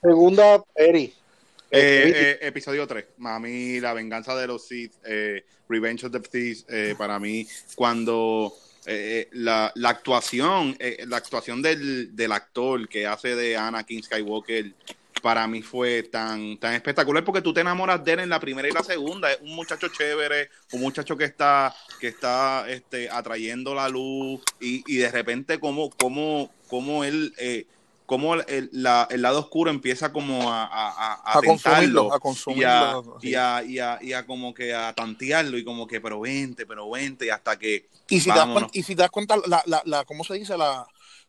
segunda, 0.00 0.62
Eri. 0.74 1.12
Eh, 1.70 2.04
Eh, 2.06 2.12
eh, 2.14 2.38
episodio 2.42 2.86
3. 2.86 3.04
A 3.24 3.38
mí, 3.38 3.80
La 3.80 3.92
venganza 3.92 4.34
de 4.34 4.46
los 4.46 4.66
Sith, 4.66 4.92
eh, 5.04 5.44
Revenge 5.68 6.06
of 6.06 6.12
the 6.12 6.22
Sith, 6.30 6.64
eh, 6.70 6.94
para 6.96 7.18
mí, 7.18 7.46
cuando 7.74 8.54
eh, 8.86 9.28
la, 9.32 9.70
la 9.74 9.90
actuación, 9.90 10.76
la 11.06 11.16
actuación 11.18 11.60
del, 11.60 12.16
del 12.16 12.32
actor 12.32 12.88
que 12.88 13.06
hace 13.06 13.36
de 13.36 13.56
Anakin 13.56 14.02
Skywalker, 14.02 14.72
para 15.20 15.46
mí 15.48 15.62
fue 15.62 16.04
tan, 16.04 16.56
tan 16.58 16.74
espectacular 16.74 17.24
porque 17.24 17.42
tú 17.42 17.52
te 17.52 17.60
enamoras 17.60 18.02
de 18.04 18.12
él 18.12 18.20
en 18.20 18.28
la 18.28 18.40
primera 18.40 18.68
y 18.68 18.72
la 18.72 18.82
segunda. 18.84 19.30
Es 19.32 19.40
un 19.42 19.54
muchacho 19.54 19.88
chévere, 19.88 20.48
un 20.72 20.80
muchacho 20.80 21.16
que 21.16 21.24
está, 21.24 21.74
que 22.00 22.08
está 22.08 22.64
este, 22.70 23.10
atrayendo 23.10 23.74
la 23.74 23.88
luz 23.88 24.40
y, 24.60 24.84
y 24.86 24.96
de 24.98 25.10
repente 25.10 25.58
como, 25.58 25.90
como, 25.90 26.50
como 26.68 27.04
él... 27.04 27.34
Eh, 27.36 27.66
como 28.08 28.34
el, 28.34 28.70
la- 28.72 29.06
el 29.10 29.22
lado 29.22 29.38
oscuro 29.40 29.70
empieza 29.70 30.12
como 30.12 30.52
a, 30.52 30.64
a, 30.64 31.14
a, 31.34 31.38
A 31.38 31.42
consumirlo, 31.42 32.12
a 32.12 32.18
y 32.48 32.62
a, 32.64 32.94
consumirlo. 32.94 33.18
y, 33.20 33.34
a, 33.34 33.62
y, 33.64 33.78
a, 33.78 33.98
y 34.02 34.12
a 34.14 34.26
como 34.26 34.54
que 34.54 34.74
a 34.74 34.94
tantearlo 34.94 35.58
y 35.58 35.64
como 35.64 35.86
que 35.86 36.00
pero 36.00 36.20
vente, 36.20 36.66
pero 36.66 36.90
vente 36.90 37.26
y 37.26 37.30
hasta 37.30 37.58
que 37.58 37.88
Y 38.08 38.20
si, 38.20 38.32
te 38.32 38.38
das 38.38 38.48
y 38.72 38.82
si 38.82 38.96
te 38.96 39.02
das 39.02 39.10
cuenta, 39.10 39.36
la, 39.46 39.62
la, 39.66 39.82
la, 39.84 40.04
¿cómo 40.04 40.24
se 40.24 40.34
dice? 40.34 40.56
La, 40.56 40.86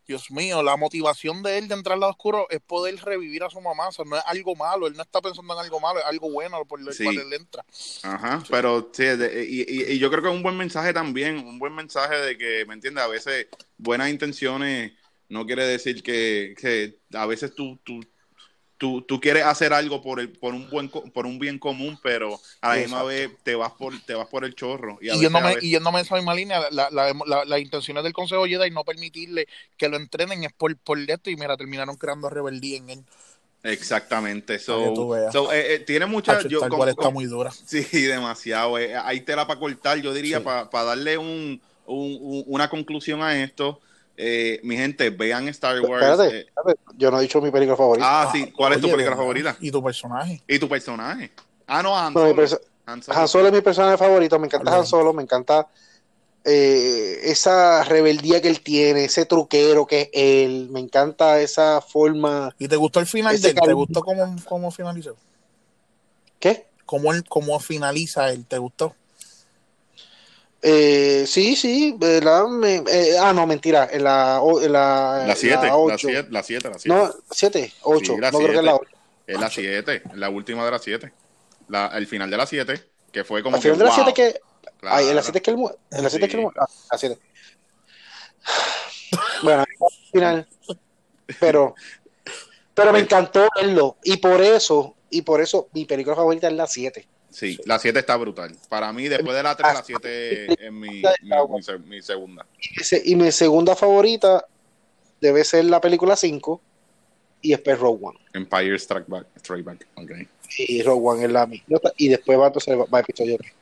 Dios 0.08 0.32
mío, 0.32 0.64
la 0.64 0.78
motivación 0.78 1.44
de 1.44 1.58
él 1.58 1.68
de 1.68 1.76
entrar 1.76 1.94
al 1.96 2.00
lado 2.00 2.12
oscuro 2.12 2.48
es 2.50 2.62
poder 2.62 2.96
revivir 3.04 3.44
a 3.44 3.50
su 3.50 3.62
mamá. 3.62 3.90
O 3.90 3.92
sea, 3.92 4.06
no 4.06 4.18
es 4.18 4.24
algo 4.26 4.56
malo, 4.56 4.88
él 4.88 4.96
no 4.96 5.04
está 5.04 5.22
pensando 5.22 5.54
en 5.54 5.60
algo 5.60 5.80
malo, 5.80 6.00
es 6.00 6.06
algo 6.06 6.32
bueno 6.32 6.66
por 6.66 6.80
el 6.80 6.88
Sí. 6.94 7.04
cual 7.04 7.20
él 7.20 7.34
entra. 7.34 7.64
Ajá, 8.02 8.42
pero 8.50 8.90
sí, 8.94 9.04
de- 9.04 9.46
y, 9.46 9.62
y- 9.68 9.92
y 9.94 10.00
yo 10.00 10.10
creo 10.10 10.24
que 10.24 10.30
es 10.30 10.36
un 10.36 10.42
buen 10.44 10.58
mensaje 10.58 10.94
también, 10.94 11.38
un 11.46 11.60
buen 11.60 11.76
mensaje 11.76 12.16
de 12.16 12.38
que, 12.38 12.66
¿me 12.66 12.74
entiendes? 12.74 13.04
A 13.04 13.08
veces 13.08 13.48
buenas 13.78 14.10
intenciones 14.10 14.94
no 15.30 15.46
quiere 15.46 15.66
decir 15.66 16.04
que, 16.04 16.54
que 16.60 16.98
a 17.18 17.26
veces 17.26 17.54
tú, 17.56 17.80
tú, 17.84 18.04
tú, 18.78 19.02
tú 19.04 19.20
quieres 19.20 19.44
hacer 19.46 19.74
algo 19.74 20.02
por 20.02 20.20
el, 20.20 20.32
por 20.32 20.54
un 20.54 20.70
buen 20.70 20.90
por 20.90 21.26
un 21.26 21.38
bien 21.40 21.60
común, 21.60 22.00
pero 22.02 22.40
a 22.62 22.76
la 22.76 22.82
misma 22.82 23.04
vez 23.04 23.30
te 23.44 23.54
vas 23.56 23.72
por, 23.74 23.94
te 24.06 24.14
vas 24.16 24.28
por 24.28 24.44
el 24.46 24.56
chorro. 24.56 24.98
Y, 25.02 25.10
a 25.10 25.14
Y 25.14 25.18
veces- 25.18 25.22
yéndome, 25.22 25.46
a 25.46 25.50
veces- 25.56 25.64
y 25.64 25.76
esa 25.76 26.16
misma 26.16 26.34
línea, 26.36 26.62
la, 26.72 26.90
la, 26.90 27.14
la, 27.28 27.46
las 27.46 27.60
intenciones 27.60 28.04
del 28.04 28.14
Consejo 28.14 28.46
Jedi 28.46 28.72
no 28.72 28.84
permitirle 28.84 29.48
que 29.78 29.88
lo 29.90 29.98
entrenen 29.98 30.44
es 30.44 30.54
por, 30.54 30.76
por 30.78 30.98
esto 31.00 31.30
y 31.30 31.36
mira, 31.36 31.56
terminaron 31.58 31.96
creando 31.96 32.30
rebeldía 32.30 32.78
en 32.78 32.90
él. 32.90 33.00
Exactamente, 33.64 34.58
so, 34.58 34.96
so, 35.34 35.52
eh, 35.52 35.76
eh, 35.76 35.80
tiene 35.80 36.06
mucha, 36.06 36.42
yo, 36.48 36.62
como- 36.62 36.78
cual 36.78 36.90
está 36.90 37.10
muy 37.10 37.26
dura. 37.26 37.52
Sí, 37.66 37.84
demasiado. 38.04 38.78
eh, 38.80 38.96
Hay 38.96 39.22
tela 39.22 39.46
para 39.46 39.60
cortar, 39.60 40.00
yo 40.02 40.14
diría, 40.14 40.38
Sí. 40.40 40.44
para 40.44 40.84
darle 40.86 41.18
un, 41.18 41.62
un- 41.86 42.18
un- 42.22 42.44
una 42.48 42.70
conclusión 42.70 43.22
a 43.22 43.38
esto. 43.44 43.82
Eh, 44.22 44.59
mi 44.63 44.76
gente, 44.76 45.11
vean 45.11 45.47
Star 45.47 45.80
Wars. 45.80 46.03
Espérate, 46.03 46.39
eh, 46.39 46.45
espérate, 46.49 46.82
yo 46.97 47.09
no 47.09 47.20
he 47.20 47.22
dicho 47.22 47.39
mi 47.41 47.51
película 47.51 47.78
favorita. 47.78 48.24
ah, 48.24 48.30
sí, 48.34 48.51
¿cuál 48.51 48.74
es 48.74 48.82
tu 48.82 48.91
película 48.91 49.15
favorita? 49.15 49.55
¿Y 49.61 49.72
tu 49.72 49.82
personaje? 49.82 50.43
¿Y 50.45 50.59
tu 50.59 50.67
personaje? 50.67 51.32
Ah, 51.65 51.82
no, 51.82 51.97
Han 51.97 52.11
Solo. 52.11 52.36
perso- 52.36 52.59
Han 52.86 53.01
Solo. 53.01 53.17
Han 53.17 53.28
Solo 53.30 53.47
es 53.47 53.53
mi 53.53 53.61
personaje 53.61 53.97
favorito, 53.97 54.38
me 54.38 54.47
encanta 54.47 54.70
Bien. 54.72 54.82
Han 54.82 54.86
Solo, 54.86 55.13
me 55.13 55.24
encanta 55.24 55.70
eh, 56.43 57.20
esa 57.24 57.86
rebeldía 57.86 58.41
que 58.41 58.49
él 58.49 58.59
tiene, 58.59 59.05
ese 59.05 59.26
truquero 59.26 59.88
que 59.88 60.01
es 60.01 60.09
él, 60.11 60.67
me 60.70 60.82
encanta 60.82 61.39
esa 61.39 61.80
forma. 61.80 62.53
¿Y 62.59 62.67
te 62.67 62.76
gustó 62.76 62.99
el 62.99 63.05
final 63.05 63.39
de 63.39 63.49
él? 63.51 63.55
¿Te 63.63 63.74
gustó 63.74 64.01
cómo, 64.01 64.36
cómo 64.49 64.70
finalizó? 64.70 65.15
¿Qué? 66.41 66.67
¿Cómo, 66.86 67.13
él, 67.13 67.24
¿Cómo 67.30 67.57
finaliza 67.61 68.30
él? 68.32 68.45
¿Te 68.45 68.57
gustó? 68.57 68.95
Eh, 70.62 71.24
sí, 71.26 71.55
sí, 71.55 71.95
¿verdad? 71.97 72.45
Eh, 72.66 73.16
ah, 73.20 73.32
no, 73.32 73.47
mentira, 73.47 73.88
en 73.91 74.03
la 74.03 74.41
7, 74.41 74.70
la 74.70 75.36
7, 75.36 76.28
la 76.30 76.43
7, 76.43 76.70
la 76.70 76.80
7. 76.80 76.80
No, 76.86 77.14
7, 77.32 77.74
8, 77.82 78.18
no 78.18 78.30
creo 78.30 78.51
que 78.51 78.57
es 78.57 78.64
la 78.64 78.76
8. 78.76 78.91
Es 79.26 79.39
la 79.39 79.49
7, 79.49 80.03
la 80.16 80.30
última 80.30 80.66
de 80.66 80.72
la 80.72 80.80
7. 80.80 81.14
El 81.93 82.07
final 82.07 82.30
de 82.30 82.38
la 82.38 82.45
7, 82.45 82.84
que 83.12 83.24
fue 83.24 83.41
como. 83.41 83.55
El 83.55 83.62
final 83.62 83.78
de 83.78 83.86
la 83.86 83.91
7 83.91 84.14
que. 84.14 84.41
Claro. 84.80 84.95
Ay, 84.95 85.10
en 85.10 85.16
la 85.16 85.22
7 85.22 85.38
es 85.38 85.43
que 85.43 85.53
muere. 85.53 85.78
En 85.91 86.03
la 86.03 86.10
7 86.10 86.26
sí. 86.26 86.30
es 86.30 86.36
que 86.36 86.41
muere. 86.41 86.57
Ah, 86.60 86.68
la 86.91 86.97
7. 86.97 87.20
Bueno, 89.41 89.62
al 89.62 90.12
final. 90.12 90.47
Pero. 91.39 91.74
Pero 92.74 92.93
me 92.93 92.99
encantó 93.05 93.47
verlo. 93.55 93.97
Y 94.03 94.18
por 94.18 94.41
eso, 94.41 94.95
y 95.10 95.22
por 95.22 95.41
eso, 95.41 95.70
mi 95.74 95.86
película 95.86 96.16
favorita 96.16 96.47
es 96.47 96.53
la 96.53 96.68
7. 96.68 97.07
Sí, 97.30 97.60
la 97.66 97.80
7 97.80 98.00
está 98.00 98.18
brutal. 98.18 98.56
Para 98.70 98.92
mí, 98.92 99.08
después 99.08 99.36
de 99.36 99.44
la 99.44 99.56
3, 99.56 99.74
la 99.74 99.84
7 99.84 100.66
es 100.66 100.72
mi, 100.72 101.02
mi, 101.02 101.04
mi, 101.86 102.02
segunda. 102.02 102.46
Y 103.04 103.16
mi 103.16 103.32
segunda 103.32 103.76
favorita 103.76 104.46
debe 105.22 105.44
ser 105.44 105.66
la 105.66 105.80
película 105.80 106.16
5 106.16 106.62
y 107.42 107.52
después 107.52 107.80
Rogue 107.80 108.08
One. 108.08 108.20
Empire 108.34 108.76
Strike 108.76 109.08
Back. 109.08 109.28
Strike 109.38 109.64
Back. 109.64 109.88
Okay. 109.96 110.28
Y 110.58 110.82
Rogue 110.82 111.08
One 111.08 111.26
es 111.26 111.32
la 111.32 111.46
misma. 111.46 111.80
Y 111.98 112.10
después 112.10 112.40
va 112.40 112.48
entonces 112.48 112.78
va 112.78 113.00
episodio 113.00 113.38
3. 113.38 113.54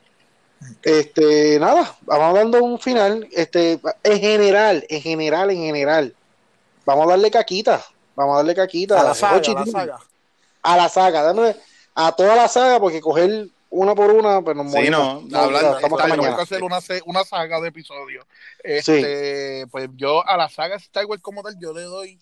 Este, 0.82 1.58
nada, 1.60 1.96
vamos 2.02 2.34
dando 2.34 2.64
un 2.64 2.80
final. 2.80 3.28
Este, 3.32 3.78
en 4.02 4.20
general, 4.20 4.84
en 4.88 5.02
general, 5.02 5.50
en 5.50 5.58
general, 5.58 6.14
vamos 6.84 7.06
a 7.06 7.10
darle 7.10 7.30
caquita. 7.30 7.84
Vamos 8.16 8.34
a 8.34 8.36
darle 8.38 8.54
caquita. 8.54 9.00
A 9.00 9.04
la 9.04 9.14
saga, 9.14 9.36
a 9.36 9.54
la 9.54 9.66
saga. 9.66 9.98
A 10.62 10.76
la 10.76 10.88
saga, 10.88 11.22
dándole 11.22 11.56
a 11.94 12.12
toda 12.12 12.36
la 12.36 12.46
saga, 12.46 12.78
porque 12.78 13.00
coger 13.00 13.48
una 13.70 13.94
por 13.94 14.10
una, 14.10 14.42
pues 14.42 14.56
nos 14.56 14.72
sí, 14.72 14.88
no, 14.90 15.22
no, 15.28 15.38
hablando, 15.38 15.76
estamos 15.76 16.00
está, 16.00 16.16
mañana. 16.16 16.36
hacer 16.42 16.62
una, 16.62 16.78
una 17.06 17.24
saga 17.24 17.60
de 17.60 17.68
episodios. 17.68 18.24
Este, 18.62 19.62
sí. 19.62 19.66
pues 19.70 19.90
yo 19.94 20.26
a 20.26 20.36
la 20.36 20.48
saga 20.48 20.76
Star 20.76 21.06
Wars 21.06 21.22
como 21.22 21.42
tal, 21.42 21.58
yo 21.58 21.72
le 21.72 21.82
doy 21.82 22.18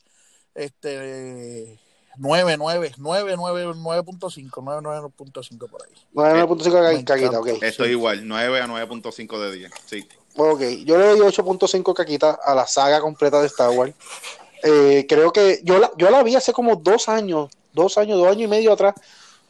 este 0.55 1.79
9, 2.19 2.57
9, 2.59 2.93
9, 2.99 3.35
9, 3.37 3.37
9.5, 3.37 4.51
9, 4.63 4.81
9.5 4.83 5.71
por 5.71 5.83
ahí. 5.83 5.93
9.5 6.15 7.05
caquita, 7.05 7.39
ok. 7.39 7.49
Estoy 7.63 7.89
sí. 7.89 7.93
igual, 7.93 8.27
9 8.27 8.61
a 8.61 8.67
9.5 8.67 9.39
de 9.39 9.53
10, 9.53 9.73
sí. 9.85 10.09
Ok, 10.37 10.61
yo 10.85 10.99
le 10.99 11.07
doy 11.07 11.21
8.5 11.21 11.95
caquita 11.95 12.39
a 12.43 12.55
la 12.55 12.67
saga 12.67 13.01
completa 13.01 13.41
de 13.41 13.47
Star 13.47 13.71
Wars. 13.71 13.95
Eh, 14.63 15.07
creo 15.09 15.33
que 15.33 15.61
yo 15.63 15.79
la, 15.79 15.91
yo 15.97 16.11
la 16.11 16.23
vi 16.23 16.35
hace 16.35 16.53
como 16.53 16.77
dos 16.77 17.09
años, 17.09 17.51
dos 17.73 17.99
años, 17.99 18.19
dos 18.19 18.29
años 18.29 18.43
y 18.43 18.49
medio 18.49 18.73
atrás. 18.73 18.95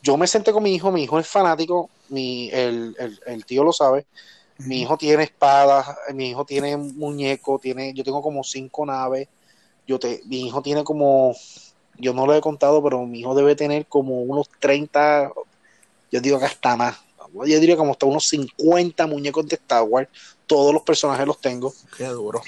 Yo 0.06 0.16
me 0.16 0.28
senté 0.28 0.52
con 0.52 0.62
mi 0.62 0.72
hijo, 0.72 0.92
mi 0.92 1.02
hijo 1.02 1.18
es 1.18 1.26
fanático, 1.26 1.90
mi, 2.10 2.48
el, 2.50 2.94
el, 2.96 3.20
el 3.26 3.44
tío 3.44 3.64
lo 3.64 3.72
sabe. 3.72 4.06
Mi 4.58 4.82
hijo 4.82 4.96
tiene 4.96 5.24
espadas, 5.24 5.84
mi 6.14 6.30
hijo 6.30 6.44
tiene 6.44 6.76
muñeco, 6.76 7.58
tiene, 7.58 7.92
yo 7.92 8.04
tengo 8.04 8.22
como 8.22 8.44
cinco 8.44 8.86
naves. 8.86 9.26
Yo 9.84 9.98
te, 9.98 10.22
mi 10.26 10.46
hijo 10.46 10.62
tiene 10.62 10.84
como 10.84 11.34
yo 11.98 12.14
no 12.14 12.24
lo 12.24 12.34
he 12.34 12.40
contado, 12.40 12.80
pero 12.84 13.04
mi 13.04 13.18
hijo 13.18 13.34
debe 13.34 13.56
tener 13.56 13.86
como 13.86 14.22
unos 14.22 14.48
30, 14.60 15.32
yo 16.12 16.20
digo 16.20 16.38
que 16.38 16.44
hasta 16.44 16.76
más. 16.76 16.98
Yo 17.34 17.58
diría 17.58 17.76
como 17.76 17.90
hasta 17.90 18.06
unos 18.06 18.28
50 18.28 19.08
muñecos 19.08 19.48
de 19.48 19.56
Star 19.56 19.82
Wars. 19.82 20.08
Todos 20.46 20.72
los 20.72 20.82
personajes 20.82 21.26
los 21.26 21.40
tengo. 21.40 21.74
Qué 21.96 22.04
duro. 22.04 22.40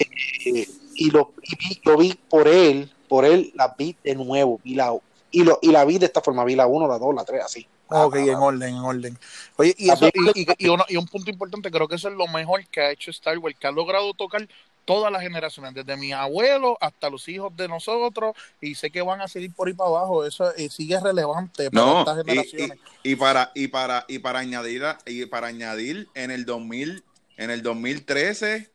Eh, 0.47 0.69
y, 0.95 1.11
lo, 1.11 1.33
y 1.43 1.57
vi, 1.57 1.81
lo 1.85 1.97
vi 1.97 2.15
por 2.31 2.47
él, 2.47 2.89
por 3.09 3.25
él 3.25 3.53
la 3.57 3.75
vi 3.77 3.97
de 4.05 4.15
nuevo. 4.15 4.61
Vi 4.63 4.75
la, 4.75 4.97
y, 5.31 5.45
lo, 5.45 5.59
y 5.63 5.71
la 5.71 5.85
vi 5.85 5.99
de 5.99 6.07
esta 6.07 6.21
forma. 6.21 6.45
Vi 6.45 6.55
la 6.55 6.67
1, 6.67 6.89
la 6.89 6.99
2, 6.99 7.15
la 7.15 7.25
3, 7.25 7.43
así. 7.45 7.67
Ah, 7.89 8.07
ok, 8.07 8.17
en 8.17 8.35
orden, 8.35 8.69
en 8.77 8.81
orden. 8.81 9.19
Oye, 9.57 9.75
y, 9.79 9.91
eso, 9.91 10.07
y, 10.07 10.41
y, 10.43 10.47
y, 10.59 10.69
uno, 10.69 10.85
y, 10.89 10.97
un 10.97 11.07
punto 11.07 11.31
importante, 11.31 11.71
creo 11.71 11.89
que 11.89 11.97
eso 11.97 12.09
es 12.09 12.15
lo 12.15 12.27
mejor 12.29 12.67
que 12.67 12.81
ha 12.81 12.91
hecho 12.91 13.11
Star 13.11 13.39
Wars, 13.39 13.57
que 13.59 13.67
ha 13.67 13.73
logrado 13.73 14.13
tocar 14.15 14.47
todas 14.85 15.13
las 15.13 15.21
generaciones, 15.21 15.75
desde 15.75 15.99
mis 15.99 16.15
abuelos 16.15 16.77
hasta 16.81 17.11
los 17.11 17.29
hijos 17.29 17.55
de 17.57 17.69
nosotros, 17.69 18.35
y 18.61 18.75
sé 18.75 18.91
que 18.91 19.03
van 19.03 19.21
a 19.21 19.29
seguir 19.29 19.55
por 19.55 19.69
ahí 19.69 19.75
para 19.75 19.91
abajo, 19.91 20.25
eso 20.25 20.55
eh, 20.55 20.71
sigue 20.71 20.99
relevante 20.99 21.71
para 21.71 21.85
no, 21.85 21.99
estas 22.01 22.17
generaciones. 22.25 22.79
Y, 23.03 23.13
y, 23.13 23.17
para 23.17 23.53
y 23.55 23.69
para 23.69 24.05
y 24.09 24.19
para 24.19 24.39
añadir 24.39 24.83
y 25.05 25.27
para 25.27 25.49
añadir 25.49 26.09
en 26.15 26.31
el 26.31 26.47
2000 26.47 27.05
en 27.37 27.51
el 27.51 27.63
2013 27.63 28.71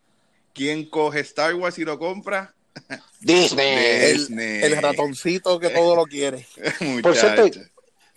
¿quién 0.54 0.86
coge 0.86 1.20
Star 1.22 1.56
Wars 1.56 1.78
y 1.80 1.84
lo 1.84 1.98
compra? 2.00 2.54
Disney. 3.20 4.14
Disney. 4.14 4.64
El, 4.64 4.74
el, 4.74 4.82
ratoncito 4.82 5.60
que 5.60 5.70
todo 5.70 5.96
lo 5.96 6.06
quiere. 6.06 6.46
por 7.02 7.16
cierto, 7.16 7.60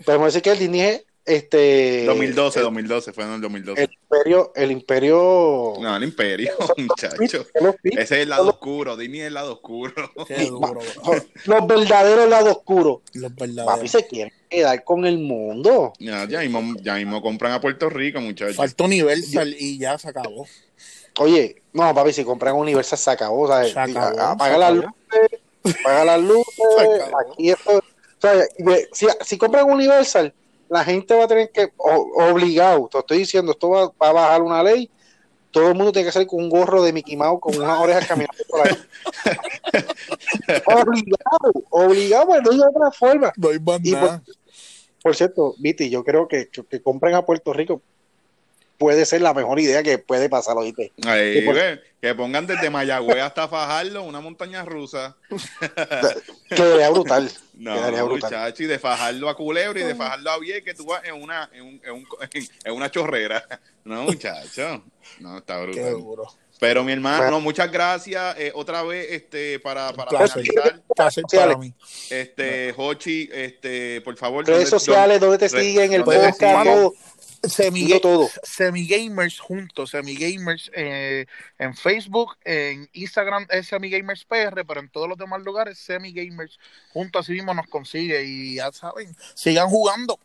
podemos 0.05 0.27
decir 0.27 0.43
que 0.43 0.51
el 0.51 0.59
Disney 0.59 1.03
este 1.27 2.05
2012 2.07 2.61
el, 2.61 2.65
2012 2.67 3.13
fue 3.13 3.25
en 3.25 3.33
el 3.33 3.41
2012 3.41 3.83
el 3.83 3.91
imperio 3.91 4.53
el 4.55 4.71
imperio. 4.71 5.75
No 5.81 5.97
el 5.97 6.05
imperio 6.05 6.53
muchacho. 6.77 7.45
ese 7.83 8.01
es 8.01 8.11
el 8.13 8.29
lado 8.29 8.49
oscuro 8.51 8.97
Disney 8.97 9.23
es 9.23 9.27
el 9.27 9.35
lado 9.35 9.55
oscuro. 9.55 10.13
Duro, 10.49 10.81
los 11.47 11.67
verdaderos 11.67 12.29
lados 12.29 12.57
oscuros. 12.57 13.01
Los 13.13 13.35
verdaderos. 13.35 13.75
Papi 13.75 13.89
se 13.89 14.07
quieren 14.07 14.33
quedar 14.49 14.85
con 14.85 15.05
el 15.05 15.19
mundo. 15.19 15.93
Ya, 15.99 16.29
ya, 16.29 16.41
mismo, 16.41 16.77
ya 16.81 16.95
mismo 16.95 17.21
compran 17.21 17.53
a 17.53 17.61
Puerto 17.61 17.91
Rico 17.91 18.21
muchachos 18.21 18.55
falta 18.55 18.85
Universal 18.85 19.57
y 19.59 19.79
ya 19.79 19.99
se 19.99 20.09
acabó 20.09 20.47
oye 21.19 21.63
no 21.73 21.95
papi 21.95 22.13
si 22.13 22.25
compran 22.25 22.55
Universal 22.55 22.99
se 22.99 23.11
acabó 23.11 23.49
¿sabes? 23.49 23.73
Se 23.73 23.79
acabó, 23.79 24.21
apaga 24.21 24.59
las 24.59 24.75
luces 24.75 25.41
apaga 25.81 26.05
las 26.05 26.21
luces 26.21 27.03
aquí 27.27 27.51
esto 27.51 27.79
o 27.79 28.21
sea, 28.21 28.47
si, 28.93 29.07
si 29.23 29.39
compran 29.39 29.71
Universal 29.71 30.33
la 30.69 30.85
gente 30.85 31.15
va 31.15 31.25
a 31.25 31.29
tener 31.29 31.51
que, 31.51 31.71
obligado, 31.77 32.89
te 32.91 32.99
estoy 32.99 33.19
diciendo, 33.19 33.53
esto 33.53 33.71
va, 33.71 33.87
va, 33.87 34.09
a 34.09 34.13
bajar 34.13 34.43
una 34.43 34.63
ley, 34.63 34.91
todo 35.51 35.69
el 35.69 35.75
mundo 35.75 35.93
tiene 35.93 36.09
que 36.09 36.13
salir 36.13 36.29
con 36.29 36.43
un 36.43 36.51
gorro 36.51 36.83
de 36.83 36.93
Mickey 36.93 37.17
Mouse, 37.17 37.41
con 37.41 37.57
unas 37.57 37.81
orejas 37.81 38.07
caminando 38.07 38.43
por 38.49 38.67
ahí. 38.67 38.75
obligado, 40.67 41.53
obligado, 41.71 42.41
no 42.43 42.51
hay 42.51 42.61
otra 42.61 42.91
forma. 42.91 43.33
No 43.37 43.49
hay 43.49 43.59
más. 43.61 43.81
Por, 43.81 44.35
por, 45.03 45.17
cierto, 45.17 45.55
Viti, 45.59 45.89
yo 45.89 46.05
creo 46.05 46.29
que, 46.29 46.49
que, 46.49 46.65
que 46.65 46.83
compren 46.83 47.15
a 47.15 47.25
Puerto 47.25 47.53
Rico 47.53 47.81
puede 48.79 49.07
ser 49.07 49.23
la 49.23 49.35
mejor 49.35 49.59
idea 49.61 49.83
que 49.83 49.99
puede 49.99 50.29
pasar, 50.29 50.57
¿oíste? 50.57 50.93
Ahí, 51.07 51.35
que, 51.35 51.43
por... 51.43 51.57
que, 52.01 52.15
pongan 52.15 52.47
desde 52.47 52.71
Mayagüez 52.71 53.23
hasta 53.23 53.49
Fajardo 53.49 54.03
una 54.03 54.21
montaña 54.21 54.65
rusa. 54.65 55.17
Quedaría 56.49 56.91
brutal. 56.91 57.31
No, 57.57 57.75
Quedaría 57.75 58.03
brutal. 58.03 58.31
muchacho, 58.31 58.63
y 58.65 58.67
de 58.67 58.79
Fajardo 58.79 59.31
a 59.31 59.35
Culebra 59.35 59.81
y 59.81 59.85
de 59.85 59.95
Fajardo 59.95 60.31
a 60.31 60.39
Vieques, 60.39 60.63
que 60.63 60.75
tú 60.75 60.85
vas 60.85 61.03
en 61.07 61.15
una, 61.15 61.49
en, 61.55 61.63
un, 61.63 61.81
en, 61.83 61.93
un, 61.93 62.07
en 62.65 62.75
una 62.75 62.91
chorrera. 62.91 63.43
No, 63.87 64.03
muchacho. 64.03 64.83
No, 65.21 65.39
está 65.39 65.61
brutal. 65.61 65.85
Qué 65.85 65.91
duro. 65.91 66.27
Pero 66.59 66.85
mi 66.85 66.93
hermano, 66.93 67.23
bueno. 67.23 67.41
muchas 67.41 67.71
gracias 67.71 68.37
eh, 68.39 68.51
otra 68.55 68.83
vez 68.83 69.07
este 69.11 69.61
para 69.61 69.93
para 69.93 71.57
mí. 71.59 71.73
Este 72.09 72.75
Hochi, 72.77 73.29
este 73.33 74.01
por 74.01 74.17
favor, 74.17 74.47
redes 74.47 74.69
sociales 74.69 75.21
donde 75.21 75.39
te 75.39 75.49
siguen 75.49 75.93
el 75.93 76.05
podcast 76.05 76.41
Semi, 77.49 78.01
todo. 78.01 78.29
Semigamers 78.43 79.41
juntos, 79.41 79.91
Semigamers 79.91 80.71
eh, 80.75 81.27
en 81.59 81.75
Facebook, 81.75 82.37
en 82.45 82.89
Instagram 82.93 83.47
es 83.51 83.69
Semigamers 83.69 84.25
PR, 84.25 84.65
pero 84.67 84.81
en 84.81 84.89
todos 84.89 85.09
los 85.09 85.19
demás 85.19 85.43
lugares 85.43 85.79
Semigamers 85.79 86.59
juntos 86.93 87.25
así 87.25 87.33
mismo 87.33 87.55
nos 87.55 87.67
consigue 87.69 88.25
y 88.25 88.57
ya 88.57 88.73
saben, 88.73 89.17
sigan 89.35 89.69
jugando. 89.69 90.19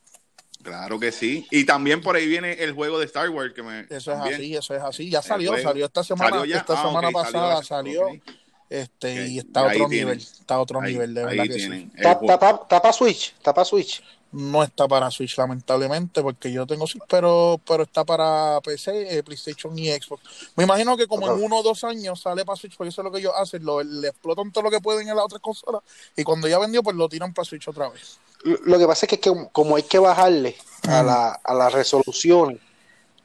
Claro 0.63 0.99
que 0.99 1.11
sí. 1.11 1.47
Y 1.49 1.65
también 1.65 2.01
por 2.01 2.15
ahí 2.15 2.27
viene 2.27 2.53
el 2.53 2.73
juego 2.73 2.99
de 2.99 3.05
Star 3.05 3.29
Wars 3.29 3.53
que 3.53 3.63
me 3.63 3.87
Eso 3.89 4.11
también. 4.11 4.33
es 4.33 4.39
así, 4.39 4.55
eso 4.55 4.75
es 4.75 4.83
así. 4.83 5.09
Ya 5.09 5.21
salió, 5.21 5.57
salió 5.57 5.85
esta 5.85 6.03
semana, 6.03 6.39
¿Salió 6.39 6.57
esta 6.57 6.73
ah, 6.73 6.87
semana 6.87 7.07
okay, 7.07 7.13
pasada 7.13 7.63
salió. 7.63 7.65
salió 7.65 8.07
okay. 8.07 8.21
Este, 8.69 9.11
okay. 9.11 9.33
y 9.33 9.39
está 9.39 9.59
a 9.59 9.63
otro 9.65 9.89
nivel, 9.89 10.17
está 10.17 10.55
a 10.55 10.59
otro 10.61 10.81
ahí, 10.81 10.93
nivel, 10.93 11.13
de 11.13 11.25
verdad 11.25 11.43
que 11.43 11.59
sí. 11.59 11.91
Tapa, 12.01 12.67
tapa 12.67 12.93
Switch, 12.93 13.33
tapa 13.41 13.65
Switch 13.65 14.01
no 14.33 14.63
está 14.63 14.87
para 14.87 15.11
Switch 15.11 15.37
lamentablemente 15.37 16.21
porque 16.21 16.51
yo 16.51 16.65
tengo 16.65 16.87
Switch 16.87 17.03
pero 17.09 17.59
pero 17.67 17.83
está 17.83 18.05
para 18.05 18.61
PC, 18.61 19.17
eh, 19.17 19.23
PlayStation 19.23 19.77
y 19.77 19.89
Xbox. 19.91 20.23
Me 20.55 20.63
imagino 20.63 20.95
que 20.95 21.07
como 21.07 21.31
en 21.31 21.43
uno 21.43 21.57
o 21.57 21.63
dos 21.63 21.83
años 21.83 22.21
sale 22.21 22.45
para 22.45 22.55
Switch 22.55 22.77
porque 22.77 22.89
eso 22.89 23.01
es 23.01 23.05
lo 23.05 23.11
que 23.11 23.19
ellos 23.19 23.33
hacen 23.35 23.63
lo, 23.65 23.83
le 23.83 24.07
explotan 24.07 24.51
todo 24.51 24.63
lo 24.63 24.71
que 24.71 24.79
pueden 24.79 25.07
en 25.07 25.15
las 25.15 25.25
otras 25.25 25.41
consolas 25.41 25.81
y 26.15 26.23
cuando 26.23 26.47
ya 26.47 26.59
vendió 26.59 26.81
pues 26.81 26.95
lo 26.95 27.09
tiran 27.09 27.33
para 27.33 27.45
Switch 27.45 27.67
otra 27.67 27.89
vez. 27.89 28.19
Lo 28.43 28.79
que 28.79 28.87
pasa 28.87 29.05
es 29.05 29.09
que, 29.09 29.19
que 29.19 29.31
como 29.51 29.75
hay 29.75 29.83
que 29.83 29.99
bajarle 29.99 30.55
a, 30.87 31.03
la, 31.03 31.31
a 31.43 31.53
las 31.53 31.73
resoluciones 31.73 32.59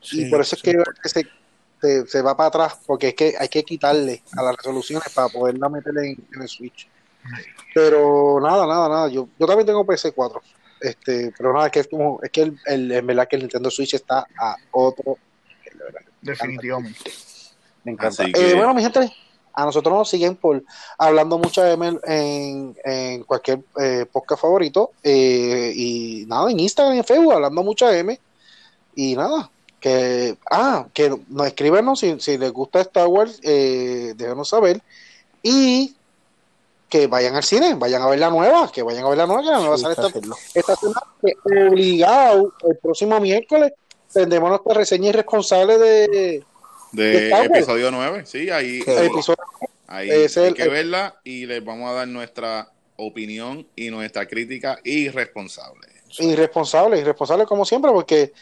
sí, 0.00 0.26
y 0.26 0.30
por 0.30 0.40
eso 0.40 0.56
sí. 0.56 0.70
es 0.70 0.76
que 1.02 1.08
se, 1.08 1.26
se, 1.80 2.06
se, 2.06 2.22
va 2.22 2.36
para 2.36 2.48
atrás 2.48 2.78
porque 2.84 3.08
es 3.08 3.14
que 3.14 3.34
hay 3.38 3.48
que 3.48 3.62
quitarle 3.64 4.22
a 4.36 4.42
las 4.42 4.56
resoluciones 4.56 5.08
para 5.14 5.28
poderla 5.28 5.68
meterle 5.68 6.10
en, 6.10 6.26
en 6.34 6.42
el 6.42 6.48
Switch. 6.48 6.88
Pero 7.74 8.38
nada, 8.40 8.66
nada, 8.66 8.88
nada 8.88 9.08
yo, 9.08 9.28
yo 9.38 9.46
también 9.46 9.66
tengo 9.66 9.84
PC4 9.84 10.40
este, 10.80 11.32
pero 11.36 11.52
nada, 11.52 11.66
es 11.66 11.72
que 11.72 11.80
es 11.80 11.88
como, 11.88 12.20
es 12.22 12.30
que 12.30 12.42
el, 12.42 12.58
el, 12.66 12.92
en 12.92 13.06
verdad 13.06 13.28
que 13.28 13.36
el 13.36 13.42
Nintendo 13.42 13.70
Switch 13.70 13.94
está 13.94 14.26
a 14.38 14.56
otro 14.72 15.18
Definitivamente. 16.26 17.10
Me 17.84 17.92
encanta. 17.92 18.24
Eh, 18.24 18.54
bueno, 18.54 18.74
mi 18.74 18.82
gente, 18.82 19.12
a 19.52 19.64
nosotros 19.64 19.94
nos 19.94 20.10
siguen 20.10 20.36
por 20.36 20.62
hablando 20.98 21.38
mucho 21.38 21.62
de 21.62 21.72
M 21.72 21.98
en, 22.04 22.76
en 22.84 23.22
cualquier 23.24 23.60
eh, 23.80 24.06
podcast 24.10 24.42
favorito. 24.42 24.90
Eh, 25.02 25.72
y 25.74 26.24
nada, 26.26 26.50
en 26.50 26.60
Instagram 26.60 26.96
y 26.96 26.98
en 26.98 27.04
Facebook, 27.04 27.32
hablando 27.32 27.62
mucho 27.62 27.86
de 27.86 27.98
M. 28.00 28.20
Y 28.94 29.14
nada, 29.14 29.50
que, 29.80 30.36
ah, 30.50 30.86
que 30.92 31.14
nos 31.28 31.46
escríbenos 31.46 32.00
si, 32.00 32.18
si 32.20 32.38
les 32.38 32.52
gusta 32.52 32.80
Star 32.80 33.06
Wars, 33.06 33.40
eh, 33.42 34.14
déjenos 34.16 34.48
saber. 34.48 34.82
Y 35.42 35.95
que 36.88 37.06
vayan 37.06 37.34
al 37.34 37.42
cine, 37.42 37.74
vayan 37.74 38.02
a 38.02 38.08
ver 38.08 38.18
la 38.18 38.30
nueva, 38.30 38.70
que 38.70 38.82
vayan 38.82 39.04
a 39.04 39.08
ver 39.08 39.18
la 39.18 39.26
nueva, 39.26 39.42
que 39.42 39.50
la 39.50 39.58
nueva 39.58 39.78
sale 39.78 39.94
esta, 40.54 40.76
semana, 40.76 41.00
obligado 41.70 42.52
el 42.68 42.76
próximo 42.78 43.18
miércoles 43.20 43.72
tendremos 44.12 44.50
nuestra 44.50 44.74
reseña 44.74 45.08
irresponsable 45.08 45.78
de, 45.78 46.44
de, 46.92 47.30
episodio 47.30 47.90
9, 47.90 48.24
sí, 48.24 48.50
ahí, 48.50 48.80
ahí 49.86 50.10
hay 50.10 50.54
que 50.54 50.68
verla 50.68 51.20
y 51.24 51.46
les 51.46 51.64
vamos 51.64 51.90
a 51.90 51.94
dar 51.94 52.08
nuestra 52.08 52.70
opinión 52.96 53.66
y 53.76 53.90
nuestra 53.90 54.26
crítica 54.26 54.78
irresponsable. 54.84 55.88
Irresponsable, 56.18 56.98
irresponsable 56.98 57.44
como 57.44 57.64
siempre, 57.64 57.90
porque 57.90 58.32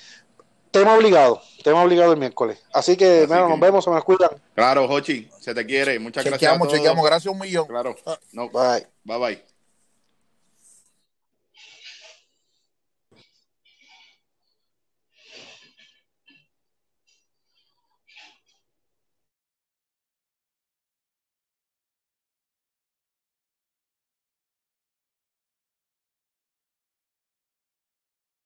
tema 0.74 0.96
obligado, 0.96 1.40
tema 1.62 1.82
obligado 1.82 2.12
el 2.12 2.18
miércoles. 2.18 2.58
Así 2.72 2.96
que, 2.96 3.26
nos 3.28 3.60
vemos, 3.60 3.84
se 3.84 3.90
me 3.90 4.02
cuidan. 4.02 4.30
Claro, 4.54 4.88
Jochi, 4.88 5.30
se 5.40 5.54
te 5.54 5.64
quiere. 5.64 5.98
Muchas 5.98 6.24
gracias. 6.24 6.50
Chequeamos, 6.50 6.72
chequeamos, 6.72 7.04
gracias 7.04 7.32
un 7.32 7.38
millón. 7.38 7.66
Claro. 7.66 7.96
No, 8.32 8.48
bye. 8.48 8.86
Bye 9.04 9.18
bye. 9.18 9.53